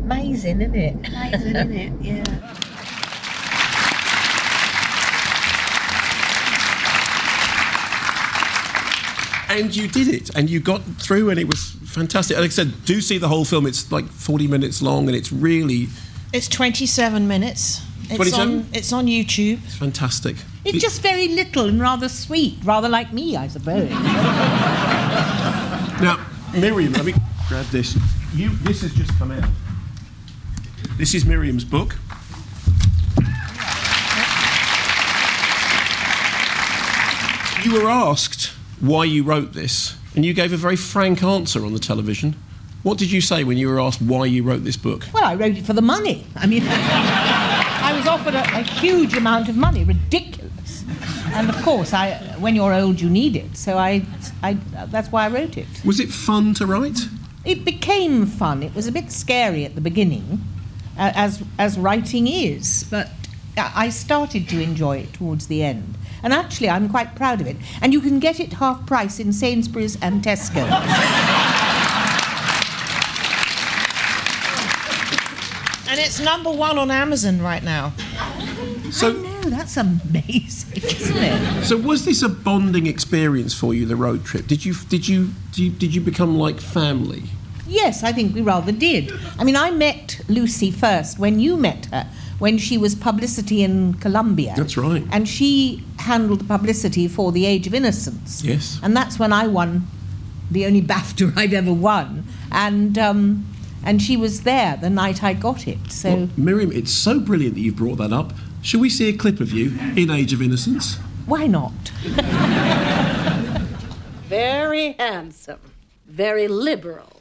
Amazing, 0.05 0.61
isn't 0.61 0.75
it? 0.75 0.93
Amazing, 1.05 1.55
isn't 1.57 1.73
it? 1.73 1.93
Yeah. 2.01 2.53
And 9.49 9.75
you 9.75 9.87
did 9.87 10.07
it, 10.09 10.29
and 10.35 10.49
you 10.49 10.59
got 10.59 10.83
through, 10.83 11.29
and 11.29 11.39
it 11.39 11.47
was 11.47 11.71
fantastic. 11.85 12.37
Like 12.37 12.45
I 12.45 12.49
said, 12.49 12.85
do 12.85 12.99
see 13.01 13.17
the 13.17 13.29
whole 13.29 13.45
film. 13.45 13.65
It's 13.65 13.91
like 13.91 14.05
40 14.07 14.47
minutes 14.47 14.81
long, 14.81 15.07
and 15.07 15.15
it's 15.15 15.31
really 15.31 15.87
It's 16.33 16.47
27 16.49 17.27
minutes. 17.27 17.81
It's 18.03 18.15
27? 18.15 18.47
on, 18.59 18.65
it's 18.73 18.93
on 18.93 19.07
YouTube. 19.07 19.63
It's 19.63 19.75
fantastic. 19.75 20.35
It's 20.65 20.81
just 20.81 21.01
very 21.01 21.29
little 21.29 21.65
and 21.65 21.79
rather 21.79 22.09
sweet, 22.09 22.57
rather 22.63 22.89
like 22.89 23.13
me, 23.13 23.35
I 23.37 23.47
suppose. 23.47 23.89
Now, 25.99 26.25
Miriam, 26.53 26.93
let 26.93 27.05
me 27.05 27.13
grab 27.47 27.65
this. 27.67 27.97
You, 28.33 28.49
this 28.63 28.81
has 28.81 28.93
just 28.93 29.17
come 29.17 29.31
out. 29.31 29.49
This 30.97 31.13
is 31.15 31.25
Miriam's 31.25 31.63
book. 31.63 31.95
You 37.63 37.73
were 37.73 37.89
asked 37.89 38.53
why 38.79 39.05
you 39.05 39.23
wrote 39.23 39.53
this, 39.53 39.97
and 40.15 40.25
you 40.25 40.33
gave 40.33 40.53
a 40.53 40.57
very 40.57 40.75
frank 40.75 41.23
answer 41.23 41.65
on 41.65 41.73
the 41.73 41.79
television. 41.79 42.35
What 42.83 42.97
did 42.97 43.11
you 43.11 43.21
say 43.21 43.43
when 43.43 43.57
you 43.57 43.67
were 43.69 43.79
asked 43.79 44.01
why 44.01 44.25
you 44.25 44.43
wrote 44.43 44.63
this 44.63 44.77
book? 44.77 45.05
Well, 45.13 45.25
I 45.25 45.35
wrote 45.35 45.57
it 45.57 45.65
for 45.65 45.73
the 45.73 45.81
money. 45.81 46.25
I 46.35 46.47
mean, 46.47 46.63
I 46.67 47.93
was 47.97 48.07
offered 48.07 48.35
a, 48.35 48.43
a 48.59 48.63
huge 48.63 49.15
amount 49.15 49.49
of 49.49 49.57
money, 49.57 49.83
ridiculous. 49.83 50.85
And 51.33 51.49
of 51.49 51.61
course, 51.63 51.93
I, 51.93 52.15
when 52.39 52.55
you're 52.55 52.73
old, 52.73 53.01
you 53.01 53.09
need 53.09 53.35
it. 53.35 53.57
So 53.57 53.77
I, 53.77 54.05
I, 54.41 54.53
that's 54.89 55.11
why 55.11 55.25
I 55.25 55.29
wrote 55.29 55.57
it. 55.57 55.67
Was 55.83 55.99
it 55.99 56.09
fun 56.09 56.53
to 56.55 56.65
write? 56.65 56.99
It 57.43 57.65
became 57.65 58.25
fun. 58.25 58.63
It 58.63 58.73
was 58.75 58.87
a 58.87 58.91
bit 58.91 59.11
scary 59.11 59.65
at 59.65 59.75
the 59.75 59.81
beginning, 59.81 60.41
uh, 60.97 61.11
as 61.15 61.43
as 61.57 61.77
writing 61.77 62.27
is, 62.27 62.85
but 62.89 63.09
I 63.57 63.71
I 63.85 63.89
started 63.89 64.49
to 64.49 64.61
enjoy 64.61 64.97
it 64.97 65.13
towards 65.13 65.47
the 65.47 65.63
end. 65.63 65.97
And 66.27 66.33
actually, 66.33 66.69
I'm 66.69 66.89
quite 66.89 67.15
proud 67.15 67.39
of 67.39 67.47
it. 67.47 67.55
And 67.81 67.93
you 67.93 68.01
can 68.01 68.19
get 68.19 68.41
it 68.41 68.51
half 68.51 68.85
price 68.85 69.17
in 69.17 69.31
Sainsbury's 69.31 69.97
and 70.01 70.21
Tesco. 70.21 70.57
And 75.89 75.97
it's 76.01 76.19
number 76.19 76.51
one 76.51 76.77
on 76.77 76.91
Amazon 76.91 77.41
right 77.41 77.63
now. 77.63 77.93
So, 78.91 79.13
no, 79.13 79.41
that's 79.43 79.77
amazing, 79.77 80.83
isn't 80.83 81.15
it? 81.15 81.63
So 81.63 81.77
was 81.77 82.03
this 82.03 82.21
a 82.21 82.27
bonding 82.27 82.87
experience 82.87 83.53
for 83.53 83.73
you, 83.73 83.85
the 83.85 83.95
road 83.95 84.25
trip? 84.25 84.47
Did 84.47 84.65
you 84.65 84.73
did 84.89 85.07
you 85.07 85.29
did 85.53 85.59
you, 85.59 85.69
did 85.69 85.95
you 85.95 86.01
become 86.01 86.37
like 86.37 86.59
family? 86.59 87.23
Yes, 87.67 88.03
I 88.03 88.11
think 88.11 88.33
we 88.33 88.41
rather 88.41 88.71
did. 88.71 89.11
I 89.37 89.43
mean, 89.43 89.55
I 89.55 89.71
met 89.71 90.21
Lucy 90.27 90.71
first 90.71 91.19
when 91.19 91.39
you 91.39 91.57
met 91.57 91.87
her, 91.87 92.07
when 92.39 92.57
she 92.57 92.77
was 92.77 92.95
publicity 92.95 93.63
in 93.63 93.95
Columbia. 93.95 94.53
That's 94.55 94.77
right. 94.77 95.03
And 95.11 95.27
she 95.27 95.83
handled 95.99 96.39
the 96.41 96.45
publicity 96.45 97.07
for 97.07 97.31
The 97.31 97.45
Age 97.45 97.67
of 97.67 97.73
Innocence. 97.73 98.43
Yes. 98.43 98.79
And 98.81 98.95
that's 98.95 99.19
when 99.19 99.33
I 99.33 99.47
won 99.47 99.87
the 100.49 100.65
only 100.65 100.81
BAFTA 100.93 101.33
I've 101.37 101.53
ever 101.53 101.73
won. 101.73 102.25
And, 102.51 102.97
um, 102.97 103.45
and 103.83 104.01
she 104.01 104.15
was 104.17 104.43
there 104.43 104.77
the 104.77 104.89
night 104.89 105.23
I 105.23 105.33
got 105.33 105.67
it. 105.67 105.91
So. 105.91 106.15
Well, 106.15 106.29
Miriam, 106.37 106.71
it's 106.71 106.91
so 106.91 107.19
brilliant 107.19 107.55
that 107.55 107.61
you've 107.61 107.75
brought 107.75 107.97
that 107.97 108.13
up. 108.13 108.33
Shall 108.61 108.79
we 108.79 108.89
see 108.89 109.09
a 109.09 109.13
clip 109.13 109.39
of 109.39 109.51
you 109.51 109.77
in 109.95 110.09
Age 110.09 110.33
of 110.33 110.41
Innocence? 110.41 110.97
Why 111.25 111.47
not? 111.47 111.73
Very 114.27 114.93
handsome, 114.93 115.59
very 116.05 116.49
liberal. 116.49 117.16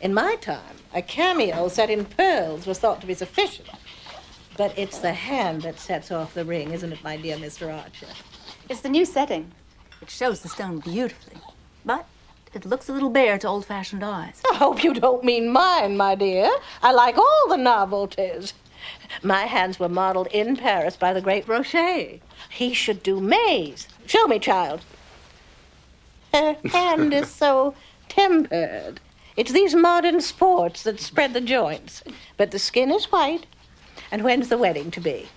In 0.00 0.14
my 0.14 0.36
time, 0.36 0.76
a 0.94 1.02
cameo 1.02 1.66
set 1.68 1.90
in 1.90 2.04
pearls 2.04 2.66
was 2.66 2.78
thought 2.78 3.00
to 3.00 3.06
be 3.06 3.14
sufficient. 3.14 3.68
But 4.56 4.76
it's 4.78 4.98
the 4.98 5.12
hand 5.12 5.62
that 5.62 5.80
sets 5.80 6.12
off 6.12 6.34
the 6.34 6.44
ring, 6.44 6.70
isn't 6.72 6.92
it, 6.92 7.02
my 7.02 7.16
dear 7.16 7.36
Mr. 7.36 7.72
Archer? 7.72 8.06
It's 8.68 8.80
the 8.80 8.88
new 8.88 9.04
setting. 9.04 9.52
It 10.00 10.10
shows 10.10 10.40
the 10.40 10.48
stone 10.48 10.78
beautifully, 10.78 11.40
but 11.84 12.06
it 12.54 12.64
looks 12.64 12.88
a 12.88 12.92
little 12.92 13.10
bare 13.10 13.38
to 13.38 13.48
old 13.48 13.66
fashioned 13.66 14.04
eyes. 14.04 14.40
I 14.52 14.56
hope 14.56 14.84
you 14.84 14.94
don't 14.94 15.24
mean 15.24 15.50
mine, 15.50 15.96
my 15.96 16.14
dear. 16.14 16.50
I 16.80 16.92
like 16.92 17.18
all 17.18 17.48
the 17.48 17.56
novelties. 17.56 18.54
My 19.22 19.42
hands 19.46 19.80
were 19.80 19.88
modeled 19.88 20.28
in 20.28 20.56
Paris 20.56 20.96
by 20.96 21.12
the 21.12 21.20
great 21.20 21.48
Rocher. 21.48 22.20
He 22.50 22.72
should 22.72 23.02
do 23.02 23.20
May's. 23.20 23.88
Show 24.06 24.28
me, 24.28 24.38
child. 24.38 24.82
Her 26.32 26.56
hand 26.70 27.12
is 27.12 27.28
so 27.28 27.74
tempered. 28.08 29.00
It's 29.38 29.52
these 29.52 29.72
modern 29.72 30.20
sports 30.20 30.82
that 30.82 30.98
spread 30.98 31.32
the 31.32 31.40
joints. 31.40 32.02
But 32.36 32.50
the 32.50 32.58
skin 32.58 32.90
is 32.90 33.12
white. 33.12 33.46
And 34.10 34.24
when's 34.24 34.48
the 34.48 34.58
wedding 34.58 34.90
to 34.90 35.00
be? 35.00 35.28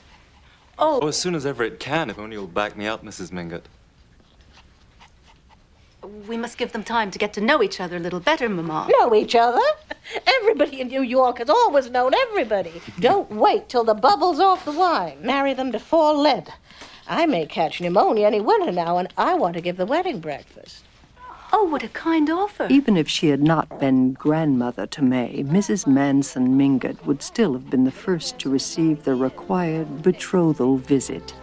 Oh, 0.80 1.02
oh 1.04 1.08
as 1.08 1.18
soon 1.18 1.36
as 1.36 1.46
ever 1.46 1.64
it 1.64 1.80
can, 1.80 2.10
if 2.10 2.18
only 2.18 2.36
you'll 2.36 2.48
back 2.48 2.76
me 2.76 2.88
up, 2.88 3.06
Mrs. 3.06 3.32
Mingott. 3.32 3.66
We 6.28 6.36
must 6.36 6.58
give 6.58 6.72
them 6.72 6.84
time 6.84 7.12
to 7.12 7.20
get 7.20 7.32
to 7.34 7.42
know 7.42 7.62
each 7.62 7.80
other 7.80 7.98
a 7.98 8.00
little 8.00 8.20
better, 8.20 8.50
Mamma. 8.50 8.90
Know 8.90 9.14
each 9.14 9.36
other? 9.36 9.62
Everybody 10.28 10.82
in 10.82 10.88
New 10.88 11.04
York 11.04 11.38
has 11.38 11.52
always 11.52 11.92
known 11.92 12.14
everybody. 12.16 12.82
Don't 13.00 13.30
wait 13.30 13.70
till 13.70 13.84
the 13.84 13.94
bubble's 13.94 14.40
off 14.40 14.66
the 14.66 14.72
wine. 14.72 15.20
Marry 15.22 15.54
them 15.54 15.70
before 15.70 16.14
Lent. 16.14 16.50
I 17.08 17.28
may 17.28 17.46
catch 17.46 17.80
pneumonia 17.80 18.26
any 18.26 18.42
winter 18.42 18.72
now, 18.72 18.98
and 18.98 19.10
I 19.16 19.36
want 19.36 19.54
to 19.54 19.62
give 19.62 19.78
the 19.78 19.86
wedding 19.86 20.20
breakfast. 20.20 20.86
Oh, 21.54 21.66
what 21.66 21.84
a 21.84 21.90
kind 21.90 22.30
offer. 22.30 22.68
Even 22.70 22.96
if 22.96 23.10
she 23.10 23.28
had 23.28 23.44
not 23.44 23.80
been 23.80 24.14
grandmother 24.14 24.88
to 24.88 25.02
May, 25.02 25.44
Mrs. 25.44 25.86
Manson 25.86 26.58
Mingott 26.58 27.06
would 27.06 27.22
still 27.22 27.54
have 27.54 27.70
been 27.70 27.84
the 27.84 27.92
first 27.92 28.40
to 28.40 28.50
receive 28.50 29.04
the 29.04 29.16
required 29.16 30.02
betrothal 30.02 30.78
visit. 30.78 31.34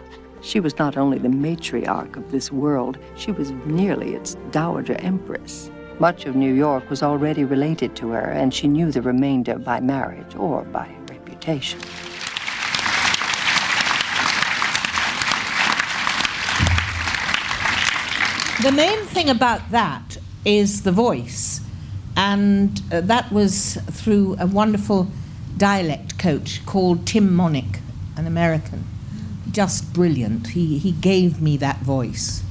She 0.41 0.59
was 0.59 0.77
not 0.79 0.97
only 0.97 1.19
the 1.19 1.27
matriarch 1.27 2.15
of 2.15 2.31
this 2.31 2.51
world, 2.51 2.97
she 3.15 3.31
was 3.31 3.51
nearly 3.65 4.15
its 4.15 4.35
dowager 4.51 4.95
empress. 4.99 5.69
Much 5.99 6.25
of 6.25 6.35
New 6.35 6.53
York 6.53 6.89
was 6.89 7.03
already 7.03 7.43
related 7.43 7.95
to 7.97 8.09
her, 8.09 8.31
and 8.31 8.53
she 8.53 8.67
knew 8.67 8.91
the 8.91 9.01
remainder 9.01 9.59
by 9.59 9.79
marriage 9.79 10.35
or 10.35 10.63
by 10.63 10.89
reputation. 11.09 11.79
The 18.61 18.73
main 18.73 19.05
thing 19.05 19.29
about 19.29 19.71
that 19.71 20.17
is 20.43 20.83
the 20.83 20.91
voice, 20.91 21.61
and 22.17 22.81
uh, 22.91 22.99
that 23.01 23.31
was 23.31 23.75
through 23.89 24.35
a 24.37 24.47
wonderful 24.47 25.07
dialect 25.55 26.19
coach 26.19 26.65
called 26.65 27.07
Tim 27.07 27.29
Monich, 27.29 27.79
an 28.17 28.27
American. 28.27 28.83
Just 29.49 29.93
brilliant. 29.93 30.47
He, 30.47 30.77
he 30.77 30.91
gave 30.91 31.41
me 31.41 31.55
that 31.55 31.77
voice. 31.77 32.43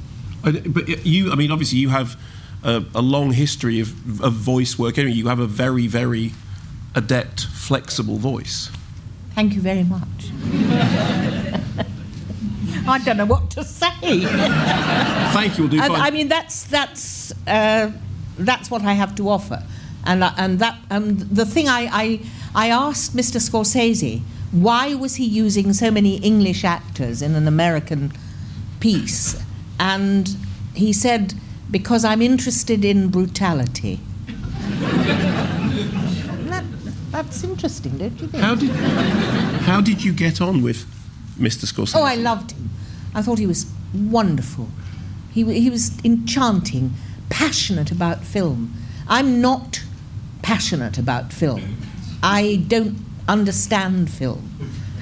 But 0.43 1.05
you, 1.05 1.31
I 1.31 1.35
mean, 1.35 1.51
obviously, 1.51 1.77
you 1.77 1.89
have 1.89 2.19
a, 2.63 2.83
a 2.95 3.01
long 3.03 3.33
history 3.33 3.79
of, 3.79 4.19
of 4.19 4.33
voice 4.33 4.79
work. 4.79 4.97
Anyway, 4.97 5.13
You 5.13 5.27
have 5.27 5.39
a 5.39 5.45
very, 5.45 5.85
very 5.85 6.31
adept, 6.95 7.45
flexible 7.45 8.17
voice. 8.17 8.71
Thank 9.35 9.53
you 9.53 9.61
very 9.61 9.83
much. 9.83 10.31
I 12.89 12.99
don't 12.99 13.17
know 13.17 13.25
what 13.25 13.49
to 13.51 13.63
say. 13.63 13.89
Thank 15.33 15.57
you. 15.57 15.63
We'll 15.63 15.71
do 15.71 15.81
And, 15.81 15.93
fine. 15.93 16.01
I 16.01 16.11
mean, 16.11 16.27
that's 16.27 16.63
that's 16.63 17.31
uh, 17.47 17.91
that's 18.37 18.71
what 18.71 18.83
I 18.83 18.93
have 18.93 19.15
to 19.15 19.29
offer, 19.29 19.63
and 20.05 20.23
uh, 20.23 20.31
and 20.37 20.59
that 20.59 20.77
um, 20.91 21.17
the 21.17 21.45
thing 21.45 21.67
I, 21.67 21.89
I 21.91 22.19
I 22.55 22.69
asked 22.69 23.15
Mr. 23.15 23.39
Scorsese 23.39 24.21
why 24.51 24.95
was 24.95 25.15
he 25.15 25.25
using 25.25 25.73
so 25.73 25.91
many 25.91 26.17
English 26.17 26.63
actors 26.63 27.21
in 27.21 27.35
an 27.35 27.47
American 27.47 28.11
piece, 28.79 29.41
and 29.79 30.35
he 30.73 30.91
said 30.91 31.33
because 31.69 32.03
I'm 32.03 32.21
interested 32.21 32.83
in 32.83 33.09
brutality. 33.09 33.99
that, 36.47 36.63
that's 37.11 37.43
interesting, 37.43 37.97
don't 37.97 38.19
you 38.19 38.27
think? 38.27 38.43
How 38.43 38.55
did 38.55 38.71
how 39.61 39.81
did 39.81 40.03
you 40.03 40.13
get 40.13 40.41
on 40.41 40.63
with 40.63 40.85
Mr. 41.37 41.65
Scorsese? 41.65 41.95
Oh, 41.95 42.03
I 42.03 42.15
loved 42.15 42.51
him. 42.51 42.68
I 43.15 43.21
thought 43.21 43.39
he 43.39 43.47
was 43.47 43.65
wonderful. 43.93 44.67
He, 45.31 45.43
he 45.59 45.69
was 45.69 45.97
enchanting, 46.03 46.93
passionate 47.29 47.91
about 47.91 48.23
film. 48.23 48.73
I'm 49.07 49.41
not 49.41 49.81
passionate 50.41 50.97
about 50.97 51.31
film. 51.33 51.77
I 52.21 52.63
don't 52.67 52.97
understand 53.27 54.09
film. 54.09 54.49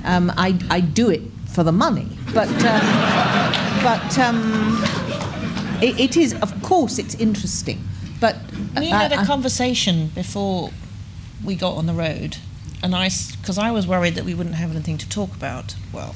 Um, 0.06 0.32
I, 0.38 0.58
I 0.70 0.80
do 0.82 1.10
it 1.10 1.22
for 1.48 1.64
the 1.64 1.72
money, 1.72 2.08
but 2.34 2.48
um, 2.66 3.84
but 3.84 4.18
um, 4.20 4.82
it, 5.82 6.00
it 6.00 6.18
is, 6.18 6.34
of 6.36 6.62
course, 6.62 6.98
it's 7.00 7.16
interesting. 7.16 7.82
But 8.20 8.38
We 8.78 8.92
I- 8.92 9.04
had 9.04 9.12
a 9.12 9.20
I- 9.20 9.26
conversation 9.26 10.08
before 10.16 10.72
we 11.44 11.56
got 11.56 11.76
on 11.76 11.86
the 11.88 11.94
road, 11.94 12.38
and 12.84 12.96
I, 12.96 13.10
because 13.40 13.58
I 13.58 13.72
was 13.72 13.88
worried 13.88 14.16
that 14.16 14.26
we 14.26 14.34
wouldn't 14.34 14.56
have 14.56 14.72
anything 14.72 14.98
to 15.00 15.10
talk 15.10 15.36
about. 15.36 15.76
Well, 15.92 16.16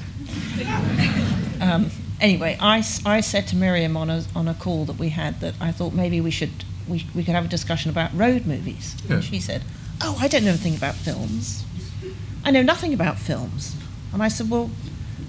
um, 1.62 1.92
anyway, 2.20 2.58
I, 2.60 2.84
I 3.06 3.22
said 3.22 3.48
to 3.48 3.56
Miriam 3.56 3.98
on 3.98 4.10
a 4.10 4.24
on 4.36 4.48
a 4.48 4.54
call 4.54 4.86
that 4.86 4.98
we 4.98 5.10
had 5.10 5.40
that 5.42 5.56
I 5.60 5.72
thought 5.72 5.94
maybe 5.94 6.22
we 6.22 6.32
should 6.32 6.64
we, 6.88 7.06
we 7.16 7.24
could 7.24 7.36
have 7.36 7.46
a 7.46 7.50
discussion 7.50 7.90
about 7.90 8.14
road 8.14 8.46
movies. 8.46 8.96
Yeah. 9.08 9.16
And 9.16 9.24
she 9.24 9.40
said, 9.40 9.64
"Oh, 10.02 10.18
I 10.20 10.28
don't 10.28 10.44
know 10.44 10.50
anything 10.50 10.76
about 10.76 10.96
films. 10.96 11.66
I 12.44 12.52
know 12.52 12.62
nothing 12.62 12.94
about 12.94 13.18
films." 13.18 13.76
And 14.14 14.22
I 14.22 14.28
said, 14.28 14.50
"Well, 14.50 14.70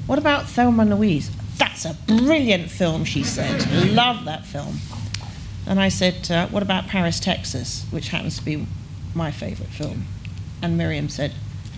what 0.07 0.19
about 0.19 0.49
Thelma 0.49 0.83
and 0.83 0.91
Louise? 0.91 1.31
That's 1.57 1.85
a 1.85 1.97
brilliant 2.07 2.71
film," 2.71 3.05
she 3.05 3.23
said. 3.23 3.71
"Love 3.93 4.25
that 4.25 4.45
film." 4.45 4.79
And 5.67 5.81
I 5.81 5.89
said, 5.91 6.31
uh, 6.31 6.49
What 6.49 6.63
about 6.63 6.89
Paris, 6.89 7.21
Texas, 7.21 7.87
which 7.91 8.09
happens 8.09 8.37
to 8.39 8.45
be 8.45 8.67
my 9.15 9.31
favourite 9.31 9.71
film? 9.71 10.07
And 10.63 10.79
Miriam 10.79 11.09
said, 11.09 11.33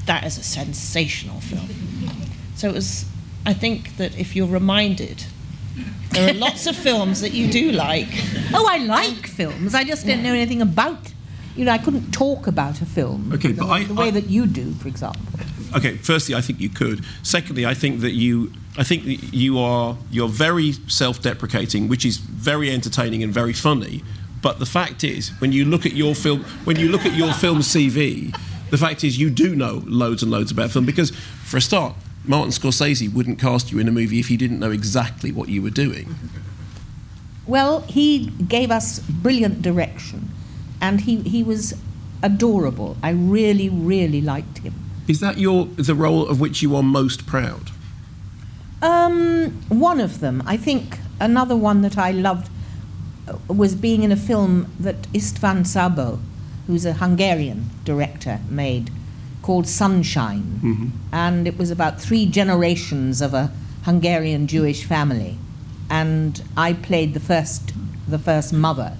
That 0.07 0.25
is 0.25 0.39
a 0.39 0.43
sensational 0.43 1.41
film. 1.41 1.69
So 2.55 2.69
it 2.69 2.75
was, 2.75 3.07
I 3.47 3.55
think 3.55 3.97
that 3.97 4.17
if 4.19 4.37
you're 4.37 4.47
reminded, 4.47 5.25
there 6.13 6.31
are 6.31 6.35
lots 6.35 6.67
of 6.67 6.77
films 6.77 7.21
that 7.23 7.33
you 7.33 7.51
do 7.51 7.73
like. 7.73 8.09
Oh, 8.53 8.67
I 8.71 8.79
like 8.79 9.27
films. 9.27 9.75
I 9.75 9.83
just 9.85 10.07
didn't 10.07 10.23
know 10.23 10.33
anything 10.35 10.63
about. 10.63 11.13
You 11.57 11.65
know, 11.65 11.73
I 11.73 11.79
couldn't 11.79 12.13
talk 12.13 12.47
about 12.47 12.81
a 12.81 12.87
film. 12.87 13.33
Okay, 13.33 13.53
the, 13.53 13.63
but 13.63 13.69
I- 13.71 13.85
the 13.85 13.95
way 13.95 14.11
that 14.11 14.29
you 14.29 14.47
do, 14.47 14.73
for 14.75 14.89
example. 14.89 15.23
Okay, 15.77 15.97
firstly, 15.97 16.37
I 16.37 16.41
think 16.41 16.61
you 16.61 16.69
could. 16.69 17.05
Secondly, 17.25 17.67
I 17.67 17.75
think 17.75 18.01
that 18.03 18.13
you, 18.13 18.53
I 18.79 18.85
think 18.85 19.03
you 19.33 19.59
are, 19.59 19.97
you're 20.11 20.29
very 20.29 20.73
self-deprecating, 20.87 21.89
which 21.89 22.05
is 22.05 22.19
very 22.19 22.71
entertaining 22.71 23.25
and 23.25 23.33
very 23.33 23.53
funny. 23.53 24.05
But 24.41 24.61
the 24.61 24.67
fact 24.67 25.03
is, 25.03 25.31
when 25.41 25.51
you 25.51 25.65
look 25.65 25.85
at 25.85 25.93
your 25.95 26.15
film, 26.15 26.45
when 26.65 26.77
you 26.79 26.89
look 26.89 27.05
at 27.05 27.15
your 27.17 27.33
film 27.33 27.59
CV, 27.59 28.37
the 28.75 28.79
fact 28.79 29.05
is 29.05 29.17
you 29.17 29.31
do 29.31 29.55
know 29.55 29.85
loads 29.87 30.21
and 30.25 30.33
loads 30.33 30.51
about 30.51 30.73
film 30.73 30.85
because, 30.85 31.13
for 31.45 31.59
a 31.59 31.61
start, 31.61 31.95
Martin 32.25 32.51
Scorsese 32.51 33.13
wouldn't 33.13 33.39
cast 33.39 33.71
you 33.71 33.79
in 33.79 33.87
a 33.87 33.93
movie 33.93 34.19
if 34.19 34.27
he 34.27 34.37
didn't 34.37 34.59
know 34.59 34.73
exactly 34.73 35.31
what 35.31 35.49
you 35.49 35.63
were 35.63 35.71
doing. 35.71 36.13
Well, 37.47 37.83
he 37.83 38.31
gave 38.49 38.73
us 38.73 38.99
brilliant 38.99 39.63
direction, 39.63 40.31
and 40.81 41.03
he, 41.03 41.19
he 41.21 41.45
was 41.45 41.75
adorable. 42.21 42.97
I 43.01 43.11
really, 43.11 43.69
really 43.69 44.21
liked 44.21 44.59
him. 44.59 44.75
Is 45.07 45.21
that 45.21 45.39
your 45.39 45.67
the 45.77 45.95
role 45.95 46.27
of 46.27 46.41
which 46.41 46.61
you 46.61 46.75
are 46.75 46.83
most 46.83 47.27
proud? 47.27 47.71
Um, 48.83 49.63
one 49.69 50.01
of 50.01 50.19
them. 50.19 50.43
I 50.47 50.57
think 50.57 50.99
another 51.21 51.55
one 51.55 51.83
that 51.83 51.97
I 51.97 52.11
loved 52.11 52.51
uh, 53.29 53.37
was 53.47 53.77
being 53.77 54.03
in 54.03 54.11
a 54.11 54.17
film 54.17 54.67
that 54.81 55.03
Istvan 55.13 55.61
Szabo, 55.61 56.19
who's 56.67 56.85
a 56.85 56.95
Hungarian 56.95 57.71
director, 57.85 58.41
made 58.49 58.91
called 59.43 59.67
Sunshine. 59.69 60.61
Mhm. 60.63 60.91
And 61.13 61.47
it 61.47 61.59
was 61.59 61.71
about 61.71 62.01
three 62.01 62.25
generations 62.27 63.21
of 63.21 63.35
a 63.35 63.51
Hungarian 63.83 64.47
Jewish 64.47 64.85
family. 64.85 65.37
And 65.91 66.43
I 66.57 66.73
played 66.73 67.13
the 67.13 67.21
first, 67.21 67.73
the 68.09 68.19
first 68.19 68.53
mother 68.53 68.97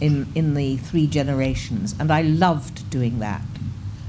in, 0.00 0.26
in 0.34 0.54
the 0.54 0.76
three 0.78 1.06
generations. 1.06 1.94
And 2.00 2.10
I 2.10 2.22
loved 2.22 2.88
doing 2.90 3.20
that 3.20 3.42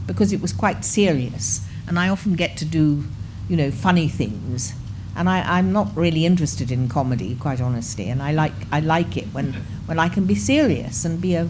because 0.07 0.33
it 0.33 0.41
was 0.41 0.51
quite 0.53 0.83
serious. 0.83 1.61
And 1.87 1.99
I 1.99 2.09
often 2.09 2.33
get 2.33 2.57
to 2.57 2.65
do, 2.65 3.03
you 3.47 3.55
know, 3.55 3.69
funny 3.69 4.07
things. 4.07 4.73
And 5.15 5.29
I, 5.29 5.57
I'm 5.57 5.71
not 5.71 5.95
really 5.95 6.25
interested 6.25 6.71
in 6.71 6.87
comedy, 6.87 7.35
quite 7.35 7.61
honestly. 7.61 8.09
And 8.09 8.23
I 8.23 8.31
like, 8.31 8.53
I 8.71 8.79
like 8.79 9.17
it 9.17 9.25
when, 9.33 9.53
when 9.85 9.99
I 9.99 10.09
can 10.09 10.25
be 10.25 10.35
serious 10.35 11.05
and 11.05 11.21
be 11.21 11.35
a, 11.35 11.47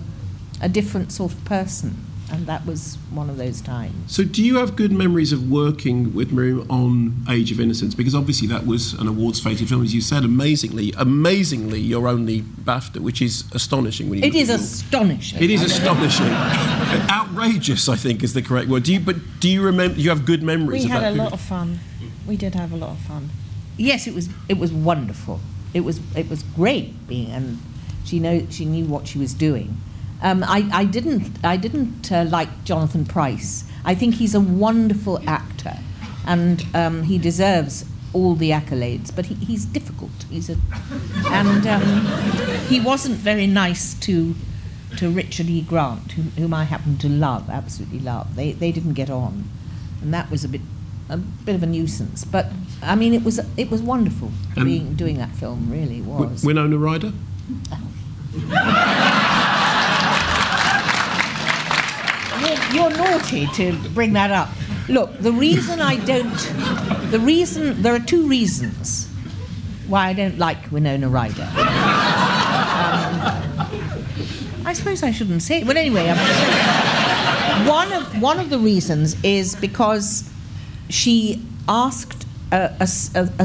a 0.61 0.69
different 0.69 1.11
sort 1.11 1.33
of 1.33 1.43
person. 1.45 2.05
And 2.31 2.47
that 2.47 2.65
was 2.65 2.97
one 3.11 3.29
of 3.29 3.35
those 3.35 3.59
times. 3.59 3.93
So, 4.09 4.23
do 4.23 4.41
you 4.41 4.55
have 4.59 4.77
good 4.77 4.93
memories 4.93 5.33
of 5.33 5.51
working 5.51 6.13
with 6.15 6.31
Miriam 6.31 6.65
on 6.71 7.25
Age 7.29 7.51
of 7.51 7.59
Innocence? 7.59 7.93
Because 7.93 8.15
obviously 8.15 8.47
that 8.47 8.65
was 8.65 8.93
an 8.93 9.07
awards-fated 9.09 9.67
film, 9.67 9.83
as 9.83 9.93
you 9.93 9.99
said. 9.99 10.23
Amazingly, 10.23 10.93
amazingly, 10.97 11.81
your 11.81 12.07
only 12.07 12.41
BAFTA, 12.41 12.99
which 13.01 13.21
is 13.21 13.43
astonishing. 13.51 14.09
When 14.09 14.19
you 14.19 14.25
It 14.29 14.33
is 14.35 14.49
astonishing. 14.49 15.43
It 15.43 15.49
is 15.51 15.61
astonishing, 15.61 16.27
outrageous. 17.09 17.89
I 17.89 17.97
think 17.97 18.23
is 18.23 18.33
the 18.33 18.41
correct 18.41 18.69
word. 18.69 18.83
Do 18.83 18.93
you? 18.93 19.01
But 19.01 19.17
do 19.41 19.49
you 19.49 19.61
remember? 19.61 19.99
You 19.99 20.09
have 20.09 20.25
good 20.25 20.41
memories 20.41 20.83
We 20.85 20.89
had 20.89 20.99
a 21.03 21.07
period? 21.07 21.17
lot 21.23 21.33
of 21.33 21.41
fun. 21.41 21.79
We 22.25 22.37
did 22.37 22.55
have 22.55 22.71
a 22.71 22.77
lot 22.77 22.91
of 22.91 22.99
fun. 22.99 23.29
Yes, 23.75 24.07
it 24.07 24.15
was. 24.15 24.29
It 24.47 24.57
was 24.57 24.71
wonderful. 24.71 25.41
It 25.73 25.81
was. 25.81 25.99
It 26.15 26.29
was 26.29 26.43
great 26.43 27.07
being, 27.09 27.31
and 27.31 27.59
she 28.05 28.19
know 28.19 28.45
she 28.49 28.63
knew 28.63 28.85
what 28.85 29.05
she 29.07 29.17
was 29.19 29.33
doing. 29.33 29.77
Um, 30.21 30.43
I, 30.43 30.69
I 30.71 30.85
didn't. 30.85 31.43
I 31.43 31.57
didn't 31.57 32.11
uh, 32.11 32.25
like 32.29 32.63
Jonathan 32.63 33.05
Pryce. 33.05 33.63
I 33.83 33.95
think 33.95 34.15
he's 34.15 34.35
a 34.35 34.39
wonderful 34.39 35.19
actor, 35.27 35.77
and 36.27 36.63
um, 36.75 37.03
he 37.03 37.17
deserves 37.17 37.85
all 38.13 38.35
the 38.35 38.51
accolades. 38.51 39.15
But 39.15 39.25
he, 39.27 39.35
he's 39.35 39.65
difficult. 39.65 40.11
He's 40.29 40.49
a, 40.49 40.57
and 41.31 41.65
um, 41.65 42.05
he 42.67 42.79
wasn't 42.79 43.15
very 43.15 43.47
nice 43.47 43.93
to 44.01 44.35
to 44.97 45.09
Richard 45.09 45.47
E. 45.47 45.61
Grant, 45.61 46.11
whom, 46.11 46.31
whom 46.31 46.53
I 46.53 46.65
happen 46.65 46.97
to 46.99 47.09
love, 47.09 47.49
absolutely 47.49 47.99
love. 47.99 48.35
They 48.35 48.51
they 48.51 48.71
didn't 48.71 48.93
get 48.93 49.09
on, 49.09 49.49
and 50.01 50.13
that 50.13 50.29
was 50.29 50.43
a 50.43 50.47
bit 50.49 50.61
a 51.09 51.17
bit 51.17 51.55
of 51.55 51.63
a 51.63 51.65
nuisance. 51.67 52.25
But 52.25 52.47
I 52.83 52.93
mean, 52.95 53.13
it 53.15 53.23
was 53.23 53.39
it 53.57 53.71
was 53.71 53.81
wonderful 53.81 54.31
And- 54.55 54.65
being 54.65 54.93
doing 54.93 55.17
that 55.17 55.31
film. 55.35 55.71
Really 55.71 56.01
was. 56.01 56.43
Winona 56.45 56.77
Ryder. 56.77 57.13
You're, 62.73 62.89
naughty 62.89 63.47
to 63.47 63.73
bring 63.89 64.13
that 64.13 64.31
up. 64.31 64.49
Look, 64.87 65.17
the 65.19 65.31
reason 65.31 65.81
I 65.81 65.97
don't, 65.97 67.11
the 67.11 67.19
reason 67.19 67.81
there 67.81 67.93
are 67.93 67.99
two 67.99 68.27
reasons 68.27 69.07
why 69.87 70.07
I 70.07 70.13
don't 70.13 70.37
like 70.37 70.71
Winona 70.71 71.09
Ryder. 71.09 71.43
Um, 71.43 71.57
I 74.65 74.73
suppose 74.73 75.03
I 75.03 75.11
shouldn't 75.11 75.41
say 75.41 75.61
it, 75.61 75.67
but 75.67 75.75
anyway, 75.75 76.07
I'm 76.09 77.67
one 77.67 77.91
of 77.91 78.21
one 78.21 78.39
of 78.39 78.49
the 78.49 78.59
reasons 78.59 79.21
is 79.23 79.55
because 79.55 80.29
she 80.89 81.45
asked 81.67 82.25
a 82.51 82.85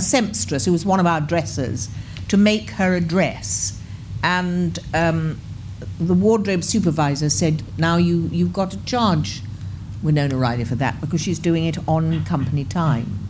sempstress 0.01 0.65
who 0.65 0.73
was 0.73 0.85
one 0.85 1.01
of 1.01 1.07
our 1.07 1.21
dressers 1.21 1.89
to 2.29 2.37
make 2.37 2.71
her 2.71 2.95
a 2.95 3.01
dress, 3.01 3.81
and 4.23 4.79
um, 4.95 5.39
the 5.99 6.15
wardrobe 6.15 6.65
supervisor 6.65 7.31
said, 7.31 7.63
"Now 7.79 7.97
you 7.97 8.29
you've 8.33 8.53
got 8.53 8.71
to 8.73 8.85
charge 8.85 9.43
Winona 10.03 10.37
Ryder 10.37 10.65
for 10.65 10.77
that 10.77 11.01
because 11.01 11.21
she's 11.21 11.39
doing 11.39 11.65
it 11.65 11.79
on 11.89 12.25
company 12.25 12.65
time." 12.65 13.27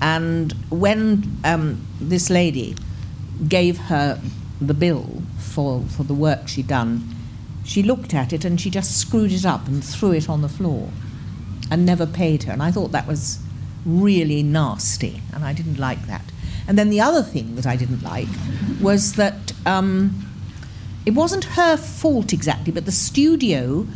And 0.00 0.52
when 0.68 1.38
um, 1.44 1.86
this 2.00 2.28
lady 2.28 2.74
gave 3.48 3.78
her 3.78 4.20
the 4.60 4.74
bill 4.74 5.22
for, 5.38 5.82
for 5.82 6.02
the 6.02 6.14
work 6.14 6.48
she'd 6.48 6.66
done, 6.66 7.08
she 7.64 7.84
looked 7.84 8.12
at 8.12 8.32
it 8.32 8.44
and 8.44 8.60
she 8.60 8.68
just 8.68 8.98
screwed 8.98 9.32
it 9.32 9.46
up 9.46 9.68
and 9.68 9.84
threw 9.84 10.12
it 10.12 10.28
on 10.28 10.42
the 10.42 10.48
floor 10.48 10.90
and 11.70 11.86
never 11.86 12.04
paid 12.04 12.42
her. 12.44 12.52
And 12.52 12.62
I 12.62 12.72
thought 12.72 12.90
that 12.92 13.06
was 13.06 13.38
really 13.86 14.42
nasty, 14.42 15.22
and 15.32 15.44
I 15.44 15.52
didn't 15.52 15.78
like 15.78 16.06
that. 16.08 16.24
And 16.66 16.76
then 16.76 16.90
the 16.90 17.00
other 17.00 17.22
thing 17.22 17.54
that 17.54 17.66
I 17.66 17.76
didn't 17.76 18.02
like 18.02 18.28
was 18.80 19.14
that 19.14 19.52
um, 19.66 20.31
it 21.06 21.12
wasn't 21.14 21.44
her 21.44 21.76
fault 21.76 22.32
exactly, 22.32 22.72
but 22.72 22.84
the 22.84 22.92
studio 22.92 23.86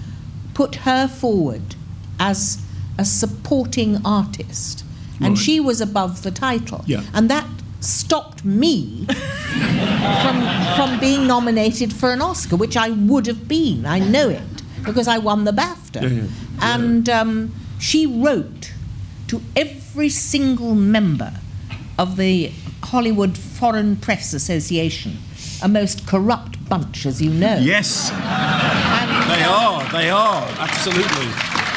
put 0.54 0.76
her 0.76 1.06
forward 1.08 1.74
as 2.18 2.58
a 2.98 3.04
supporting 3.04 3.98
artist, 4.04 4.84
and 5.20 5.30
Right. 5.34 5.38
she 5.38 5.60
was 5.60 5.80
above 5.80 6.22
the 6.22 6.30
title. 6.30 6.82
Yeah. 6.86 7.02
And 7.14 7.30
that 7.30 7.46
stopped 7.80 8.44
me 8.44 9.06
from, 10.22 10.40
from 10.76 10.98
being 11.00 11.26
nominated 11.26 11.92
for 11.92 12.12
an 12.12 12.20
Oscar, 12.22 12.56
which 12.56 12.76
I 12.76 12.90
would 12.90 13.26
have 13.26 13.46
been. 13.48 13.86
I 13.86 13.98
know 13.98 14.28
it 14.28 14.42
because 14.84 15.08
I 15.08 15.18
won 15.18 15.44
the 15.44 15.52
BAFTA. 15.52 16.02
Yeah, 16.02 16.08
yeah. 16.08 16.24
And 16.60 17.08
um, 17.08 17.54
she 17.78 18.06
wrote 18.06 18.72
to 19.28 19.40
every 19.54 20.08
single 20.08 20.74
member 20.74 21.34
of 21.98 22.16
the 22.16 22.50
Hollywood 22.84 23.36
Foreign 23.36 23.96
Press 23.96 24.32
Association, 24.32 25.18
a 25.62 25.68
most 25.68 26.06
corrupt 26.06 26.68
bunch, 26.68 27.06
as 27.06 27.20
you 27.20 27.30
know. 27.30 27.58
Yes, 27.58 28.10
they 28.10 29.42
are. 29.44 29.84
They 29.92 30.10
are 30.10 30.42
absolutely. 30.58 31.28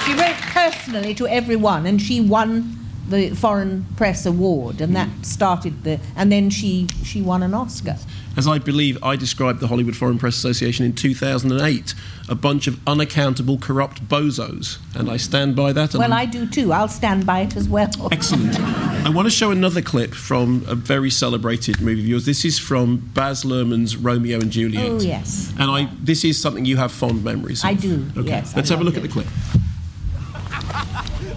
She 0.05 0.13
wrote 0.13 0.35
personally 0.53 1.13
to 1.15 1.27
everyone, 1.27 1.85
and 1.85 2.01
she 2.01 2.21
won 2.21 2.77
the 3.07 3.29
Foreign 3.31 3.85
Press 3.97 4.25
Award, 4.25 4.81
and 4.81 4.95
that 4.95 5.09
started 5.25 5.83
the. 5.83 5.99
And 6.15 6.31
then 6.31 6.49
she 6.49 6.87
she 7.03 7.21
won 7.21 7.43
an 7.43 7.53
Oscar. 7.53 7.97
As 8.37 8.47
I 8.47 8.57
believe 8.57 9.03
I 9.03 9.15
described 9.17 9.59
the 9.59 9.67
Hollywood 9.67 9.97
Foreign 9.97 10.17
Press 10.17 10.35
Association 10.37 10.85
in 10.85 10.93
2008, 10.93 11.93
a 12.29 12.35
bunch 12.35 12.67
of 12.67 12.79
unaccountable, 12.87 13.57
corrupt 13.57 14.07
bozos, 14.07 14.77
and 14.95 15.09
I 15.09 15.17
stand 15.17 15.55
by 15.57 15.73
that. 15.73 15.93
and 15.93 15.99
Well, 15.99 16.13
I'm- 16.13 16.21
I 16.21 16.25
do 16.25 16.45
too. 16.45 16.71
I'll 16.71 16.87
stand 16.87 17.25
by 17.25 17.41
it 17.41 17.57
as 17.57 17.67
well. 17.67 17.89
Excellent. 18.11 18.57
I 18.59 19.09
want 19.09 19.25
to 19.25 19.29
show 19.31 19.51
another 19.51 19.81
clip 19.81 20.13
from 20.13 20.63
a 20.67 20.75
very 20.75 21.09
celebrated 21.09 21.81
movie 21.81 22.01
of 22.01 22.07
yours. 22.07 22.25
This 22.25 22.45
is 22.45 22.57
from 22.59 22.97
Baz 23.13 23.43
Luhrmann's 23.43 23.97
Romeo 23.97 24.39
and 24.39 24.51
Juliet. 24.51 24.85
Oh 24.89 24.99
yes, 25.01 25.51
And 25.59 25.69
I, 25.71 25.89
this 26.01 26.23
is 26.23 26.39
something 26.39 26.63
you 26.65 26.77
have 26.77 26.91
fond 26.93 27.23
memories 27.23 27.63
of. 27.63 27.69
I 27.69 27.73
do. 27.73 28.05
Okay. 28.15 28.29
Yes, 28.29 28.55
Let's 28.55 28.69
have 28.69 28.79
a 28.79 28.83
loved 28.83 28.95
look 28.97 29.03
at 29.03 29.09
the 29.09 29.13
clip. 29.13 29.27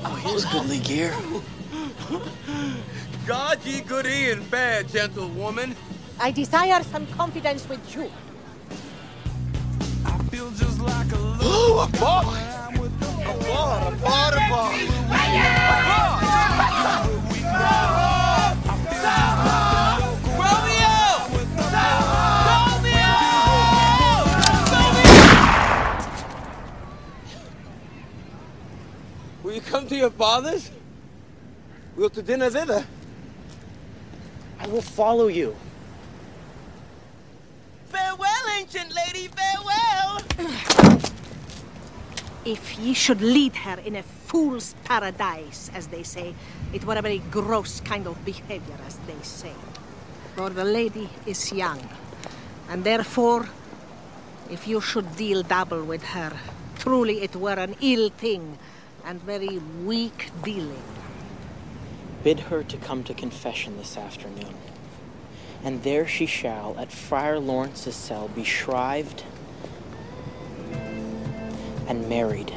Oh, 0.05 0.15
here's 0.23 0.45
goodly 0.45 0.79
gear. 0.81 1.15
God 3.27 3.65
ye 3.65 3.81
good 3.81 4.07
e 4.07 4.31
and 4.31 4.49
bad, 4.51 4.89
gentlewoman. 4.89 5.75
I 6.25 6.31
desire 6.31 6.81
some 6.85 7.05
confidence 7.09 7.69
with 7.69 7.97
you. 7.97 8.09
Oh, 11.45 11.83
a 11.83 11.99
bar! 11.99 12.23
A 12.23 13.39
bar, 13.43 13.93
a 13.93 13.97
bar, 13.97 14.33
a 14.33 14.41
bar. 14.49 14.73
Will 29.43 29.55
you 29.55 29.61
come 29.61 29.89
to 29.89 29.97
your 29.97 30.11
father's? 30.11 30.71
We'll 31.97 32.11
to 32.11 32.23
dinner 32.23 32.49
thither. 32.49 32.87
I 34.61 34.69
will 34.69 34.83
follow 34.83 35.27
you. 35.27 35.57
Farewell, 37.93 38.62
ancient 38.75 38.95
lady, 38.95 39.29
farewell! 39.29 40.23
If 42.45 42.79
ye 42.79 42.95
should 42.95 43.21
lead 43.21 43.55
her 43.57 43.79
in 43.81 43.97
a 43.97 44.03
fool's 44.03 44.75
paradise, 44.85 45.71
as 45.75 45.89
they 45.89 46.03
say, 46.03 46.35
it 46.73 46.85
were 46.85 46.97
a 46.97 47.03
very 47.03 47.19
gross 47.31 47.81
kind 47.81 48.07
of 48.07 48.25
behavior, 48.25 48.77
as 48.87 48.97
they 49.07 49.23
say. 49.23 49.53
For 50.35 50.51
the 50.51 50.65
lady 50.65 51.09
is 51.27 51.53
young, 51.53 51.87
and 52.69 52.83
therefore, 52.83 53.49
if 54.51 54.67
you 54.67 54.81
should 54.81 55.17
deal 55.17 55.43
double 55.43 55.85
with 55.85 56.03
her, 56.05 56.33
truly 56.79 57.23
it 57.23 57.37
were 57.37 57.55
an 57.55 57.77
ill 57.81 58.09
thing, 58.09 58.59
and 59.05 59.21
very 59.23 59.59
weak 59.85 60.31
dealing. 60.43 60.83
Bid 62.25 62.41
her 62.41 62.63
to 62.63 62.77
come 62.79 63.05
to 63.05 63.15
confession 63.15 63.77
this 63.77 63.97
afternoon 63.97 64.55
and 65.65 65.83
there 65.83 66.07
she 66.07 66.27
shall 66.27 66.77
at 66.79 66.93
Friar 66.93 67.39
Lawrence's 67.39 67.95
cell 67.95 68.29
be 68.29 68.45
shrived 68.45 69.25
and 71.87 72.09
married. 72.09 72.53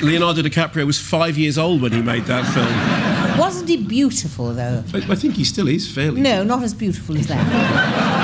Leonardo 0.00 0.42
DiCaprio 0.42 0.86
was 0.86 1.00
five 1.00 1.36
years 1.36 1.58
old 1.58 1.82
when 1.82 1.92
he 1.92 2.00
made 2.00 2.24
that 2.26 2.44
film. 2.54 3.38
Wasn't 3.38 3.68
he 3.68 3.76
beautiful, 3.76 4.54
though? 4.54 4.84
I, 4.94 4.98
I 4.98 5.14
think 5.16 5.34
he 5.34 5.44
still 5.44 5.68
is 5.68 5.90
fairly. 5.90 6.20
No, 6.20 6.44
not 6.44 6.62
as 6.62 6.72
beautiful 6.72 7.18
as 7.18 7.26
that 7.26 8.17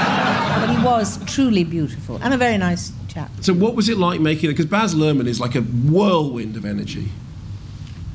but 0.66 0.74
he 0.74 0.82
was 0.82 1.22
truly 1.26 1.62
beautiful 1.62 2.18
and 2.22 2.32
a 2.32 2.38
very 2.38 2.56
nice 2.56 2.90
chap. 3.08 3.30
So, 3.42 3.52
what 3.52 3.74
was 3.74 3.90
it 3.90 3.98
like 3.98 4.20
making 4.20 4.48
it? 4.48 4.54
Because 4.54 4.66
Baz 4.66 4.94
Luhrmann 4.94 5.26
is 5.26 5.38
like 5.38 5.54
a 5.54 5.60
whirlwind 5.60 6.56
of 6.56 6.64
energy. 6.64 7.10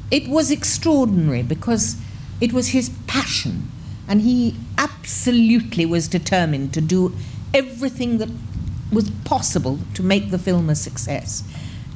It 0.10 0.28
was 0.28 0.50
extraordinary 0.50 1.44
because 1.44 1.96
it 2.42 2.52
was 2.52 2.70
his 2.70 2.90
passion, 3.06 3.70
and 4.08 4.22
he 4.22 4.56
absolutely 4.80 5.86
was 5.86 6.08
determined 6.08 6.74
to 6.74 6.82
do 6.82 7.16
everything 7.54 8.18
that 8.18 8.30
was 8.92 9.12
possible 9.26 9.78
to 9.94 10.02
make 10.02 10.32
the 10.32 10.40
film 10.40 10.72
a 10.72 10.76
success. 10.76 11.44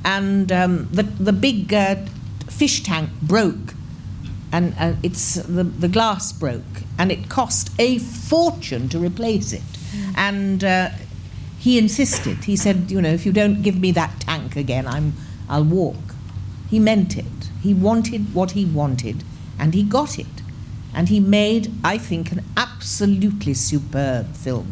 And 0.06 0.51
um, 0.51 0.88
the, 0.91 1.01
the 1.01 1.34
big 1.34 1.74
uh, 1.74 1.95
fish 2.47 2.84
tank 2.84 3.10
broke, 3.24 3.74
and 4.51 4.76
uh, 4.78 4.93
it's, 5.01 5.34
the, 5.34 5.64
the 5.64 5.88
glass 5.88 6.32
broke, 6.32 6.84
and 6.99 7.12
it 7.12 7.28
cost 7.28 7.72
a 7.80 7.97
fortune 7.97 8.88
to 8.89 8.99
replace 8.99 9.51
it. 9.51 9.64
And 10.15 10.63
uh, 10.63 10.89
he 11.59 11.77
insisted. 11.77 12.43
He 12.43 12.55
said, 12.55 12.91
You 12.91 13.01
know, 13.01 13.09
if 13.09 13.25
you 13.25 13.31
don't 13.31 13.61
give 13.61 13.79
me 13.79 13.91
that 13.91 14.19
tank 14.21 14.55
again, 14.55 14.87
I'm, 14.87 15.13
I'll 15.49 15.63
walk. 15.63 16.15
He 16.69 16.79
meant 16.79 17.17
it. 17.17 17.25
He 17.61 17.73
wanted 17.73 18.33
what 18.33 18.51
he 18.51 18.65
wanted, 18.65 19.23
and 19.57 19.73
he 19.73 19.83
got 19.83 20.19
it. 20.19 20.41
And 20.93 21.09
he 21.09 21.19
made, 21.19 21.71
I 21.83 21.97
think, 21.97 22.31
an 22.31 22.43
absolutely 22.57 23.53
superb 23.53 24.35
film. 24.35 24.71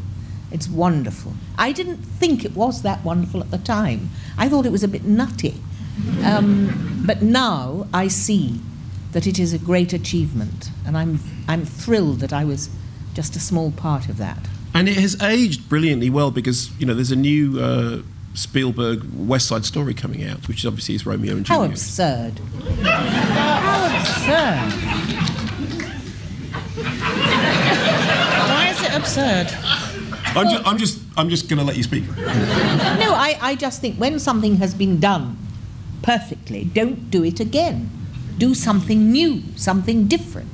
It's 0.51 0.67
wonderful. 0.67 1.34
I 1.57 1.72
didn't 1.72 1.97
think 1.97 2.43
it 2.43 2.55
was 2.55 2.82
that 2.82 3.03
wonderful 3.03 3.39
at 3.39 3.51
the 3.51 3.57
time. 3.57 4.09
I 4.38 4.49
thought 4.49 4.65
it 4.65 4.72
was 4.72 4.84
a 4.84 4.88
bit 4.88 5.05
nutty. 5.05 5.55
Um, 6.24 7.03
but 7.05 7.22
now 7.22 7.88
I 7.93 8.07
see 8.07 8.59
that 9.11 9.28
it 9.28 9.39
is 9.39 9.53
a 9.53 9.57
great 9.57 9.93
achievement, 9.93 10.72
and 10.86 10.97
I'm, 10.97 11.19
I'm 11.47 11.65
thrilled 11.65 12.19
that 12.19 12.34
I 12.34 12.43
was 12.43 12.69
just 13.13 13.36
a 13.36 13.39
small 13.39 13.72
part 13.72 14.09
of 14.09 14.17
that. 14.17 14.47
And 14.74 14.88
it 14.88 14.95
has 14.97 15.22
aged 15.22 15.67
brilliantly 15.69 16.09
well 16.09 16.32
because, 16.32 16.72
you 16.80 16.86
know, 16.86 16.93
there's 16.93 17.11
a 17.11 17.15
new 17.15 17.59
uh, 17.59 18.01
Spielberg 18.34 19.03
West 19.13 19.47
Side 19.47 19.65
Story 19.65 19.93
coming 19.93 20.24
out, 20.24 20.47
which 20.47 20.65
obviously 20.65 20.95
is 20.95 21.05
Romeo 21.05 21.36
and 21.36 21.45
Juliet. 21.45 21.67
How 21.67 21.72
absurd. 21.72 22.39
How 22.82 23.99
absurd. 23.99 24.72
Why 28.49 28.69
is 28.72 28.82
it 28.82 28.93
absurd? 28.95 29.47
I'm, 30.38 30.49
ju- 30.49 30.61
I'm 30.65 30.78
just, 30.78 30.99
I'm 31.17 31.28
just 31.30 31.49
going 31.49 31.59
to 31.59 31.65
let 31.65 31.76
you 31.76 31.84
speak. 31.84 32.05
No, 32.17 33.13
I, 33.13 33.38
I 33.41 33.55
just 33.55 33.82
think 33.82 33.97
when 33.97 34.19
something 34.19 34.55
has 34.57 34.74
been 34.74 34.99
done 35.01 35.38
perfectly, 36.01 36.63
don't 36.63 37.11
do 37.11 37.24
it 37.26 37.39
again. 37.41 37.89
Do 38.38 38.53
something 38.55 39.11
new, 39.11 39.43
something 39.57 40.07
different. 40.07 40.49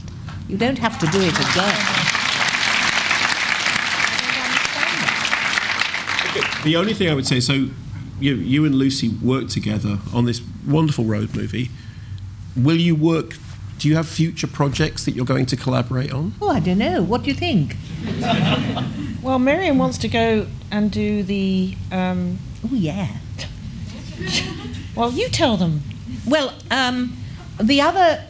You 0.49 0.57
don't 0.57 0.79
have 0.79 0.97
to 0.99 1.05
do 1.07 1.19
it 1.21 1.37
again. 1.39 1.96
The 6.63 6.75
only 6.75 6.93
thing 6.93 7.09
I 7.09 7.13
would 7.13 7.27
say, 7.27 7.39
so 7.39 7.53
you, 8.19 8.35
you 8.35 8.65
and 8.65 8.75
Lucy 8.75 9.09
worked 9.09 9.51
together 9.51 9.99
on 10.13 10.25
this 10.25 10.41
wonderful 10.67 11.05
road 11.05 11.35
movie. 11.35 11.69
Will 12.55 12.77
you 12.77 12.95
work? 12.95 13.35
Do 13.77 13.87
you 13.87 13.95
have 13.95 14.07
future 14.07 14.47
projects 14.47 15.05
that 15.05 15.11
you're 15.11 15.25
going 15.25 15.45
to 15.47 15.55
collaborate 15.55 16.11
on? 16.11 16.33
Oh, 16.41 16.49
I 16.49 16.59
don't 16.59 16.79
know. 16.79 17.03
What 17.03 17.23
do 17.23 17.29
you 17.29 17.35
think? 17.35 17.75
Well, 19.27 19.39
Miriam 19.39 19.77
wants 19.77 19.97
to 19.97 20.07
go 20.07 20.47
and 20.71 20.89
do 20.89 21.21
the. 21.21 21.75
Um, 21.91 22.37
oh, 22.63 22.69
yeah. 22.73 23.17
well, 24.95 25.11
you 25.11 25.27
tell 25.27 25.57
them. 25.57 25.81
Well, 26.25 26.53
um, 26.71 27.17
the 27.61 27.81
other 27.81 28.23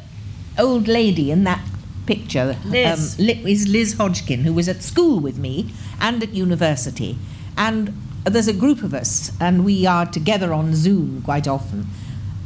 old 0.58 0.88
lady 0.88 1.30
in 1.30 1.44
that 1.44 1.64
picture 2.08 2.58
Liz. 2.66 3.20
Um, 3.20 3.28
is 3.46 3.68
Liz 3.68 3.94
Hodgkin, 3.94 4.44
who 4.44 4.54
was 4.54 4.68
at 4.68 4.82
school 4.82 5.20
with 5.20 5.38
me 5.38 5.72
and 6.02 6.24
at 6.24 6.34
university. 6.34 7.20
And 7.56 7.94
there's 8.30 8.48
a 8.48 8.54
group 8.54 8.84
of 8.84 8.94
us, 8.94 9.32
and 9.40 9.64
we 9.66 9.86
are 9.86 10.06
together 10.06 10.54
on 10.54 10.76
Zoom 10.76 11.22
quite 11.24 11.48
often, 11.48 11.88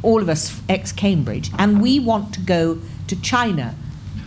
all 0.02 0.20
of 0.20 0.28
us 0.28 0.60
ex 0.68 0.92
Cambridge, 0.92 1.50
and 1.58 1.80
we 1.80 2.00
want 2.00 2.32
to 2.34 2.40
go 2.40 2.78
to 3.08 3.20
China 3.20 3.74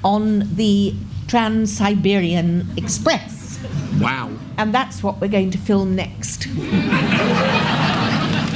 on 0.04 0.56
the 0.56 0.94
Trans 1.28 1.76
Siberian 1.76 2.68
Express. 2.78 3.60
Wow. 4.00 4.32
And 4.58 4.74
that's 4.74 5.02
what 5.04 5.20
we're 5.20 5.28
going 5.28 5.52
to 5.52 5.58
film 5.58 5.96
next. 5.96 6.44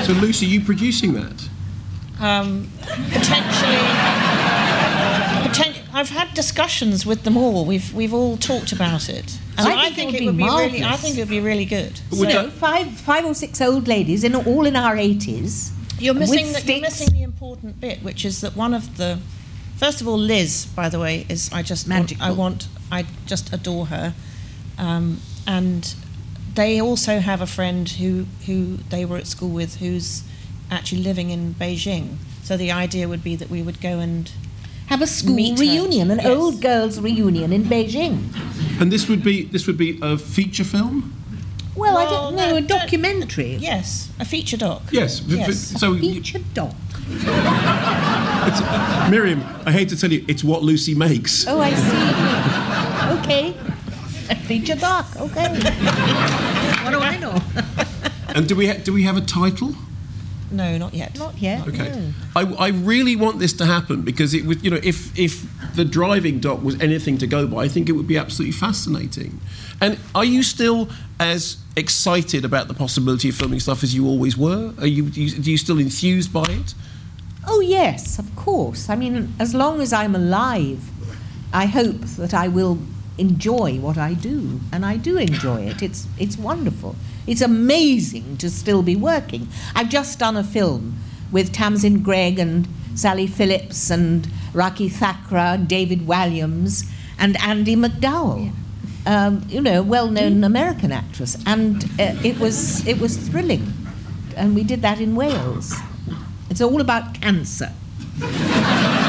So, 0.06 0.14
Lucy, 0.14 0.46
you 0.46 0.62
producing 0.62 1.14
that? 1.14 1.50
Um, 2.20 2.70
potentially. 3.12 3.99
Poten- 6.00 6.10
I've 6.10 6.10
had 6.10 6.34
discussions 6.34 7.06
with 7.06 7.24
them 7.24 7.38
all. 7.38 7.66
We've 7.66 7.94
we've 7.94 8.14
all 8.14 8.38
talked 8.38 8.72
about 8.72 9.10
it, 9.10 9.38
and 9.58 9.68
I 9.68 9.88
I, 9.88 9.90
think 9.90 9.96
think 9.96 10.14
it 10.14 10.22
it 10.22 10.26
would 10.26 10.36
would 10.36 10.38
be 10.38 10.44
be 10.44 10.50
really. 10.50 10.84
I 10.84 10.96
think 10.96 11.18
it 11.18 11.22
would 11.22 11.30
be 11.30 11.40
really 11.40 11.66
good. 11.66 12.00
So, 12.12 12.50
five, 12.50 12.92
five 12.92 13.26
or 13.26 13.34
six 13.34 13.62
old 13.62 13.88
ladies, 13.88 14.24
in, 14.24 14.36
all 14.36 14.66
in 14.66 14.76
our 14.76 14.96
80s. 14.96 15.72
You're 16.00 16.14
missing, 16.14 16.54
the, 16.54 16.62
you're 16.62 16.82
missing 16.82 17.10
the 17.10 17.24
important 17.24 17.82
bit, 17.82 18.02
which 18.04 18.24
is 18.24 18.40
that 18.40 18.56
one 18.56 18.74
of 18.74 18.96
the, 18.96 19.20
first 19.76 20.00
of 20.00 20.08
all, 20.08 20.18
Liz, 20.18 20.66
by 20.74 20.88
the 20.88 20.98
way, 20.98 21.26
is 21.28 21.52
I 21.52 21.62
just 21.62 21.90
want, 21.90 22.22
I 22.22 22.32
want, 22.32 22.70
I 22.90 23.06
just 23.26 23.52
adore 23.52 23.88
her, 23.88 24.14
um, 24.78 25.20
and 25.46 25.94
they 26.56 26.80
also 26.82 27.20
have 27.20 27.42
a 27.42 27.48
friend 27.48 27.90
who 27.90 28.26
who 28.46 28.78
they 28.90 29.06
were 29.06 29.18
at 29.18 29.28
school 29.28 29.50
with, 29.50 29.78
who's 29.78 30.24
actually 30.72 31.02
living 31.02 31.32
in 31.32 31.54
Beijing. 31.56 32.18
So 32.44 32.58
the 32.58 32.72
idea 32.72 33.08
would 33.08 33.24
be 33.24 33.36
that 33.36 33.50
we 33.50 33.62
would 33.62 33.82
go 33.82 34.00
and 34.00 34.32
have 34.90 35.02
a 35.02 35.08
school 35.08 35.36
meet 35.36 35.58
her. 35.58 35.64
reunion, 35.66 36.12
an 36.12 36.18
Yes. 36.18 36.28
old 36.28 36.62
girls' 36.62 37.00
reunion 37.00 37.54
in 37.54 37.64
Beijing. 37.66 38.18
And 38.80 38.92
this 38.92 39.08
would 39.10 39.24
be 39.24 39.44
this 39.44 39.68
would 39.68 39.78
be 39.78 39.98
a 40.02 40.18
feature 40.18 40.64
film. 40.66 41.14
Well, 41.76 41.98
I 41.98 42.06
don't 42.06 42.36
know, 42.36 42.56
a 42.58 42.62
documentary. 42.62 43.56
Yes, 43.62 44.10
a 44.20 44.26
feature 44.26 44.58
doc. 44.58 44.82
Yes. 44.92 45.20
v- 45.20 45.36
v- 45.36 45.40
Yes. 45.42 45.80
So, 45.80 45.94
you- 45.94 46.14
Feature 46.16 46.42
doc. 46.54 46.76
it's, 48.48 48.62
Miriam, 49.10 49.42
I 49.66 49.72
hate 49.72 49.88
to 49.90 49.96
tell 49.98 50.12
you, 50.12 50.26
it's 50.28 50.44
what 50.44 50.62
Lucy 50.62 50.94
makes. 50.96 51.46
Oh, 51.48 51.60
I 51.62 51.72
see. 51.74 53.20
okay. 53.20 53.54
A 54.30 54.36
feature 54.36 54.76
doc, 54.76 55.06
okay. 55.18 55.48
what 56.84 56.92
do 56.92 57.00
I 57.00 57.18
know? 57.18 57.42
And 58.36 58.48
do 58.48 58.56
we 58.56 58.68
ha- 58.68 58.80
do 58.84 58.92
we 58.94 59.04
have 59.04 59.18
a 59.18 59.22
title? 59.22 59.74
No, 60.52 60.78
not 60.78 60.94
yet. 60.94 61.18
Not 61.18 61.38
yet. 61.38 61.68
Okay. 61.68 62.14
I, 62.36 62.42
I 62.42 62.68
really 62.70 63.16
want 63.16 63.40
this 63.40 63.54
to 63.54 63.66
happen 63.66 64.02
because 64.02 64.34
it 64.34 64.46
would, 64.46 64.64
you 64.64 64.72
know, 64.72 64.80
if 64.84 65.18
if 65.18 65.46
the 65.76 65.86
driving 65.86 66.40
doc 66.40 66.64
was 66.64 66.80
anything 66.82 67.18
to 67.20 67.28
go 67.28 67.48
by, 67.48 67.66
I 67.66 67.68
think 67.68 67.90
it 67.90 67.94
would 67.94 68.08
be 68.08 68.18
absolutely 68.18 68.54
fascinating. 68.54 69.40
And 69.82 70.00
are 70.14 70.26
you 70.26 70.44
still 70.44 70.90
as 71.20 71.58
excited 71.76 72.44
about 72.46 72.68
the 72.68 72.74
possibility 72.74 73.30
of 73.30 73.36
filming 73.36 73.60
stuff 73.60 73.84
as 73.84 73.94
you 73.94 74.08
always 74.08 74.38
were? 74.38 74.74
Are 74.80 74.88
you 74.88 75.10
do 75.10 75.22
you, 75.22 75.30
do 75.42 75.52
you 75.52 75.58
still 75.58 75.80
enthused 75.80 76.34
by 76.34 76.46
it? 76.50 76.74
Oh, 77.48 77.62
yes, 77.62 78.20
of 78.20 78.36
course. 78.36 78.90
I 78.90 78.96
mean, 78.96 79.34
as 79.40 79.56
long 79.56 79.82
as 79.82 79.92
I'm 79.94 80.16
alive, 80.16 80.90
I 81.54 81.66
hope 81.66 82.02
that 82.18 82.34
I 82.34 82.48
will 82.48 82.78
enjoy 83.18 83.80
what 83.80 83.98
I 83.98 84.14
do, 84.14 84.60
and 84.72 84.86
I 84.86 84.98
do 84.98 85.18
enjoy 85.18 85.64
it. 85.64 85.82
It's, 85.82 86.08
it's 86.18 86.38
wonderful. 86.38 86.96
It's 87.30 87.42
amazing 87.42 88.38
to 88.38 88.50
still 88.50 88.82
be 88.82 88.96
working. 88.96 89.48
I've 89.76 89.90
just 89.90 90.18
done 90.18 90.36
a 90.36 90.44
film 90.44 90.98
with 91.32 91.54
Tamsin 91.54 92.02
Greig 92.02 92.40
and 92.40 92.68
Sally 92.96 93.28
Phillips 93.28 93.92
and 93.92 94.28
Rakhee 94.52 94.90
Thakrar 94.90 95.54
and 95.54 95.68
David 95.68 96.08
Walliams 96.08 96.90
and 97.20 97.38
Andie 97.38 97.76
MacDowell. 97.76 98.52
Um, 99.06 99.46
you 99.48 99.62
know, 99.62 99.84
well-known 99.84 100.44
American 100.44 100.92
actress, 100.92 101.38
and 101.46 101.84
uh, 102.00 102.16
it 102.24 102.38
was 102.40 102.86
it 102.86 103.00
was 103.00 103.16
thrilling, 103.16 103.74
and 104.36 104.56
we 104.56 104.64
did 104.64 104.82
that 104.82 105.00
in 105.00 105.16
Wales. 105.16 105.74
It's 106.50 106.62
all 106.62 106.82
about 106.82 107.22
cancer. 107.22 107.72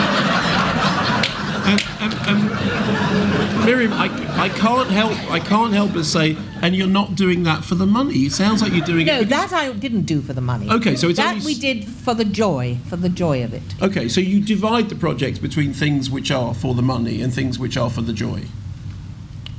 And, 1.62 1.84
and, 2.00 2.14
and 2.26 3.49
Miriam, 3.64 3.92
I, 3.92 4.06
I 4.44 4.48
can't 4.48 4.88
help 4.90 5.12
I 5.30 5.38
can't 5.38 5.72
help 5.72 5.92
but 5.92 6.04
say, 6.04 6.36
and 6.62 6.74
you're 6.74 6.86
not 6.88 7.14
doing 7.14 7.42
that 7.44 7.62
for 7.64 7.74
the 7.74 7.86
money. 7.86 8.14
It 8.26 8.32
sounds 8.32 8.62
like 8.62 8.72
you're 8.72 8.84
doing 8.84 9.06
No, 9.06 9.20
it. 9.20 9.28
that 9.28 9.52
I 9.52 9.72
didn't 9.72 10.02
do 10.02 10.20
for 10.22 10.32
the 10.32 10.40
money. 10.40 10.68
Okay, 10.70 10.96
so 10.96 11.08
it's 11.08 11.18
that 11.18 11.28
only 11.28 11.40
s- 11.40 11.44
we 11.46 11.54
did 11.54 11.84
for 11.86 12.14
the 12.14 12.24
joy, 12.24 12.78
for 12.88 12.96
the 12.96 13.08
joy 13.08 13.44
of 13.44 13.52
it. 13.54 13.62
Okay, 13.82 14.08
so 14.08 14.20
you 14.20 14.40
divide 14.40 14.88
the 14.88 14.94
projects 14.96 15.38
between 15.38 15.72
things 15.72 16.10
which 16.10 16.30
are 16.30 16.54
for 16.54 16.74
the 16.74 16.82
money 16.82 17.20
and 17.22 17.32
things 17.32 17.58
which 17.58 17.76
are 17.76 17.90
for 17.90 18.00
the 18.02 18.12
joy. 18.12 18.42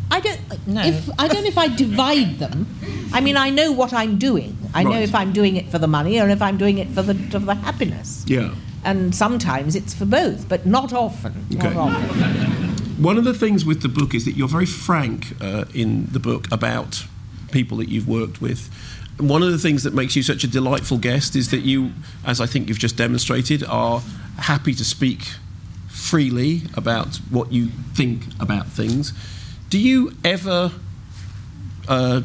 I 0.10 0.20
don't. 0.20 0.40
Uh, 0.52 0.82
if 0.86 1.10
I 1.18 1.28
don't 1.30 1.44
know 1.44 1.48
if 1.50 1.58
I 1.58 1.68
divide 1.74 2.40
them. 2.40 2.68
I 3.14 3.22
mean, 3.22 3.38
I 3.38 3.50
know 3.50 3.72
what 3.72 3.94
I'm 3.94 4.18
doing. 4.18 4.58
I 4.74 4.84
know 4.84 5.00
if 5.00 5.16
I'm 5.16 5.32
doing 5.32 5.56
it 5.56 5.70
for 5.70 5.78
the 5.80 5.88
money 5.88 6.20
or 6.20 6.28
if 6.28 6.42
I'm 6.42 6.58
doing 6.58 6.80
it 6.80 6.90
for 6.90 7.02
the 7.02 7.14
for 7.32 7.40
the 7.40 7.56
happiness. 7.56 8.26
Yeah. 8.28 8.54
And 8.84 9.14
sometimes 9.16 9.76
it's 9.76 9.94
for 9.94 10.06
both, 10.06 10.50
but 10.50 10.66
not 10.66 10.92
often. 10.92 11.46
Okay. 11.54 11.74
Not 11.74 11.78
often. 11.78 12.51
One 13.02 13.18
of 13.18 13.24
the 13.24 13.34
things 13.34 13.66
with 13.66 13.82
the 13.82 13.90
book 13.90 14.14
is 14.14 14.26
that 14.26 14.34
you're 14.34 14.48
very 14.48 14.68
frank 14.68 15.34
uh, 15.42 15.66
in 15.74 16.06
the 16.12 16.20
book 16.20 16.46
about 16.52 17.08
people 17.52 17.78
that 17.78 17.90
you've 17.90 18.08
worked 18.08 18.42
with. 18.42 18.70
And 19.18 19.28
one 19.28 19.42
of 19.42 19.52
the 19.52 19.58
things 19.58 19.82
that 19.86 19.96
makes 19.96 20.16
you 20.16 20.22
such 20.22 20.44
a 20.44 20.48
delightful 20.48 21.00
guest 21.00 21.36
is 21.36 21.50
that 21.50 21.62
you, 21.62 21.94
as 22.24 22.40
I 22.40 22.46
think 22.46 22.70
you've 22.70 22.78
just 22.78 22.98
demonstrated, 22.98 23.64
are 23.64 24.04
happy 24.38 24.76
to 24.76 24.86
speak 24.86 25.24
freely 25.88 26.62
about 26.76 27.16
what 27.32 27.52
you 27.52 27.70
think 27.96 28.26
about 28.40 28.68
things. 28.68 29.14
Do 29.72 29.80
you 29.80 30.16
ever 30.24 30.72
uh, 31.88 32.22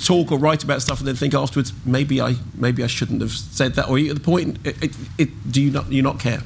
talk 0.00 0.30
or 0.30 0.38
write 0.38 0.62
about 0.62 0.80
stuff 0.80 1.00
and 1.00 1.08
then 1.08 1.16
think 1.16 1.34
afterwards, 1.34 1.72
maybe 1.84 2.20
I 2.20 2.36
maybe 2.54 2.84
I 2.84 2.86
shouldn't 2.86 3.20
have 3.20 3.32
said 3.32 3.74
that, 3.74 3.88
or 3.88 3.98
at 3.98 4.14
the 4.14 4.20
point, 4.20 4.58
it, 4.64 4.80
it, 4.80 4.96
it, 5.18 5.52
do 5.52 5.60
you 5.60 5.72
not 5.72 5.90
you 5.90 6.02
not 6.02 6.20
care? 6.20 6.42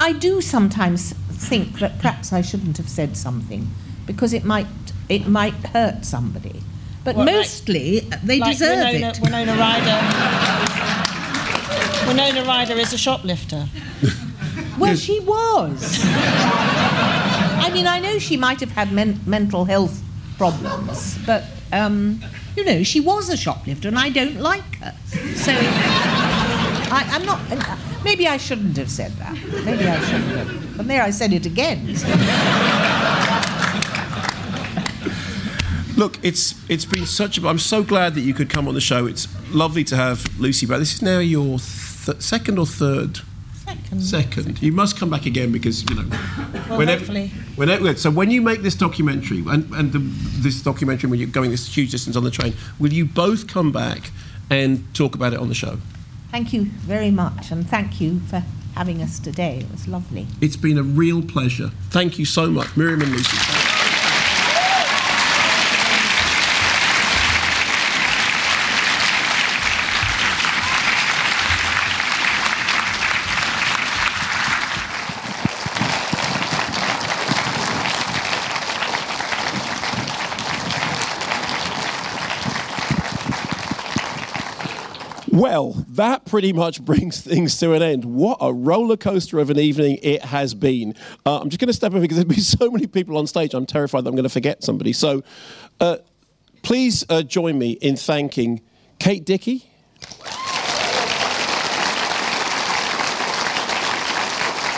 I 0.00 0.12
do 0.12 0.40
sometimes 0.40 1.12
think 1.30 1.78
that 1.80 1.98
perhaps 1.98 2.32
I 2.32 2.40
shouldn't 2.42 2.76
have 2.76 2.88
said 2.88 3.16
something 3.16 3.68
because 4.06 4.32
it 4.32 4.44
might 4.44 4.66
it 5.08 5.26
might 5.26 5.54
hurt 5.68 6.04
somebody. 6.04 6.62
But 7.04 7.16
What, 7.16 7.26
like- 7.26 7.34
mostly 7.36 8.00
they 8.22 8.38
like 8.38 8.52
deserve 8.52 8.78
Winona, 8.92 9.08
it. 9.08 9.20
Winona 9.20 9.56
Ryder. 9.56 9.98
Winona 12.08 12.44
Ryder 12.44 12.74
is 12.74 12.92
a 12.92 12.98
shoplifter. 12.98 13.66
Well, 14.78 14.94
she 14.94 15.18
was. 15.18 15.98
I 16.04 17.68
mean, 17.72 17.88
I 17.88 17.98
know 17.98 18.20
she 18.20 18.36
might 18.36 18.60
have 18.60 18.70
had 18.70 18.92
men- 18.92 19.18
mental 19.26 19.64
health 19.64 20.00
problems, 20.36 21.18
but 21.26 21.42
um, 21.72 22.22
you 22.56 22.64
know, 22.64 22.84
she 22.84 23.00
was 23.00 23.28
a 23.28 23.36
shoplifter, 23.36 23.88
and 23.88 23.98
I 23.98 24.08
don't 24.10 24.36
like 24.40 24.76
her. 24.76 24.94
So 25.34 25.50
I, 26.90 27.04
I'm 27.10 27.24
not. 27.26 27.40
Uh, 27.50 27.76
maybe 28.04 28.26
I 28.26 28.36
shouldn't 28.36 28.76
have 28.76 28.90
said 28.90 29.12
that. 29.12 29.34
Maybe 29.64 29.84
I 29.86 30.00
shouldn't 30.00 30.36
have. 30.36 30.76
But 30.76 30.88
there, 30.88 31.02
I 31.02 31.10
said 31.10 31.32
it 31.32 31.46
again. 31.46 31.94
so. 31.96 32.08
Look, 35.96 36.18
it's 36.22 36.54
it's 36.70 36.84
been 36.84 37.06
such. 37.06 37.38
a... 37.38 37.48
I'm 37.48 37.58
so 37.58 37.82
glad 37.82 38.14
that 38.14 38.20
you 38.20 38.32
could 38.32 38.48
come 38.48 38.68
on 38.68 38.74
the 38.74 38.80
show. 38.80 39.06
It's 39.06 39.26
lovely 39.52 39.82
to 39.84 39.96
have 39.96 40.38
Lucy 40.38 40.64
back. 40.64 40.78
This 40.78 40.94
is 40.94 41.02
now 41.02 41.18
your 41.18 41.58
th- 41.58 42.20
second 42.20 42.58
or 42.58 42.66
third. 42.66 43.20
Second. 43.64 44.02
Second. 44.02 44.62
You 44.62 44.72
must 44.72 44.96
come 44.98 45.10
back 45.10 45.26
again 45.26 45.50
because 45.52 45.82
you 45.90 45.96
know. 45.96 46.08
Well, 46.68 46.78
whenever- 46.78 47.00
hopefully. 47.00 47.32
Whenever, 47.56 47.96
so 47.96 48.10
when 48.10 48.30
you 48.30 48.40
make 48.40 48.62
this 48.62 48.76
documentary 48.76 49.42
and, 49.48 49.68
and 49.74 49.92
the, 49.92 49.98
this 49.98 50.62
documentary 50.62 51.10
when 51.10 51.18
you're 51.18 51.28
going 51.28 51.50
this 51.50 51.66
huge 51.76 51.90
distance 51.90 52.14
on 52.16 52.22
the 52.22 52.30
train, 52.30 52.54
will 52.78 52.92
you 52.92 53.04
both 53.04 53.48
come 53.48 53.72
back 53.72 54.12
and 54.48 54.82
talk 54.94 55.16
about 55.16 55.32
it 55.32 55.40
on 55.40 55.48
the 55.48 55.54
show? 55.54 55.78
Thank 56.30 56.52
you 56.52 56.64
very 56.64 57.10
much, 57.10 57.50
and 57.50 57.68
thank 57.68 58.00
you 58.00 58.20
for 58.20 58.42
having 58.74 59.02
us 59.02 59.18
today. 59.18 59.58
It 59.58 59.70
was 59.70 59.88
lovely. 59.88 60.26
It's 60.40 60.56
been 60.56 60.78
a 60.78 60.82
real 60.82 61.22
pleasure. 61.22 61.70
Thank 61.90 62.18
you 62.18 62.24
so 62.24 62.50
much, 62.50 62.76
Miriam 62.76 63.02
and 63.02 63.12
Lucy. 63.12 63.67
Well, 85.30 85.84
that 85.90 86.24
pretty 86.24 86.52
much 86.52 86.82
brings 86.84 87.20
things 87.20 87.58
to 87.58 87.72
an 87.74 87.82
end. 87.82 88.04
What 88.04 88.38
a 88.40 88.52
roller 88.52 88.96
coaster 88.96 89.38
of 89.38 89.50
an 89.50 89.58
evening 89.58 89.98
it 90.02 90.24
has 90.24 90.54
been. 90.54 90.94
Uh, 91.26 91.40
I'm 91.40 91.50
just 91.50 91.60
going 91.60 91.68
to 91.68 91.72
step 91.74 91.92
over 91.92 92.00
because 92.00 92.16
there's 92.16 92.36
be 92.36 92.40
so 92.40 92.70
many 92.70 92.86
people 92.86 93.16
on 93.16 93.26
stage. 93.26 93.54
I'm 93.54 93.66
terrified 93.66 94.04
that 94.04 94.08
I'm 94.08 94.16
going 94.16 94.24
to 94.24 94.30
forget 94.30 94.62
somebody. 94.62 94.92
So, 94.92 95.22
uh, 95.80 95.98
please 96.62 97.04
uh, 97.08 97.22
join 97.22 97.58
me 97.58 97.72
in 97.72 97.96
thanking 97.96 98.62
Kate 98.98 99.24
Dickie. 99.24 99.64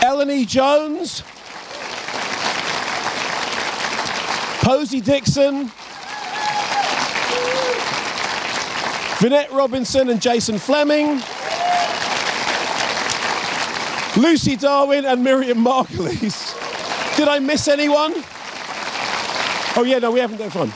Eleni 0.02 0.46
Jones, 0.46 1.22
Posy 4.62 5.00
Dixon, 5.00 5.70
Vinette 9.20 9.52
Robinson 9.52 10.08
and 10.08 10.18
Jason 10.18 10.54
Flemyng, 10.54 11.20
Lucy 14.16 14.56
Darwin 14.56 15.04
and 15.04 15.22
Miriam 15.22 15.58
Margolyes. 15.58 16.56
Did 17.18 17.28
I 17.28 17.38
miss 17.38 17.68
anyone? 17.68 18.14
Oh, 19.76 19.84
yeah, 19.86 19.98
no, 19.98 20.10
we 20.10 20.20
haven't 20.20 20.38
done 20.38 20.48
fun. 20.48 20.72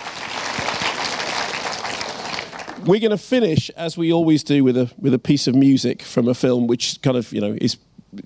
We're 2.86 3.01
going 3.01 3.12
to 3.12 3.16
finish, 3.16 3.70
as 3.70 3.97
we 3.97 4.12
always 4.12 4.45
do, 4.45 4.62
with 4.62 4.76
a, 4.76 4.92
with 4.99 5.14
a 5.14 5.18
piece 5.18 5.47
of 5.47 5.55
music 5.55 6.03
from 6.03 6.28
a 6.28 6.34
film, 6.34 6.66
which 6.66 7.01
kind 7.01 7.16
of, 7.16 7.32
you 7.32 7.40
know, 7.40 7.57
is 7.62 7.78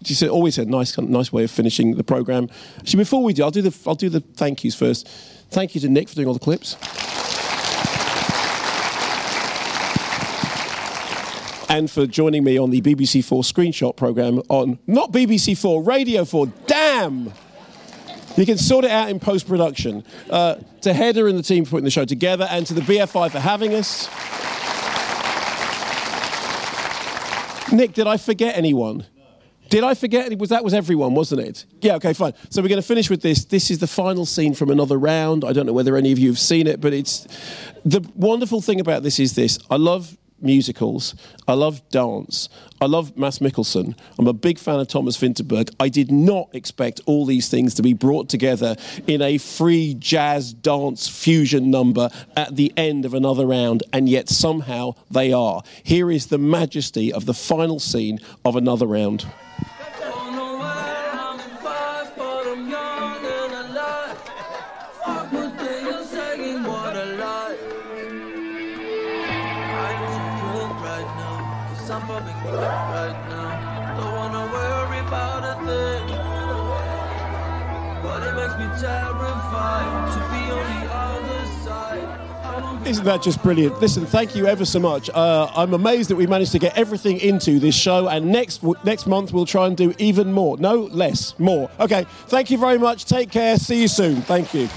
just 0.03 0.25
always 0.25 0.59
a 0.59 0.65
nice, 0.65 0.99
nice 0.99 1.33
way 1.33 1.45
of 1.45 1.51
finishing 1.53 1.95
the 1.95 2.03
program. 2.03 2.49
Actually, 2.81 2.99
before 2.99 3.23
we 3.23 3.35
do, 3.35 3.45
I'll 3.45 3.53
do 3.53 3.63
the, 3.63 3.77
I'll 3.87 3.95
do 3.95 4.09
the 4.09 4.19
thank 4.21 4.65
yous 4.65 4.75
first. 4.75 5.07
Thank 5.51 5.77
you 5.77 5.81
to 5.83 5.89
Nick 5.89 6.09
for 6.09 6.17
doing 6.17 6.27
all 6.27 6.35
the 6.35 6.41
clips. 6.41 6.77
And 11.69 11.91
for 11.91 12.07
joining 12.07 12.45
me 12.45 12.59
on 12.59 12.71
the 12.71 12.81
BBC 12.81 13.25
4 13.25 13.43
screenshot 13.43 13.97
programme 13.97 14.43
on 14.49 14.79
not 14.87 15.13
BBC 15.13 15.57
4, 15.57 15.83
Radio 15.83 16.25
4. 16.25 16.47
Damn! 16.67 17.33
You 18.37 18.47
can 18.47 18.57
sort 18.57 18.85
it 18.85 18.91
out 18.91 19.11
in 19.11 19.19
post 19.19 19.49
production. 19.49 20.05
Uh, 20.31 20.57
to 20.83 20.93
Heather 20.93 21.27
and 21.27 21.37
the 21.37 21.43
team 21.43 21.65
for 21.65 21.73
putting 21.73 21.85
the 21.85 21.91
show 21.91 22.05
together, 22.05 22.47
and 22.51 22.65
to 22.67 22.75
the 22.75 22.83
BFI 22.83 23.33
for 23.33 23.41
having 23.41 23.75
us. 23.75 24.09
Nick, 27.73 27.95
did 27.95 28.07
I 28.07 28.17
forget 28.17 28.57
anyone? 28.57 29.07
Did 29.71 29.85
I 29.85 29.95
forget? 29.95 30.39
Was 30.39 30.51
that 30.51 30.65
was 30.65 30.73
everyone, 30.73 31.15
wasn't 31.15 31.43
it? 31.43 31.67
Yeah. 31.83 31.97
Okay. 31.97 32.13
Fine. 32.13 32.33
So 32.49 32.63
we're 32.63 32.69
going 32.69 32.81
to 32.81 32.87
finish 32.87 33.11
with 33.11 33.23
this. 33.23 33.45
This 33.45 33.71
is 33.71 33.79
the 33.79 33.87
final 33.87 34.25
scene 34.25 34.55
from 34.55 34.71
another 34.71 34.99
round. 34.99 35.45
I 35.45 35.53
don't 35.53 35.67
know 35.67 35.73
whether 35.73 35.97
any 35.97 36.13
of 36.13 36.19
you 36.19 36.29
have 36.29 36.39
seen 36.39 36.67
it, 36.67 36.81
but 36.81 36.95
it's 36.95 37.27
the 37.85 38.01
wonderful 38.15 38.63
thing 38.63 38.81
about 38.81 39.03
this 39.03 39.19
is 39.19 39.35
this. 39.35 39.59
I 39.71 39.77
love 39.77 40.17
musicals. 40.41 41.15
I 41.47 41.55
love 41.55 41.87
dance. 41.91 42.49
I 42.81 42.87
love 42.87 43.17
Mads 43.17 43.41
Mikkelsen. 43.41 43.99
I'm 44.19 44.27
a 44.27 44.33
big 44.33 44.59
fan 44.59 44.81
of 44.81 44.89
Thomas 44.89 45.17
Vinterberg. 45.17 45.75
I 45.81 45.89
did 45.89 46.11
not 46.11 46.49
expect 46.55 47.01
all 47.07 47.27
these 47.27 47.49
things 47.49 47.75
to 47.75 47.83
be 47.83 47.93
brought 47.93 48.29
together 48.29 48.77
in 49.07 49.21
a 49.23 49.39
free 49.39 49.95
jazz 49.95 50.53
dance 50.53 51.09
fusion 51.09 51.71
number 51.71 52.11
at 52.37 52.57
the 52.57 52.73
end 52.77 53.05
of 53.05 53.15
another 53.15 53.47
round, 53.47 53.83
and 53.93 54.09
yet 54.09 54.29
somehow 54.29 54.95
they 55.11 55.33
are. 55.33 55.63
Here 55.83 56.11
is 56.11 56.27
the 56.27 56.39
majesty 56.39 57.13
of 57.13 57.27
the 57.27 57.35
final 57.35 57.81
scene 57.81 58.21
of 58.45 58.57
another 58.57 58.87
round. 58.87 59.27
Isn't 82.89 83.05
that 83.05 83.23
just 83.23 83.43
brilliant? 83.43 83.79
Listen, 83.81 84.07
thank 84.07 84.35
you 84.35 84.47
ever 84.47 84.65
so 84.65 84.79
much. 84.81 85.11
Uh, 85.11 85.51
I'm 85.55 85.75
amazed 85.75 86.09
that 86.09 86.17
we 86.17 86.27
managed 86.27 86.53
to 86.53 86.59
get 86.59 86.77
everything 86.77 87.21
into 87.21 87.59
this 87.59 87.75
show, 87.75 88.09
and 88.09 88.33
next 88.33 88.63
next 88.83 89.07
month 89.07 89.33
we'll 89.33 89.45
try 89.45 89.67
and 89.67 89.77
do 89.77 89.93
even 89.99 90.33
more. 90.33 90.57
No, 90.57 90.83
less, 90.85 91.39
more. 91.39 91.71
Okay, 91.81 92.07
thank 92.29 92.51
you 92.51 92.57
very 92.57 92.79
much. 92.79 93.05
Take 93.05 93.31
care. 93.31 93.59
See 93.59 93.83
you 93.83 93.89
soon. 93.89 94.23
Thank 94.23 94.55
you. 94.55 94.69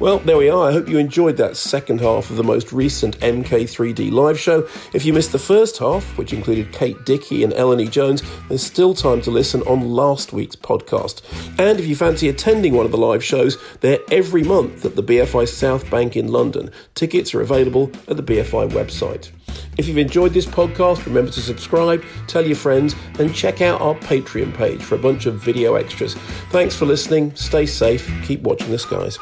Well, 0.00 0.18
there 0.18 0.36
we 0.36 0.48
are. 0.48 0.68
I 0.68 0.72
hope 0.72 0.88
you 0.88 0.98
enjoyed 0.98 1.36
that 1.36 1.56
second 1.56 2.00
half 2.00 2.28
of 2.28 2.34
the 2.34 2.42
most 2.42 2.72
recent 2.72 3.16
MK3D 3.20 4.10
live 4.10 4.38
show. 4.38 4.68
If 4.92 5.04
you 5.04 5.12
missed 5.12 5.30
the 5.30 5.38
first 5.38 5.78
half, 5.78 6.18
which 6.18 6.32
included 6.32 6.72
Kate 6.72 7.04
Dickie 7.04 7.44
and 7.44 7.52
Eleni 7.52 7.88
Jones, 7.88 8.20
there's 8.48 8.64
still 8.64 8.92
time 8.92 9.22
to 9.22 9.30
listen 9.30 9.62
on 9.62 9.92
last 9.92 10.32
week's 10.32 10.56
podcast. 10.56 11.22
And 11.60 11.78
if 11.78 11.86
you 11.86 11.94
fancy 11.94 12.28
attending 12.28 12.74
one 12.74 12.84
of 12.84 12.90
the 12.90 12.98
live 12.98 13.22
shows, 13.22 13.56
they're 13.82 14.00
every 14.10 14.42
month 14.42 14.84
at 14.84 14.96
the 14.96 15.02
BFI 15.02 15.48
South 15.48 15.88
Bank 15.90 16.16
in 16.16 16.26
London. 16.26 16.72
Tickets 16.96 17.32
are 17.32 17.40
available 17.40 17.92
at 18.08 18.16
the 18.16 18.22
BFI 18.22 18.70
website. 18.70 19.30
If 19.78 19.86
you've 19.86 19.98
enjoyed 19.98 20.34
this 20.34 20.46
podcast, 20.46 21.06
remember 21.06 21.30
to 21.30 21.40
subscribe, 21.40 22.04
tell 22.26 22.44
your 22.44 22.56
friends, 22.56 22.96
and 23.20 23.32
check 23.32 23.60
out 23.60 23.80
our 23.80 23.94
Patreon 23.94 24.54
page 24.54 24.82
for 24.82 24.96
a 24.96 24.98
bunch 24.98 25.26
of 25.26 25.36
video 25.36 25.76
extras. 25.76 26.14
Thanks 26.50 26.74
for 26.74 26.84
listening. 26.84 27.34
Stay 27.36 27.64
safe. 27.64 28.10
Keep 28.24 28.42
watching 28.42 28.72
the 28.72 28.78
skies 28.78 29.18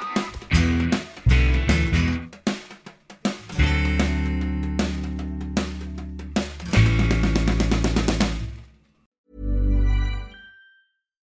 thank 0.55 0.73
you 0.73 0.82